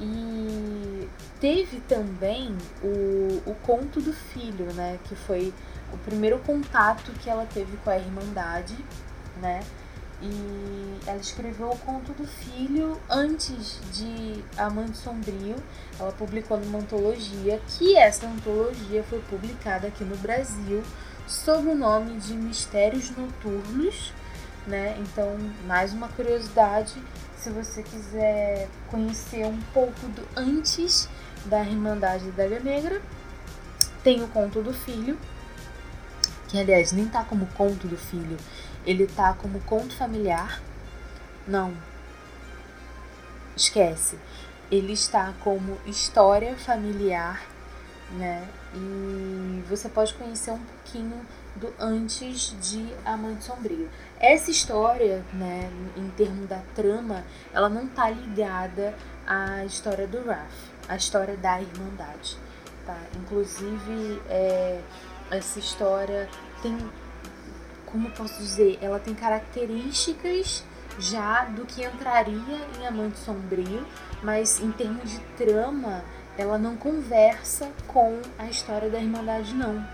E 0.00 1.08
teve 1.40 1.80
também 1.80 2.56
o, 2.82 3.50
o 3.50 3.54
conto 3.62 4.00
do 4.00 4.12
filho, 4.12 4.72
né? 4.72 4.98
Que 5.04 5.14
foi 5.14 5.54
o 5.92 5.98
primeiro 5.98 6.38
contato 6.40 7.12
que 7.20 7.30
ela 7.30 7.46
teve 7.46 7.76
com 7.78 7.90
a 7.90 7.96
Irmandade, 7.96 8.76
né? 9.40 9.60
E 10.22 11.00
ela 11.04 11.18
escreveu 11.18 11.70
o 11.70 11.78
conto 11.78 12.12
do 12.12 12.24
filho 12.24 13.00
antes 13.10 13.80
de 13.92 14.44
Amante 14.56 14.96
Sombrio. 14.96 15.56
Ela 15.98 16.12
publicou 16.12 16.58
numa 16.58 16.78
antologia, 16.78 17.60
que 17.66 17.96
essa 17.96 18.26
antologia 18.26 19.02
foi 19.02 19.18
publicada 19.22 19.88
aqui 19.88 20.04
no 20.04 20.16
Brasil 20.16 20.82
sob 21.26 21.68
o 21.68 21.74
nome 21.74 22.20
de 22.20 22.34
Mistérios 22.34 23.10
Noturnos, 23.16 24.12
né? 24.66 24.96
Então, 25.00 25.36
mais 25.66 25.92
uma 25.92 26.08
curiosidade, 26.08 26.94
se 27.36 27.50
você 27.50 27.82
quiser 27.82 28.68
conhecer 28.88 29.44
um 29.44 29.60
pouco 29.72 30.06
do 30.06 30.26
antes 30.36 31.08
da 31.46 31.64
Irmandade 31.64 32.30
da 32.30 32.44
Águia 32.44 32.60
Negra, 32.60 33.02
tem 34.04 34.22
o 34.22 34.28
conto 34.28 34.62
do 34.62 34.72
filho, 34.72 35.18
que 36.46 36.60
aliás 36.60 36.92
nem 36.92 37.08
tá 37.08 37.24
como 37.24 37.46
conto 37.46 37.88
do 37.88 37.96
filho, 37.96 38.36
ele 38.86 39.06
tá 39.06 39.34
como 39.34 39.60
conto 39.60 39.94
familiar. 39.96 40.60
Não. 41.46 41.74
Esquece. 43.56 44.18
Ele 44.70 44.92
está 44.92 45.32
como 45.40 45.78
história 45.86 46.56
familiar, 46.56 47.42
né? 48.12 48.46
E 48.74 49.62
você 49.68 49.88
pode 49.88 50.14
conhecer 50.14 50.50
um 50.50 50.58
pouquinho 50.58 51.26
do 51.56 51.72
antes 51.78 52.56
de 52.60 52.88
Amante 53.04 53.44
Sombrio. 53.44 53.90
Essa 54.18 54.50
história, 54.50 55.22
né, 55.34 55.70
em 55.96 56.08
termos 56.10 56.48
da 56.48 56.62
trama, 56.74 57.24
ela 57.52 57.68
não 57.68 57.86
tá 57.88 58.08
ligada 58.08 58.94
à 59.26 59.64
história 59.64 60.06
do 60.06 60.24
Raph, 60.26 60.50
à 60.88 60.96
história 60.96 61.36
da 61.36 61.60
Irmandade, 61.60 62.38
tá? 62.86 62.96
Inclusive, 63.16 64.22
é, 64.28 64.80
essa 65.30 65.58
história 65.58 66.28
tem 66.62 66.78
como 67.92 68.10
posso 68.10 68.38
dizer, 68.38 68.78
ela 68.80 68.98
tem 68.98 69.14
características 69.14 70.64
já 70.98 71.44
do 71.44 71.64
que 71.66 71.84
entraria 71.84 72.66
em 72.80 72.86
Amante 72.86 73.18
Sombrio, 73.18 73.86
mas 74.22 74.60
em 74.60 74.72
termos 74.72 75.10
de 75.10 75.20
trama, 75.36 76.02
ela 76.36 76.56
não 76.58 76.74
conversa 76.76 77.70
com 77.86 78.20
a 78.38 78.46
história 78.46 78.88
da 78.88 78.98
Irmandade 78.98 79.54
não, 79.54 79.86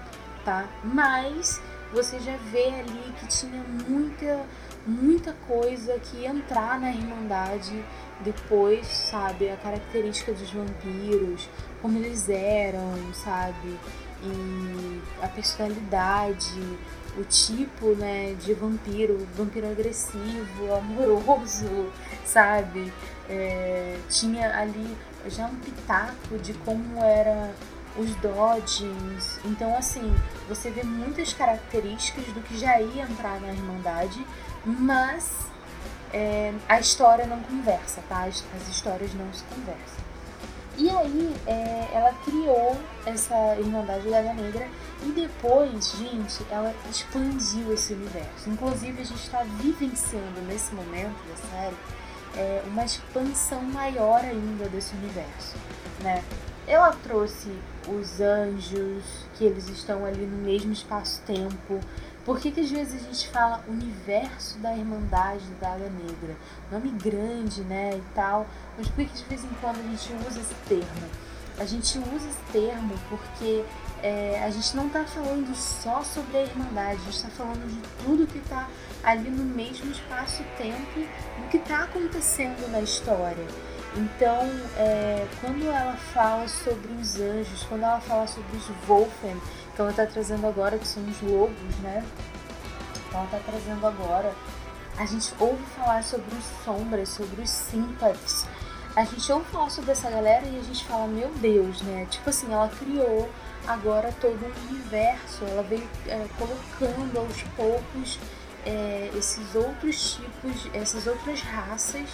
tá? 0.45 0.69
Mas 0.85 1.61
você 1.93 2.21
já 2.21 2.37
vê 2.53 2.67
ali 2.67 3.13
que 3.19 3.27
tinha 3.27 3.63
muita 3.89 4.47
muita 4.87 5.35
coisa 5.47 5.99
que 5.99 6.25
entrar 6.25 6.81
na 6.81 6.91
Irmandade 6.91 7.85
depois, 8.21 8.87
sabe? 8.87 9.51
A 9.51 9.57
característica 9.57 10.33
dos 10.33 10.51
vampiros, 10.51 11.49
como 11.83 11.99
eles 11.99 12.29
eram, 12.29 12.95
sabe? 13.13 13.79
E 14.23 15.01
a 15.23 15.29
personalidade, 15.29 16.79
o 17.19 17.25
tipo, 17.25 17.95
né, 17.97 18.35
de 18.35 18.55
vampiro, 18.55 19.27
vampiro 19.37 19.71
agressivo, 19.71 20.75
amoroso, 20.75 21.91
sabe? 22.25 22.93
É, 23.29 23.99
tinha 24.09 24.57
ali 24.59 24.97
já 25.27 25.47
um 25.47 25.57
pitaco 25.57 26.39
de 26.39 26.55
como 26.55 27.03
era 27.03 27.53
os 27.97 28.15
dodges. 28.17 29.41
Então, 29.45 29.77
assim, 29.77 30.15
você 30.49 30.71
vê 30.71 30.83
muitas 30.83 31.33
características 31.33 32.25
do 32.27 32.41
que 32.41 32.57
já 32.57 32.81
ia 32.81 33.03
entrar 33.03 33.41
na 33.41 33.49
Irmandade, 33.49 34.25
mas 34.65 35.49
é, 36.13 36.55
a 36.69 36.79
história 36.79 37.27
não 37.27 37.41
conversa, 37.41 38.03
tá? 38.09 38.25
As, 38.25 38.45
as 38.57 38.69
histórias 38.69 39.13
não 39.15 39.33
se 39.33 39.45
conversam. 39.45 40.09
E 40.79 40.89
aí 40.89 41.35
é, 41.45 41.89
ela 41.93 42.13
criou 42.25 42.77
essa 43.05 43.57
Irmandade 43.59 44.09
da 44.09 44.23
Negra 44.23 44.69
e 45.05 45.11
depois, 45.11 45.93
gente, 45.99 46.47
ela 46.49 46.73
expandiu 46.89 47.73
esse 47.73 47.95
universo. 47.95 48.49
Inclusive 48.49 49.03
a 49.03 49.05
gente 49.05 49.21
está 49.21 49.43
vivenciando 49.43 50.41
nesse 50.47 50.73
momento 50.73 51.17
da 51.29 51.37
série 51.51 51.77
é, 52.37 52.63
uma 52.69 52.85
expansão 52.85 53.61
maior 53.63 54.21
ainda 54.21 54.69
desse 54.69 54.95
universo, 54.95 55.57
né? 56.01 56.23
Ela 56.65 56.93
trouxe 57.03 57.51
os 57.89 58.21
anjos, 58.21 59.03
que 59.37 59.45
eles 59.45 59.69
estão 59.69 60.05
ali 60.05 60.27
no 60.27 60.37
mesmo 60.45 60.73
espaço-tempo, 60.73 61.81
por 62.29 62.39
que, 62.39 62.51
que 62.51 62.61
às 62.61 62.71
vezes 62.71 62.95
a 62.95 63.07
gente 63.07 63.27
fala 63.31 63.65
universo 63.67 64.59
da 64.59 64.77
Irmandade 64.77 65.47
da 65.59 65.73
Água 65.73 65.89
Negra? 65.89 66.37
Nome 66.71 66.91
grande, 66.91 67.63
né, 67.63 67.93
e 67.97 68.03
tal. 68.15 68.47
Mas 68.77 68.87
por 68.87 68.97
que, 68.97 69.07
que 69.07 69.17
de 69.17 69.25
vez 69.25 69.45
em 69.45 69.49
quando 69.63 69.79
a 69.79 69.83
gente 69.83 70.13
usa 70.29 70.39
esse 70.39 70.55
termo? 70.69 71.09
A 71.59 71.65
gente 71.65 71.99
usa 71.99 72.29
esse 72.29 72.53
termo 72.53 72.93
porque 73.09 73.65
é, 74.03 74.45
a 74.45 74.51
gente 74.51 74.77
não 74.77 74.89
está 74.89 75.05
falando 75.05 75.57
só 75.57 76.05
sobre 76.05 76.37
a 76.37 76.43
Irmandade, 76.43 77.01
a 77.01 77.05
gente 77.05 77.17
está 77.17 77.31
falando 77.31 77.67
de 77.67 78.05
tudo 78.05 78.27
que 78.27 78.37
está 78.37 78.69
ali 79.03 79.31
no 79.31 79.45
mesmo 79.45 79.91
espaço-tempo, 79.91 81.01
do 81.01 81.49
que 81.49 81.57
está 81.57 81.85
acontecendo 81.85 82.71
na 82.71 82.83
história. 82.83 83.47
Então, 83.97 84.47
é, 84.77 85.27
quando 85.41 85.67
ela 85.67 85.97
fala 86.13 86.47
sobre 86.47 86.93
os 86.93 87.19
anjos, 87.19 87.65
quando 87.65 87.85
ela 87.85 88.01
fala 88.01 88.27
sobre 88.27 88.55
os 88.55 88.67
Wolfen, 88.87 89.41
que 89.79 89.83
ela 89.83 89.91
está 89.93 90.07
trazendo 90.07 90.45
agora, 90.45 90.77
que 90.77 90.89
são 90.89 91.01
os 91.05 91.21
lobos, 91.23 91.77
né? 91.85 92.05
Ela 93.15 93.25
está 93.27 93.39
trazendo 93.39 93.87
agora. 93.87 94.35
A 94.97 95.07
gente 95.07 95.33
ouve 95.39 95.63
falar 95.77 96.03
sobre 96.03 96.35
os 96.35 96.45
sombras, 96.65 97.09
sobre 97.11 97.43
os 97.43 97.49
sympaths. 97.49 98.45
A 98.97 99.05
gente 99.05 99.31
ouve 99.31 99.45
falar 99.53 99.71
sobre 99.71 99.93
essa 99.93 100.11
galera 100.11 100.45
e 100.49 100.59
a 100.59 100.63
gente 100.65 100.85
fala, 100.85 101.07
meu 101.07 101.29
Deus, 101.37 101.81
né? 101.83 102.09
Tipo 102.11 102.29
assim, 102.29 102.53
ela 102.53 102.69
criou 102.69 103.31
agora 103.69 104.13
todo 104.21 104.45
um 104.45 104.69
universo. 104.69 105.45
Ela 105.45 105.63
veio 105.63 105.89
é, 106.09 106.27
colocando 106.37 107.17
aos 107.17 107.41
poucos 107.57 108.19
é, 108.67 109.13
esses 109.15 109.55
outros 109.55 110.15
tipos, 110.15 110.69
essas 110.75 111.07
outras 111.07 111.41
raças 111.41 112.11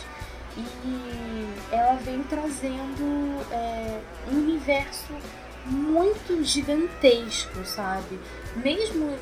e 0.57 1.49
ela 1.73 1.95
veio 1.95 2.23
trazendo 2.25 3.43
é, 3.51 4.01
um 4.31 4.37
universo 4.37 5.15
muito 5.67 6.43
gigantesco, 6.45 7.65
sabe? 7.65 8.19
Mesmo 8.57 9.17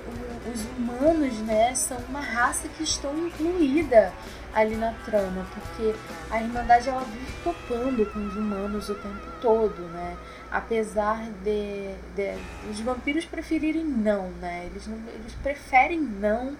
os 0.52 0.64
humanos, 0.76 1.38
né, 1.40 1.74
são 1.74 1.98
uma 2.08 2.20
raça 2.20 2.68
que 2.68 2.82
estão 2.82 3.16
incluída 3.26 4.12
ali 4.54 4.76
na 4.76 4.92
trama, 5.04 5.46
porque 5.54 5.94
a 6.30 6.42
Irmandade 6.42 6.88
ela 6.88 7.04
vive 7.04 7.32
topando 7.42 8.04
com 8.12 8.26
os 8.26 8.36
humanos 8.36 8.88
o 8.88 8.94
tempo 8.94 9.32
todo, 9.40 9.80
né? 9.88 10.16
Apesar 10.50 11.30
de, 11.42 11.94
de 12.14 12.38
os 12.70 12.78
vampiros 12.80 13.24
preferirem 13.24 13.84
não, 13.84 14.28
né? 14.32 14.66
Eles, 14.66 14.86
não, 14.86 14.98
eles 15.14 15.32
preferem 15.42 16.00
não 16.00 16.54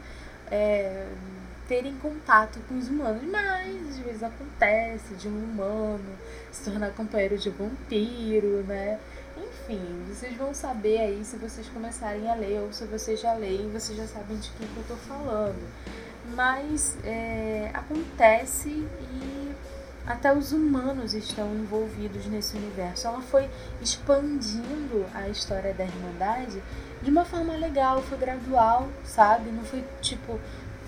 é, 0.51 1.07
terem 1.69 1.95
contato 1.97 2.59
com 2.69 2.79
os 2.79 2.89
humanos, 2.89 3.23
mas 3.25 3.89
às 3.91 3.99
vezes 3.99 4.23
acontece 4.23 5.15
de 5.15 5.29
um 5.29 5.45
humano 5.45 6.17
se 6.51 6.65
tornar 6.65 6.91
companheiro 6.93 7.37
de 7.37 7.51
um 7.51 7.53
vampiro, 7.53 8.65
né? 8.65 8.99
Enfim, 9.37 10.05
vocês 10.09 10.37
vão 10.37 10.53
saber 10.53 10.99
aí 10.99 11.25
se 11.25 11.37
vocês 11.37 11.69
começarem 11.69 12.31
a 12.31 12.35
ler 12.35 12.61
ou 12.61 12.73
se 12.73 12.85
vocês 12.85 13.21
já 13.21 13.33
leem, 13.35 13.71
vocês 13.71 13.97
já 13.97 14.07
sabem 14.07 14.37
de 14.37 14.51
quem 14.51 14.69
que 14.69 14.77
eu 14.77 14.85
tô 14.89 14.97
falando. 14.97 15.63
Mas 16.35 16.97
é, 17.05 17.71
acontece 17.73 18.69
e 18.69 19.53
até 20.07 20.37
os 20.37 20.53
humanos 20.53 21.15
estão 21.15 21.55
envolvidos 21.55 22.27
nesse 22.27 22.57
universo. 22.57 23.07
Ela 23.07 23.21
foi 23.21 23.49
expandindo 23.81 25.07
a 25.15 25.29
história 25.29 25.73
da 25.73 25.85
Irmandade 25.85 26.63
de 27.03 27.11
uma 27.11 27.25
forma 27.25 27.55
legal, 27.55 28.03
foi 28.03 28.19
gradual, 28.19 28.89
sabe? 29.05 29.51
Não 29.51 29.65
foi 29.65 29.85
tipo 30.01 30.39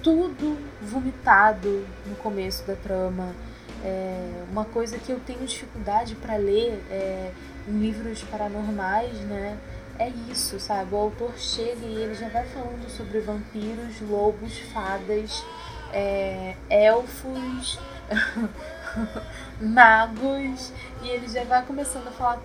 tudo 0.02 0.58
vomitado 0.82 1.86
no 2.06 2.14
começo 2.16 2.64
da 2.66 2.76
trama. 2.76 3.34
É, 3.82 4.44
uma 4.50 4.64
coisa 4.64 4.98
que 4.98 5.10
eu 5.10 5.20
tenho 5.20 5.46
dificuldade 5.46 6.14
para 6.14 6.36
ler 6.36 6.82
é, 6.90 7.32
livros 7.66 8.22
paranormais, 8.24 9.18
né? 9.20 9.58
É 9.98 10.08
isso, 10.30 10.58
sabe? 10.58 10.94
O 10.94 10.98
autor 10.98 11.32
chega 11.38 11.86
e 11.86 12.02
ele 12.02 12.14
já 12.14 12.28
vai 12.28 12.44
falando 12.46 12.88
sobre 12.90 13.20
vampiros, 13.20 14.00
lobos, 14.00 14.58
fadas, 14.72 15.44
é, 15.92 16.56
elfos, 16.68 17.78
magos 19.60 20.72
e 21.02 21.08
ele 21.08 21.28
já 21.28 21.44
vai 21.44 21.64
começando 21.64 22.08
a 22.08 22.10
falar 22.10 22.42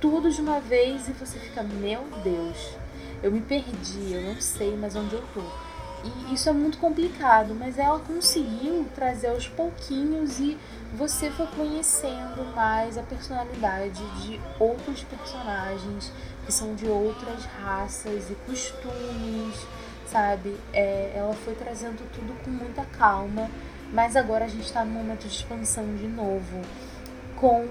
tudo 0.00 0.30
de 0.30 0.40
uma 0.40 0.60
vez 0.60 1.08
e 1.08 1.12
você 1.12 1.38
fica, 1.38 1.62
meu 1.62 2.04
Deus, 2.24 2.72
eu 3.22 3.30
me 3.30 3.40
perdi, 3.40 4.12
eu 4.12 4.22
não 4.22 4.40
sei 4.40 4.76
mais 4.76 4.94
onde 4.96 5.14
eu 5.14 5.22
tô. 5.34 5.42
E 6.04 6.34
isso 6.34 6.48
é 6.48 6.52
muito 6.52 6.78
complicado, 6.78 7.54
mas 7.54 7.78
ela 7.78 7.98
conseguiu 7.98 8.86
trazer 8.94 9.28
aos 9.28 9.48
pouquinhos 9.48 10.38
e 10.38 10.56
você 10.94 11.30
foi 11.30 11.46
conhecendo 11.48 12.44
mais 12.54 12.96
a 12.96 13.02
personalidade 13.02 14.02
de 14.22 14.40
outros 14.58 15.04
personagens 15.04 16.12
que 16.46 16.52
são 16.52 16.74
de 16.74 16.86
outras 16.86 17.44
raças 17.44 18.30
e 18.30 18.34
costumes, 18.46 19.54
sabe? 20.06 20.56
É, 20.72 21.12
ela 21.14 21.34
foi 21.34 21.54
trazendo 21.54 22.10
tudo 22.12 22.32
com 22.42 22.50
muita 22.50 22.84
calma, 22.86 23.50
mas 23.92 24.16
agora 24.16 24.46
a 24.46 24.48
gente 24.48 24.64
está 24.64 24.84
no 24.84 24.92
momento 24.92 25.28
de 25.28 25.34
expansão 25.34 25.84
de 25.96 26.08
novo, 26.08 26.62
com 27.36 27.68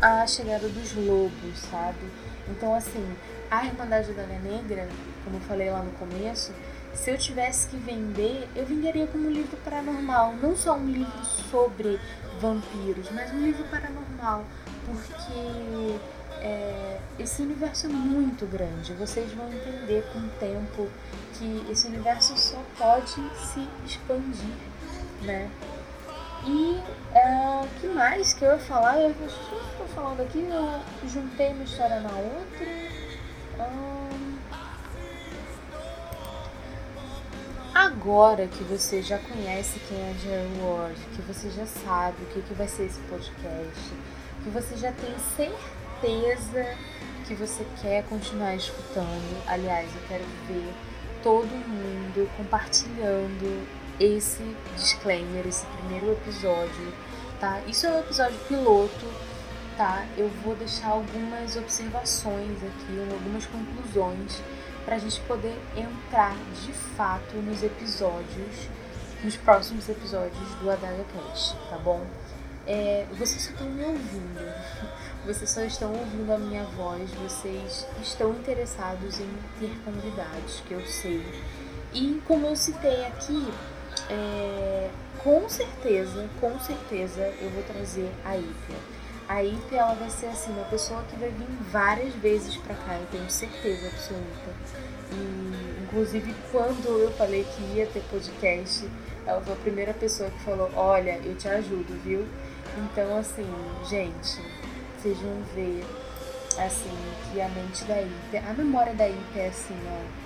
a 0.00 0.26
chegada 0.26 0.68
dos 0.68 0.94
lobos, 0.94 1.58
sabe? 1.70 2.06
Então, 2.48 2.74
assim, 2.74 3.04
a 3.50 3.64
Irmandade 3.64 4.12
da 4.12 4.24
Negra, 4.24 4.88
como 5.24 5.36
eu 5.36 5.40
falei 5.40 5.70
lá 5.70 5.82
no 5.82 5.92
começo, 5.92 6.52
se 6.94 7.10
eu 7.10 7.18
tivesse 7.18 7.68
que 7.68 7.76
vender, 7.76 8.48
eu 8.54 8.66
venderia 8.66 9.06
como 9.06 9.28
um 9.28 9.30
livro 9.30 9.56
paranormal, 9.64 10.34
não 10.40 10.54
só 10.54 10.76
um 10.76 10.86
livro 10.86 11.24
sobre 11.24 11.98
vampiros, 12.42 13.08
mas 13.12 13.32
um 13.32 13.40
livro 13.40 13.64
paranormal, 13.70 14.44
porque 14.84 15.96
é, 16.40 16.98
esse 17.20 17.40
universo 17.40 17.86
é 17.86 17.88
muito 17.88 18.44
grande. 18.46 18.92
Vocês 18.94 19.32
vão 19.32 19.46
entender 19.52 20.04
com 20.12 20.18
o 20.18 20.28
tempo 20.40 20.88
que 21.34 21.64
esse 21.70 21.86
universo 21.86 22.36
só 22.36 22.60
pode 22.76 23.12
se 23.12 23.68
expandir, 23.86 24.56
né? 25.22 25.48
E 26.44 26.80
o 26.80 27.16
é, 27.16 27.68
que 27.80 27.86
mais 27.86 28.34
que 28.34 28.44
eu 28.44 28.50
ia 28.50 28.58
falar? 28.58 29.00
Eu 29.00 29.10
estou 29.10 29.86
falando 29.94 30.20
aqui, 30.20 30.40
eu 30.40 31.08
juntei 31.08 31.52
uma 31.52 31.62
história 31.62 32.00
na 32.00 32.10
outra. 32.10 32.66
Hum... 33.60 33.91
Agora 38.02 38.48
que 38.48 38.64
você 38.64 39.00
já 39.00 39.16
conhece 39.16 39.78
quem 39.88 39.96
é 39.96 40.12
Jerry 40.20 40.60
Ward, 40.60 41.00
que 41.14 41.22
você 41.22 41.48
já 41.50 41.64
sabe 41.64 42.16
o 42.24 42.26
que, 42.26 42.42
que 42.42 42.52
vai 42.52 42.66
ser 42.66 42.86
esse 42.86 42.98
podcast, 43.02 43.92
que 44.42 44.50
você 44.50 44.76
já 44.76 44.90
tem 44.90 45.14
certeza 45.36 46.76
que 47.28 47.34
você 47.36 47.64
quer 47.80 48.02
continuar 48.08 48.56
escutando. 48.56 49.46
Aliás, 49.46 49.88
eu 49.94 50.00
quero 50.08 50.24
ver 50.48 50.74
todo 51.22 51.46
mundo 51.46 52.28
compartilhando 52.36 53.68
esse 54.00 54.42
disclaimer, 54.74 55.46
esse 55.46 55.64
primeiro 55.66 56.10
episódio, 56.10 56.92
tá? 57.38 57.60
Isso 57.68 57.86
é 57.86 57.90
um 57.92 58.00
episódio 58.00 58.38
piloto, 58.48 59.06
tá? 59.76 60.04
Eu 60.18 60.28
vou 60.42 60.56
deixar 60.56 60.88
algumas 60.88 61.54
observações 61.54 62.64
aqui, 62.64 63.12
algumas 63.12 63.46
conclusões 63.46 64.42
para 64.84 64.96
a 64.96 64.98
gente 64.98 65.20
poder 65.22 65.56
entrar 65.76 66.36
de 66.64 66.72
fato 66.96 67.36
nos 67.36 67.62
episódios, 67.62 68.68
nos 69.22 69.36
próximos 69.36 69.88
episódios 69.88 70.48
do 70.60 70.70
Adaga 70.70 71.04
Cast, 71.12 71.56
tá 71.68 71.78
bom? 71.78 72.04
É, 72.66 73.06
vocês 73.18 73.48
estão 73.48 73.68
me 73.68 73.84
ouvindo, 73.84 74.54
vocês 75.26 75.50
só 75.50 75.62
estão 75.62 75.92
ouvindo 75.92 76.32
a 76.32 76.38
minha 76.38 76.64
voz, 76.64 77.10
vocês 77.14 77.86
estão 78.00 78.30
interessados 78.30 79.18
em 79.18 79.28
ter 79.58 79.76
convidados, 79.84 80.62
que 80.66 80.72
eu 80.72 80.86
sei. 80.86 81.24
E 81.92 82.22
como 82.26 82.46
eu 82.46 82.56
citei 82.56 83.04
aqui, 83.06 83.52
é, 84.08 84.90
com 85.22 85.48
certeza, 85.48 86.28
com 86.40 86.58
certeza 86.60 87.20
eu 87.40 87.50
vou 87.50 87.62
trazer 87.64 88.10
a 88.24 88.36
Ipia. 88.36 88.78
A 89.28 89.42
Ipia 89.42 89.80
ela 89.80 89.94
vai 89.94 90.10
ser 90.10 90.26
assim, 90.26 90.52
uma 90.52 90.64
pessoa 90.64 91.02
que 91.04 91.16
vai 91.16 91.30
vir 91.30 91.48
várias 91.70 92.14
vezes 92.14 92.56
pra 92.56 92.74
cá, 92.74 92.94
eu 92.94 93.06
tenho 93.10 93.30
certeza 93.30 93.88
absoluta. 93.88 94.52
E, 95.12 95.82
inclusive, 95.82 96.34
quando 96.50 96.88
eu 96.98 97.10
falei 97.12 97.44
que 97.44 97.62
ia 97.76 97.86
ter 97.86 98.02
podcast, 98.10 98.88
ela 99.26 99.40
foi 99.40 99.52
a 99.52 99.56
primeira 99.56 99.94
pessoa 99.94 100.30
que 100.30 100.40
falou: 100.40 100.70
Olha, 100.74 101.20
eu 101.24 101.34
te 101.36 101.48
ajudo, 101.48 102.00
viu? 102.02 102.26
Então, 102.78 103.16
assim, 103.18 103.46
gente, 103.88 104.40
vocês 104.98 105.18
vão 105.18 105.42
ver, 105.54 105.84
assim, 106.58 106.96
que 107.30 107.40
a 107.40 107.48
mente 107.48 107.84
da 107.84 108.00
Ipia, 108.00 108.42
a 108.48 108.54
memória 108.54 108.94
da 108.94 109.08
Ipia 109.08 109.42
é 109.42 109.48
assim, 109.48 109.76
ó 109.86 110.22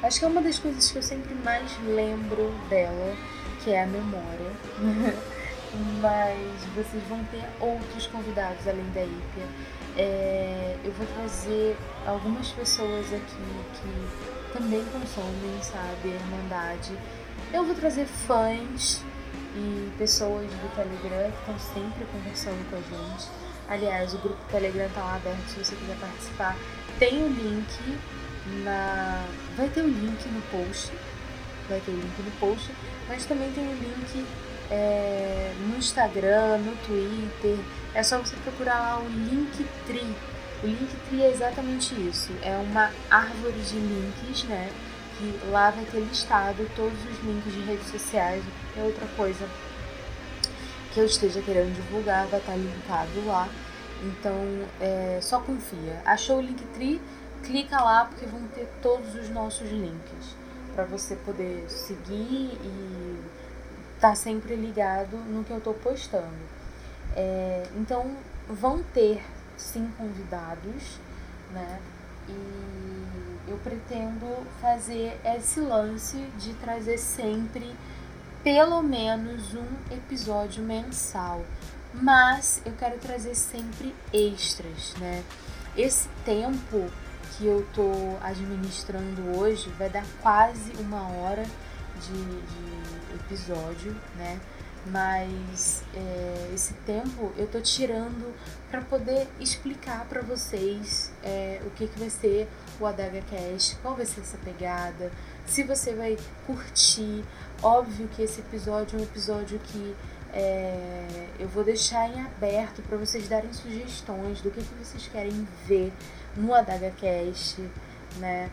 Acho 0.00 0.20
que 0.20 0.24
é 0.24 0.28
uma 0.28 0.40
das 0.40 0.58
coisas 0.60 0.90
que 0.92 0.96
eu 0.98 1.02
sempre 1.02 1.34
mais 1.34 1.76
lembro 1.84 2.54
dela, 2.70 3.16
que 3.64 3.72
é 3.72 3.82
a 3.82 3.86
memória. 3.86 4.52
Mas 6.00 6.64
vocês 6.74 7.02
vão 7.08 7.22
ter 7.24 7.42
outros 7.60 8.06
convidados 8.06 8.66
além 8.68 8.88
da 8.94 9.02
Ípia. 9.02 9.44
É, 9.98 10.76
eu 10.84 10.92
vou 10.92 11.06
trazer 11.08 11.76
algumas 12.06 12.50
pessoas 12.50 13.12
aqui 13.12 13.36
que 13.74 14.56
também 14.56 14.84
consomem, 14.92 15.60
sabe, 15.60 16.12
a 16.12 16.14
Irmandade. 16.14 16.96
Eu 17.52 17.64
vou 17.64 17.74
trazer 17.74 18.06
fãs 18.06 19.02
e 19.56 19.90
pessoas 19.98 20.46
do 20.46 20.76
Telegram 20.76 21.32
que 21.32 21.38
estão 21.38 21.58
sempre 21.74 22.06
conversando 22.12 22.70
com 22.70 22.76
a 22.76 22.80
gente. 22.80 23.28
Aliás, 23.68 24.14
o 24.14 24.18
grupo 24.18 24.38
Telegram 24.50 24.86
está 24.86 25.00
lá 25.00 25.16
aberto 25.16 25.48
se 25.48 25.64
você 25.64 25.74
quiser 25.74 25.96
participar. 25.98 26.56
Tem 27.00 27.22
o 27.22 27.28
link 27.28 27.98
na. 28.64 29.26
Vai 29.56 29.68
ter 29.68 29.82
o 29.82 29.88
link 29.88 30.24
no 30.28 30.40
post. 30.42 30.92
Vai 31.68 31.80
ter 31.80 31.90
o 31.90 31.96
link 31.96 32.22
no 32.22 32.30
post, 32.38 32.70
mas 33.08 33.26
também 33.26 33.50
tem 33.52 33.66
o 33.66 33.74
link 33.74 34.26
é, 34.70 35.52
no 35.66 35.76
Instagram, 35.76 36.58
no 36.58 36.76
Twitter. 36.86 37.58
É 37.94 38.02
só 38.02 38.18
você 38.18 38.36
procurar 38.36 38.78
lá 38.80 39.00
o 39.00 39.08
Linktree. 39.08 40.14
O 40.62 40.66
Linktree 40.66 41.22
é 41.22 41.30
exatamente 41.30 41.94
isso. 41.94 42.32
É 42.42 42.56
uma 42.56 42.90
árvore 43.10 43.60
de 43.60 43.76
links, 43.78 44.44
né? 44.44 44.70
Que 45.16 45.38
lá 45.50 45.70
vai 45.70 45.84
ter 45.84 46.00
listado 46.00 46.68
todos 46.76 46.98
os 47.04 47.24
links 47.24 47.52
de 47.52 47.60
redes 47.62 47.88
sociais. 47.90 48.42
É 48.76 48.82
outra 48.82 49.06
coisa 49.16 49.48
que 50.92 51.00
eu 51.00 51.06
esteja 51.06 51.42
querendo 51.42 51.74
divulgar, 51.74 52.26
vai 52.26 52.40
estar 52.40 52.56
linkado 52.56 53.26
lá. 53.26 53.48
Então, 54.02 54.34
é, 54.80 55.18
só 55.20 55.40
confia. 55.40 56.00
Achou 56.04 56.38
o 56.38 56.40
Linktree? 56.40 57.00
clica 57.42 57.82
lá 57.82 58.04
porque 58.04 58.26
vão 58.26 58.42
ter 58.48 58.68
todos 58.82 59.14
os 59.14 59.28
nossos 59.30 59.70
links 59.70 60.36
para 60.74 60.84
você 60.84 61.16
poder 61.16 61.64
seguir 61.68 62.58
e 62.62 63.20
tá 64.00 64.14
sempre 64.14 64.54
ligado 64.54 65.16
no 65.16 65.44
que 65.44 65.50
eu 65.50 65.58
estou 65.58 65.74
postando. 65.74 66.58
É, 67.16 67.66
então 67.76 68.16
vão 68.48 68.82
ter 68.94 69.22
sim 69.56 69.90
convidados, 69.96 70.98
né? 71.52 71.80
E 72.28 73.50
eu 73.50 73.56
pretendo 73.58 74.46
fazer 74.60 75.18
esse 75.24 75.60
lance 75.60 76.16
de 76.38 76.52
trazer 76.54 76.98
sempre 76.98 77.74
pelo 78.42 78.82
menos 78.82 79.54
um 79.54 79.94
episódio 79.94 80.62
mensal. 80.62 81.42
Mas 81.92 82.62
eu 82.64 82.72
quero 82.78 82.98
trazer 82.98 83.34
sempre 83.34 83.94
extras, 84.12 84.94
né? 85.00 85.24
Esse 85.76 86.08
tempo 86.24 86.90
que 87.32 87.46
eu 87.46 87.66
tô 87.74 87.90
administrando 88.22 89.38
hoje 89.38 89.70
vai 89.70 89.88
dar 89.88 90.04
quase 90.20 90.72
uma 90.78 91.08
hora 91.08 91.44
de, 92.00 92.24
de 92.24 92.77
episódio, 93.14 93.94
né? 94.16 94.40
Mas 94.86 95.82
é, 95.94 96.50
esse 96.54 96.72
tempo 96.86 97.32
eu 97.36 97.46
tô 97.46 97.60
tirando 97.60 98.34
para 98.70 98.80
poder 98.80 99.26
explicar 99.38 100.06
para 100.06 100.22
vocês 100.22 101.12
é, 101.22 101.60
o 101.66 101.70
que, 101.70 101.86
que 101.86 101.98
vai 101.98 102.08
ser 102.08 102.48
o 102.80 102.86
Adaga 102.86 103.22
Cast, 103.22 103.76
qual 103.76 103.96
vai 103.96 104.06
ser 104.06 104.20
essa 104.20 104.38
pegada, 104.38 105.10
se 105.46 105.62
você 105.62 105.94
vai 105.94 106.16
curtir. 106.46 107.24
Óbvio 107.62 108.08
que 108.08 108.22
esse 108.22 108.40
episódio 108.40 108.96
é 108.96 109.00
um 109.00 109.04
episódio 109.04 109.58
que 109.58 109.94
é, 110.32 111.28
eu 111.38 111.48
vou 111.48 111.64
deixar 111.64 112.08
em 112.08 112.20
aberto 112.20 112.82
para 112.82 112.96
vocês 112.96 113.28
darem 113.28 113.52
sugestões 113.52 114.40
do 114.40 114.50
que, 114.50 114.62
que 114.62 114.74
vocês 114.74 115.08
querem 115.08 115.46
ver 115.66 115.92
no 116.36 116.54
AdagaCast, 116.54 117.60
né? 118.18 118.50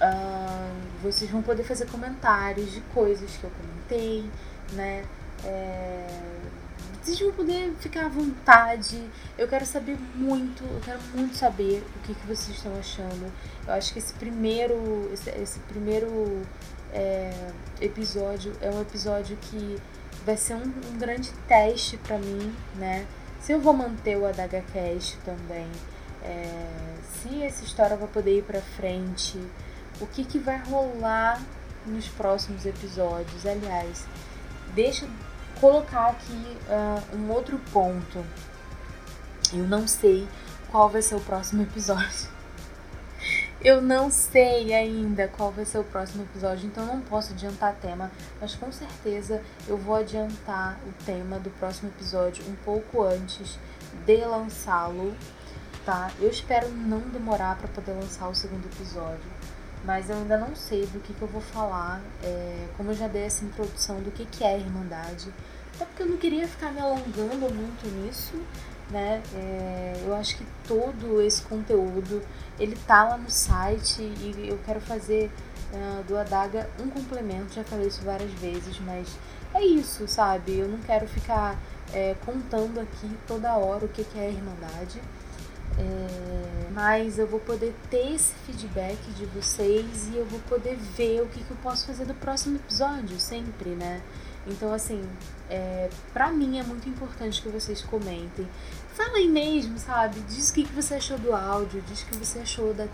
Uh, 0.00 0.74
vocês 1.02 1.30
vão 1.30 1.42
poder 1.42 1.62
fazer 1.62 1.86
comentários 1.86 2.72
de 2.72 2.80
coisas 2.92 3.36
que 3.36 3.44
eu 3.44 3.50
comentei, 3.50 4.28
né? 4.72 5.04
É, 5.44 6.06
vocês 7.02 7.20
vão 7.20 7.32
poder 7.32 7.72
ficar 7.78 8.06
à 8.06 8.08
vontade. 8.08 8.98
Eu 9.36 9.46
quero 9.46 9.66
saber 9.66 9.98
muito, 10.14 10.64
eu 10.64 10.80
quero 10.80 10.98
muito 11.14 11.36
saber 11.36 11.84
o 11.96 12.06
que, 12.06 12.14
que 12.14 12.26
vocês 12.26 12.56
estão 12.56 12.74
achando. 12.78 13.30
Eu 13.66 13.74
acho 13.74 13.92
que 13.92 13.98
esse 13.98 14.14
primeiro, 14.14 15.10
esse, 15.12 15.30
esse 15.30 15.58
primeiro 15.60 16.42
é, 16.92 17.50
episódio 17.80 18.52
é 18.60 18.70
um 18.70 18.80
episódio 18.80 19.36
que 19.36 19.76
vai 20.24 20.36
ser 20.36 20.54
um, 20.54 20.62
um 20.62 20.98
grande 20.98 21.30
teste 21.46 21.98
para 21.98 22.18
mim, 22.18 22.54
né? 22.76 23.06
Se 23.38 23.52
eu 23.52 23.60
vou 23.60 23.74
manter 23.74 24.16
o 24.16 24.24
AdagaCast 24.24 25.18
também, 25.26 25.68
é, 26.22 26.94
se 27.12 27.42
essa 27.42 27.62
história 27.62 27.96
vai 27.96 28.08
poder 28.08 28.38
ir 28.38 28.42
para 28.42 28.62
frente, 28.62 29.38
o 30.00 30.06
que, 30.06 30.24
que 30.24 30.38
vai 30.38 30.58
rolar 30.58 31.40
nos 31.86 32.08
próximos 32.08 32.64
episódios. 32.66 33.46
Aliás, 33.46 34.06
deixa 34.74 35.06
colocar 35.60 36.08
aqui 36.08 36.58
uh, 36.68 37.16
um 37.16 37.30
outro 37.30 37.58
ponto. 37.72 38.24
Eu 39.52 39.64
não 39.64 39.86
sei 39.86 40.26
qual 40.70 40.88
vai 40.88 41.02
ser 41.02 41.14
o 41.14 41.20
próximo 41.20 41.62
episódio. 41.64 42.34
Eu 43.64 43.80
não 43.80 44.10
sei 44.10 44.74
ainda 44.74 45.26
qual 45.26 45.50
vai 45.50 45.64
ser 45.64 45.78
o 45.78 45.84
próximo 45.84 46.24
episódio, 46.24 46.66
então 46.66 46.84
não 46.84 47.00
posso 47.00 47.32
adiantar 47.32 47.74
tema, 47.76 48.10
mas 48.38 48.54
com 48.54 48.70
certeza 48.70 49.40
eu 49.66 49.78
vou 49.78 49.94
adiantar 49.94 50.78
o 50.86 51.04
tema 51.06 51.38
do 51.38 51.48
próximo 51.48 51.88
episódio 51.88 52.44
um 52.46 52.54
pouco 52.56 53.02
antes 53.02 53.58
de 54.04 54.16
lançá-lo, 54.18 55.16
tá? 55.86 56.10
Eu 56.20 56.28
espero 56.28 56.68
não 56.68 57.00
demorar 57.00 57.56
para 57.56 57.68
poder 57.68 57.92
lançar 57.92 58.28
o 58.28 58.34
segundo 58.34 58.66
episódio, 58.66 59.24
mas 59.84 60.08
eu 60.08 60.16
ainda 60.16 60.38
não 60.38 60.56
sei 60.56 60.86
do 60.86 61.00
que, 61.00 61.12
que 61.12 61.22
eu 61.22 61.28
vou 61.28 61.40
falar, 61.40 62.00
é, 62.22 62.66
como 62.76 62.90
eu 62.90 62.94
já 62.94 63.06
dei 63.06 63.22
essa 63.22 63.44
introdução 63.44 64.00
do 64.00 64.10
que, 64.10 64.24
que 64.24 64.42
é 64.42 64.54
a 64.54 64.58
Irmandade, 64.58 65.32
até 65.74 65.84
porque 65.84 66.02
eu 66.02 66.06
não 66.06 66.16
queria 66.16 66.48
ficar 66.48 66.72
me 66.72 66.80
alongando 66.80 67.52
muito 67.52 67.86
nisso, 67.88 68.34
né? 68.90 69.22
É, 69.34 70.02
eu 70.06 70.14
acho 70.14 70.36
que 70.36 70.46
todo 70.66 71.20
esse 71.20 71.42
conteúdo 71.42 72.22
ele 72.58 72.76
tá 72.86 73.04
lá 73.04 73.18
no 73.18 73.30
site 73.30 74.02
e 74.02 74.46
eu 74.48 74.58
quero 74.64 74.80
fazer 74.80 75.30
uh, 75.72 76.04
do 76.04 76.16
Adaga 76.16 76.68
um 76.80 76.88
complemento, 76.88 77.54
já 77.54 77.64
falei 77.64 77.88
isso 77.88 78.02
várias 78.02 78.30
vezes, 78.34 78.78
mas 78.80 79.08
é 79.52 79.64
isso, 79.64 80.06
sabe? 80.06 80.58
Eu 80.58 80.68
não 80.68 80.78
quero 80.78 81.06
ficar 81.08 81.58
é, 81.92 82.14
contando 82.24 82.80
aqui 82.80 83.10
toda 83.26 83.56
hora 83.56 83.84
o 83.84 83.88
que, 83.88 84.04
que 84.04 84.18
é 84.18 84.26
a 84.26 84.30
Irmandade. 84.30 85.00
É, 85.78 86.70
mas 86.70 87.18
eu 87.18 87.26
vou 87.26 87.40
poder 87.40 87.74
ter 87.90 88.14
esse 88.14 88.32
feedback 88.46 88.98
de 89.16 89.26
vocês 89.26 90.08
e 90.12 90.16
eu 90.16 90.26
vou 90.26 90.40
poder 90.40 90.76
ver 90.76 91.22
o 91.22 91.26
que, 91.26 91.42
que 91.42 91.50
eu 91.50 91.56
posso 91.62 91.86
fazer 91.86 92.04
do 92.04 92.14
próximo 92.14 92.56
episódio, 92.56 93.18
sempre, 93.18 93.70
né? 93.70 94.02
Então, 94.46 94.72
assim, 94.72 95.02
é, 95.48 95.88
pra 96.12 96.30
mim 96.30 96.58
é 96.58 96.62
muito 96.62 96.88
importante 96.88 97.40
que 97.40 97.48
vocês 97.48 97.80
comentem. 97.82 98.46
Falem 98.92 99.30
mesmo, 99.30 99.78
sabe? 99.78 100.20
Diz 100.20 100.50
o 100.50 100.54
que, 100.54 100.64
que 100.64 100.72
você 100.72 100.94
achou 100.94 101.18
do 101.18 101.34
áudio, 101.34 101.82
diz 101.88 102.02
o 102.02 102.06
que 102.06 102.16
você 102.16 102.40
achou 102.40 102.74
da, 102.74 102.86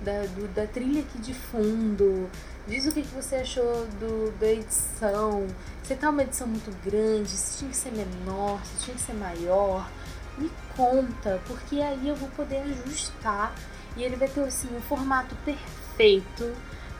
da, 0.00 0.22
do, 0.34 0.48
da 0.54 0.66
trilha 0.66 1.02
aqui 1.02 1.18
de 1.18 1.34
fundo, 1.34 2.28
diz 2.66 2.86
o 2.86 2.92
que, 2.92 3.02
que 3.02 3.14
você 3.14 3.36
achou 3.36 3.86
do, 4.00 4.32
da 4.38 4.50
edição. 4.50 5.46
Se 5.82 5.94
tá 5.94 6.10
uma 6.10 6.22
edição 6.22 6.46
muito 6.46 6.74
grande, 6.82 7.28
se 7.28 7.58
tinha 7.58 7.70
que 7.70 7.76
ser 7.76 7.92
menor, 7.92 8.60
se 8.64 8.84
tinha 8.84 8.96
que 8.96 9.02
ser 9.02 9.14
maior. 9.14 9.88
Me 10.36 10.50
conta, 10.76 11.40
porque 11.46 11.80
aí 11.80 12.08
eu 12.08 12.16
vou 12.16 12.28
poder 12.30 12.58
ajustar 12.62 13.54
e 13.96 14.02
ele 14.02 14.16
vai 14.16 14.28
ter 14.28 14.42
assim 14.42 14.74
um 14.76 14.80
formato 14.80 15.34
perfeito 15.44 16.52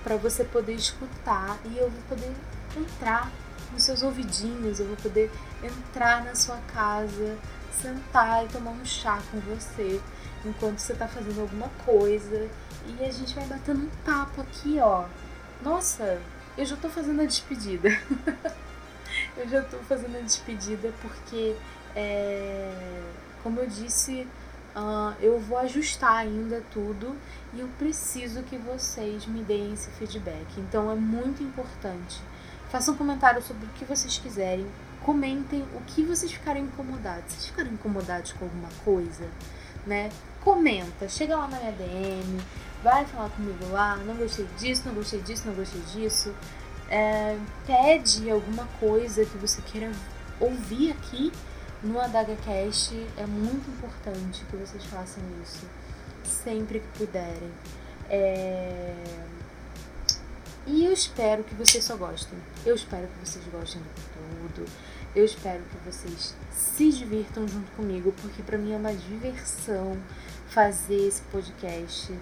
para 0.02 0.16
você 0.16 0.44
poder 0.44 0.74
escutar 0.74 1.58
e 1.64 1.78
eu 1.78 1.90
vou 1.90 2.02
poder 2.08 2.32
entrar 2.76 3.30
nos 3.72 3.82
seus 3.82 4.02
ouvidinhos, 4.02 4.78
eu 4.78 4.86
vou 4.86 4.96
poder 4.96 5.30
entrar 5.62 6.24
na 6.24 6.34
sua 6.34 6.58
casa, 6.72 7.36
sentar 7.72 8.44
e 8.44 8.48
tomar 8.48 8.70
um 8.70 8.84
chá 8.84 9.20
com 9.30 9.40
você 9.40 10.00
enquanto 10.44 10.78
você 10.78 10.94
tá 10.94 11.08
fazendo 11.08 11.40
alguma 11.40 11.68
coisa 11.84 12.48
e 12.86 13.04
a 13.04 13.10
gente 13.10 13.34
vai 13.34 13.46
batendo 13.46 13.80
um 13.80 13.90
papo 14.04 14.42
aqui, 14.42 14.78
ó. 14.80 15.06
Nossa, 15.62 16.20
eu 16.56 16.64
já 16.64 16.76
tô 16.76 16.88
fazendo 16.88 17.22
a 17.22 17.24
despedida. 17.24 17.88
eu 19.36 19.48
já 19.48 19.62
tô 19.62 19.78
fazendo 19.78 20.16
a 20.18 20.20
despedida 20.20 20.92
porque, 21.00 21.56
é, 21.96 23.02
como 23.44 23.60
eu 23.60 23.68
disse, 23.68 24.26
uh, 24.74 25.14
eu 25.20 25.38
vou 25.38 25.58
ajustar 25.58 26.16
ainda 26.16 26.60
tudo 26.72 27.14
e 27.52 27.60
eu 27.60 27.68
preciso 27.78 28.42
que 28.42 28.56
vocês 28.56 29.24
me 29.26 29.44
deem 29.44 29.72
esse 29.72 29.88
feedback. 29.92 30.46
Então 30.58 30.90
é 30.90 30.96
muito 30.96 31.44
importante 31.44 32.20
Façam 32.74 32.94
um 32.94 32.96
comentário 32.96 33.40
sobre 33.40 33.66
o 33.66 33.68
que 33.68 33.84
vocês 33.84 34.18
quiserem. 34.18 34.66
Comentem 35.00 35.64
o 35.76 35.80
que 35.86 36.02
vocês 36.02 36.32
ficarem 36.32 36.64
incomodados. 36.64 37.32
Vocês 37.32 37.46
ficarem 37.46 37.72
incomodados 37.72 38.32
com 38.32 38.46
alguma 38.46 38.68
coisa, 38.84 39.28
né? 39.86 40.10
Comenta, 40.42 41.08
chega 41.08 41.36
lá 41.36 41.46
na 41.46 41.56
minha 41.60 41.70
DM, 41.70 42.40
vai 42.82 43.04
falar 43.04 43.28
comigo 43.30 43.64
lá. 43.70 43.94
Não 43.98 44.16
gostei 44.16 44.44
disso, 44.58 44.82
não 44.86 44.94
gostei 44.94 45.20
disso, 45.20 45.46
não 45.46 45.54
gostei 45.54 45.80
disso. 45.92 46.34
É, 46.90 47.38
pede 47.64 48.28
alguma 48.28 48.66
coisa 48.80 49.24
que 49.24 49.38
você 49.38 49.62
queira 49.62 49.92
ouvir 50.40 50.90
aqui 50.90 51.32
no 51.84 52.00
AdagaCast. 52.00 52.94
É 53.16 53.26
muito 53.26 53.70
importante 53.70 54.44
que 54.50 54.56
vocês 54.56 54.84
façam 54.84 55.22
isso 55.42 55.66
sempre 56.24 56.80
que 56.80 56.98
puderem. 56.98 57.50
É... 58.08 58.94
E 60.66 60.84
eu 60.84 60.92
espero 60.92 61.44
que 61.44 61.54
vocês 61.54 61.84
só 61.84 61.96
gostem. 61.96 62.38
Eu 62.64 62.74
espero 62.74 63.06
que 63.06 63.28
vocês 63.28 63.44
gostem 63.52 63.82
do 63.82 63.88
conteúdo. 63.88 64.70
Eu 65.14 65.24
espero 65.24 65.62
que 65.62 65.76
vocês 65.90 66.34
se 66.50 66.90
divirtam 66.90 67.46
junto 67.46 67.70
comigo, 67.72 68.12
porque 68.20 68.42
para 68.42 68.58
mim 68.58 68.72
é 68.72 68.76
uma 68.76 68.94
diversão 68.94 69.96
fazer 70.48 71.08
esse 71.08 71.22
podcast. 71.22 72.12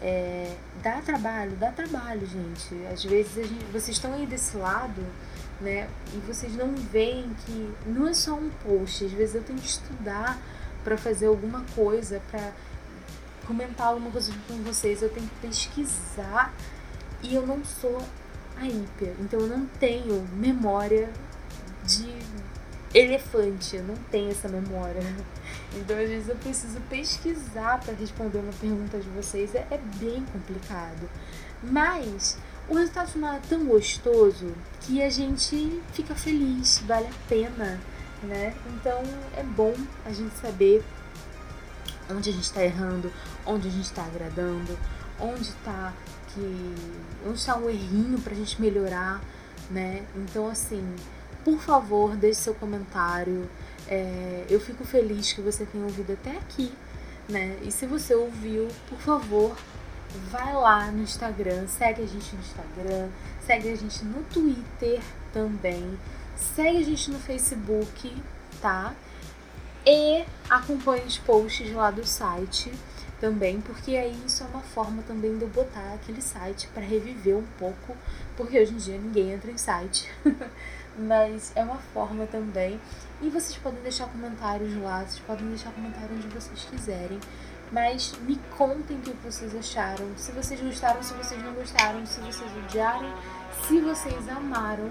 É, 0.00 0.56
dá 0.82 1.00
trabalho, 1.02 1.52
dá 1.56 1.70
trabalho, 1.70 2.26
gente. 2.26 2.74
Às 2.90 3.04
vezes 3.04 3.48
gente, 3.48 3.64
vocês 3.66 3.96
estão 3.96 4.14
aí 4.14 4.26
desse 4.26 4.56
lado, 4.56 5.04
né? 5.60 5.88
E 6.14 6.18
vocês 6.26 6.54
não 6.56 6.74
veem 6.74 7.30
que 7.44 7.74
não 7.86 8.08
é 8.08 8.14
só 8.14 8.34
um 8.34 8.50
post. 8.64 9.04
Às 9.04 9.12
vezes 9.12 9.34
eu 9.34 9.42
tenho 9.42 9.58
que 9.58 9.68
estudar 9.68 10.38
para 10.82 10.96
fazer 10.96 11.26
alguma 11.26 11.64
coisa, 11.74 12.20
para 12.30 12.52
comentar 13.46 13.88
alguma 13.88 14.10
coisa 14.10 14.32
com 14.48 14.54
vocês. 14.62 15.02
Eu 15.02 15.10
tenho 15.10 15.28
que 15.28 15.46
pesquisar 15.48 16.54
e 17.22 17.34
eu 17.34 17.46
não 17.46 17.64
sou 17.64 18.02
a 18.56 18.66
hiper, 18.66 19.14
então 19.20 19.40
eu 19.40 19.46
não 19.46 19.66
tenho 19.78 20.26
memória 20.34 21.10
de 21.84 22.08
elefante, 22.92 23.76
eu 23.76 23.84
não 23.84 23.96
tenho 24.10 24.30
essa 24.30 24.48
memória. 24.48 25.00
Então 25.72 25.96
às 25.96 26.08
vezes 26.08 26.28
eu 26.28 26.34
preciso 26.34 26.80
pesquisar 26.88 27.78
para 27.78 27.94
responder 27.94 28.38
uma 28.38 28.52
pergunta 28.54 28.98
de 28.98 29.08
vocês, 29.10 29.54
é, 29.54 29.64
é 29.70 29.78
bem 30.00 30.24
complicado. 30.32 31.08
Mas 31.62 32.36
o 32.70 32.74
resultado 32.74 33.10
final 33.10 33.34
é 33.34 33.40
tão 33.48 33.64
gostoso 33.66 34.54
que 34.82 35.02
a 35.02 35.10
gente 35.10 35.82
fica 35.92 36.14
feliz, 36.14 36.78
vale 36.86 37.08
a 37.08 37.28
pena, 37.28 37.80
né? 38.22 38.54
Então 38.74 39.02
é 39.36 39.42
bom 39.42 39.74
a 40.06 40.12
gente 40.12 40.36
saber 40.36 40.84
onde 42.08 42.30
a 42.30 42.32
gente 42.32 42.44
está 42.44 42.64
errando, 42.64 43.12
onde 43.44 43.66
a 43.66 43.70
gente 43.72 43.86
está 43.86 44.04
agradando, 44.04 44.78
onde 45.18 45.42
está 45.42 45.92
que 46.28 46.74
onde 47.26 47.38
está 47.38 47.56
um 47.56 47.68
errinho 47.68 48.20
para 48.20 48.32
a 48.34 48.36
gente 48.36 48.60
melhorar, 48.62 49.20
né? 49.68 50.06
Então 50.14 50.48
assim, 50.48 50.94
por 51.44 51.58
favor, 51.58 52.14
deixe 52.14 52.40
seu 52.40 52.54
comentário. 52.54 53.50
É, 53.88 54.46
eu 54.48 54.60
fico 54.60 54.84
feliz 54.84 55.32
que 55.32 55.40
você 55.40 55.66
tenha 55.66 55.82
ouvido 55.82 56.12
até 56.12 56.36
aqui, 56.36 56.72
né? 57.28 57.58
E 57.62 57.72
se 57.72 57.84
você 57.84 58.14
ouviu, 58.14 58.68
por 58.88 59.00
favor, 59.00 59.56
vai 60.30 60.52
lá 60.54 60.90
no 60.90 61.02
Instagram, 61.02 61.66
segue 61.66 62.02
a 62.02 62.06
gente 62.06 62.34
no 62.34 62.40
Instagram, 62.40 63.08
segue 63.44 63.72
a 63.72 63.76
gente 63.76 64.04
no 64.04 64.22
Twitter 64.24 65.00
também, 65.32 65.98
segue 66.36 66.78
a 66.78 66.84
gente 66.84 67.10
no 67.10 67.18
Facebook, 67.18 68.14
tá? 68.60 68.94
E 69.86 70.24
acompanhe 70.48 71.04
os 71.04 71.18
posts 71.18 71.72
lá 71.72 71.90
do 71.90 72.06
site 72.06 72.70
também, 73.20 73.60
porque 73.60 73.96
aí 73.96 74.16
isso 74.26 74.42
é 74.42 74.46
uma 74.46 74.60
forma 74.60 75.02
também 75.02 75.36
de 75.36 75.42
eu 75.42 75.48
botar 75.48 75.94
aquele 75.94 76.22
site 76.22 76.68
para 76.68 76.82
reviver 76.82 77.36
um 77.36 77.46
pouco, 77.58 77.96
porque 78.36 78.58
hoje 78.58 78.72
em 78.72 78.76
dia 78.76 78.98
ninguém 78.98 79.32
entra 79.32 79.50
em 79.50 79.58
site, 79.58 80.10
mas 80.98 81.52
é 81.54 81.62
uma 81.62 81.76
forma 81.76 82.26
também. 82.26 82.80
E 83.22 83.28
vocês 83.28 83.56
podem 83.58 83.82
deixar 83.82 84.06
comentários 84.06 84.74
lá, 84.82 85.00
vocês 85.00 85.22
podem 85.26 85.46
deixar 85.48 85.70
comentários 85.72 86.24
onde 86.24 86.28
vocês 86.28 86.64
quiserem, 86.64 87.20
mas 87.72 88.12
me 88.22 88.36
contem 88.56 88.96
o 88.96 89.00
que 89.00 89.12
vocês 89.24 89.54
acharam, 89.54 90.06
se 90.16 90.32
vocês 90.32 90.60
gostaram, 90.60 91.02
se 91.02 91.14
vocês 91.14 91.42
não 91.42 91.52
gostaram, 91.54 92.04
se 92.06 92.20
vocês 92.20 92.50
odiaram, 92.64 93.12
se 93.66 93.80
vocês 93.80 94.28
amaram. 94.28 94.90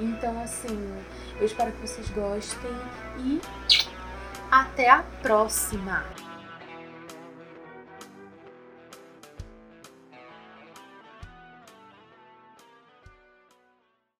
Então, 0.00 0.40
assim, 0.42 1.04
eu 1.38 1.46
espero 1.46 1.72
que 1.72 1.86
vocês 1.86 2.08
gostem 2.10 2.70
e 3.18 3.40
até 4.50 4.88
a 4.88 5.02
próxima! 5.22 6.29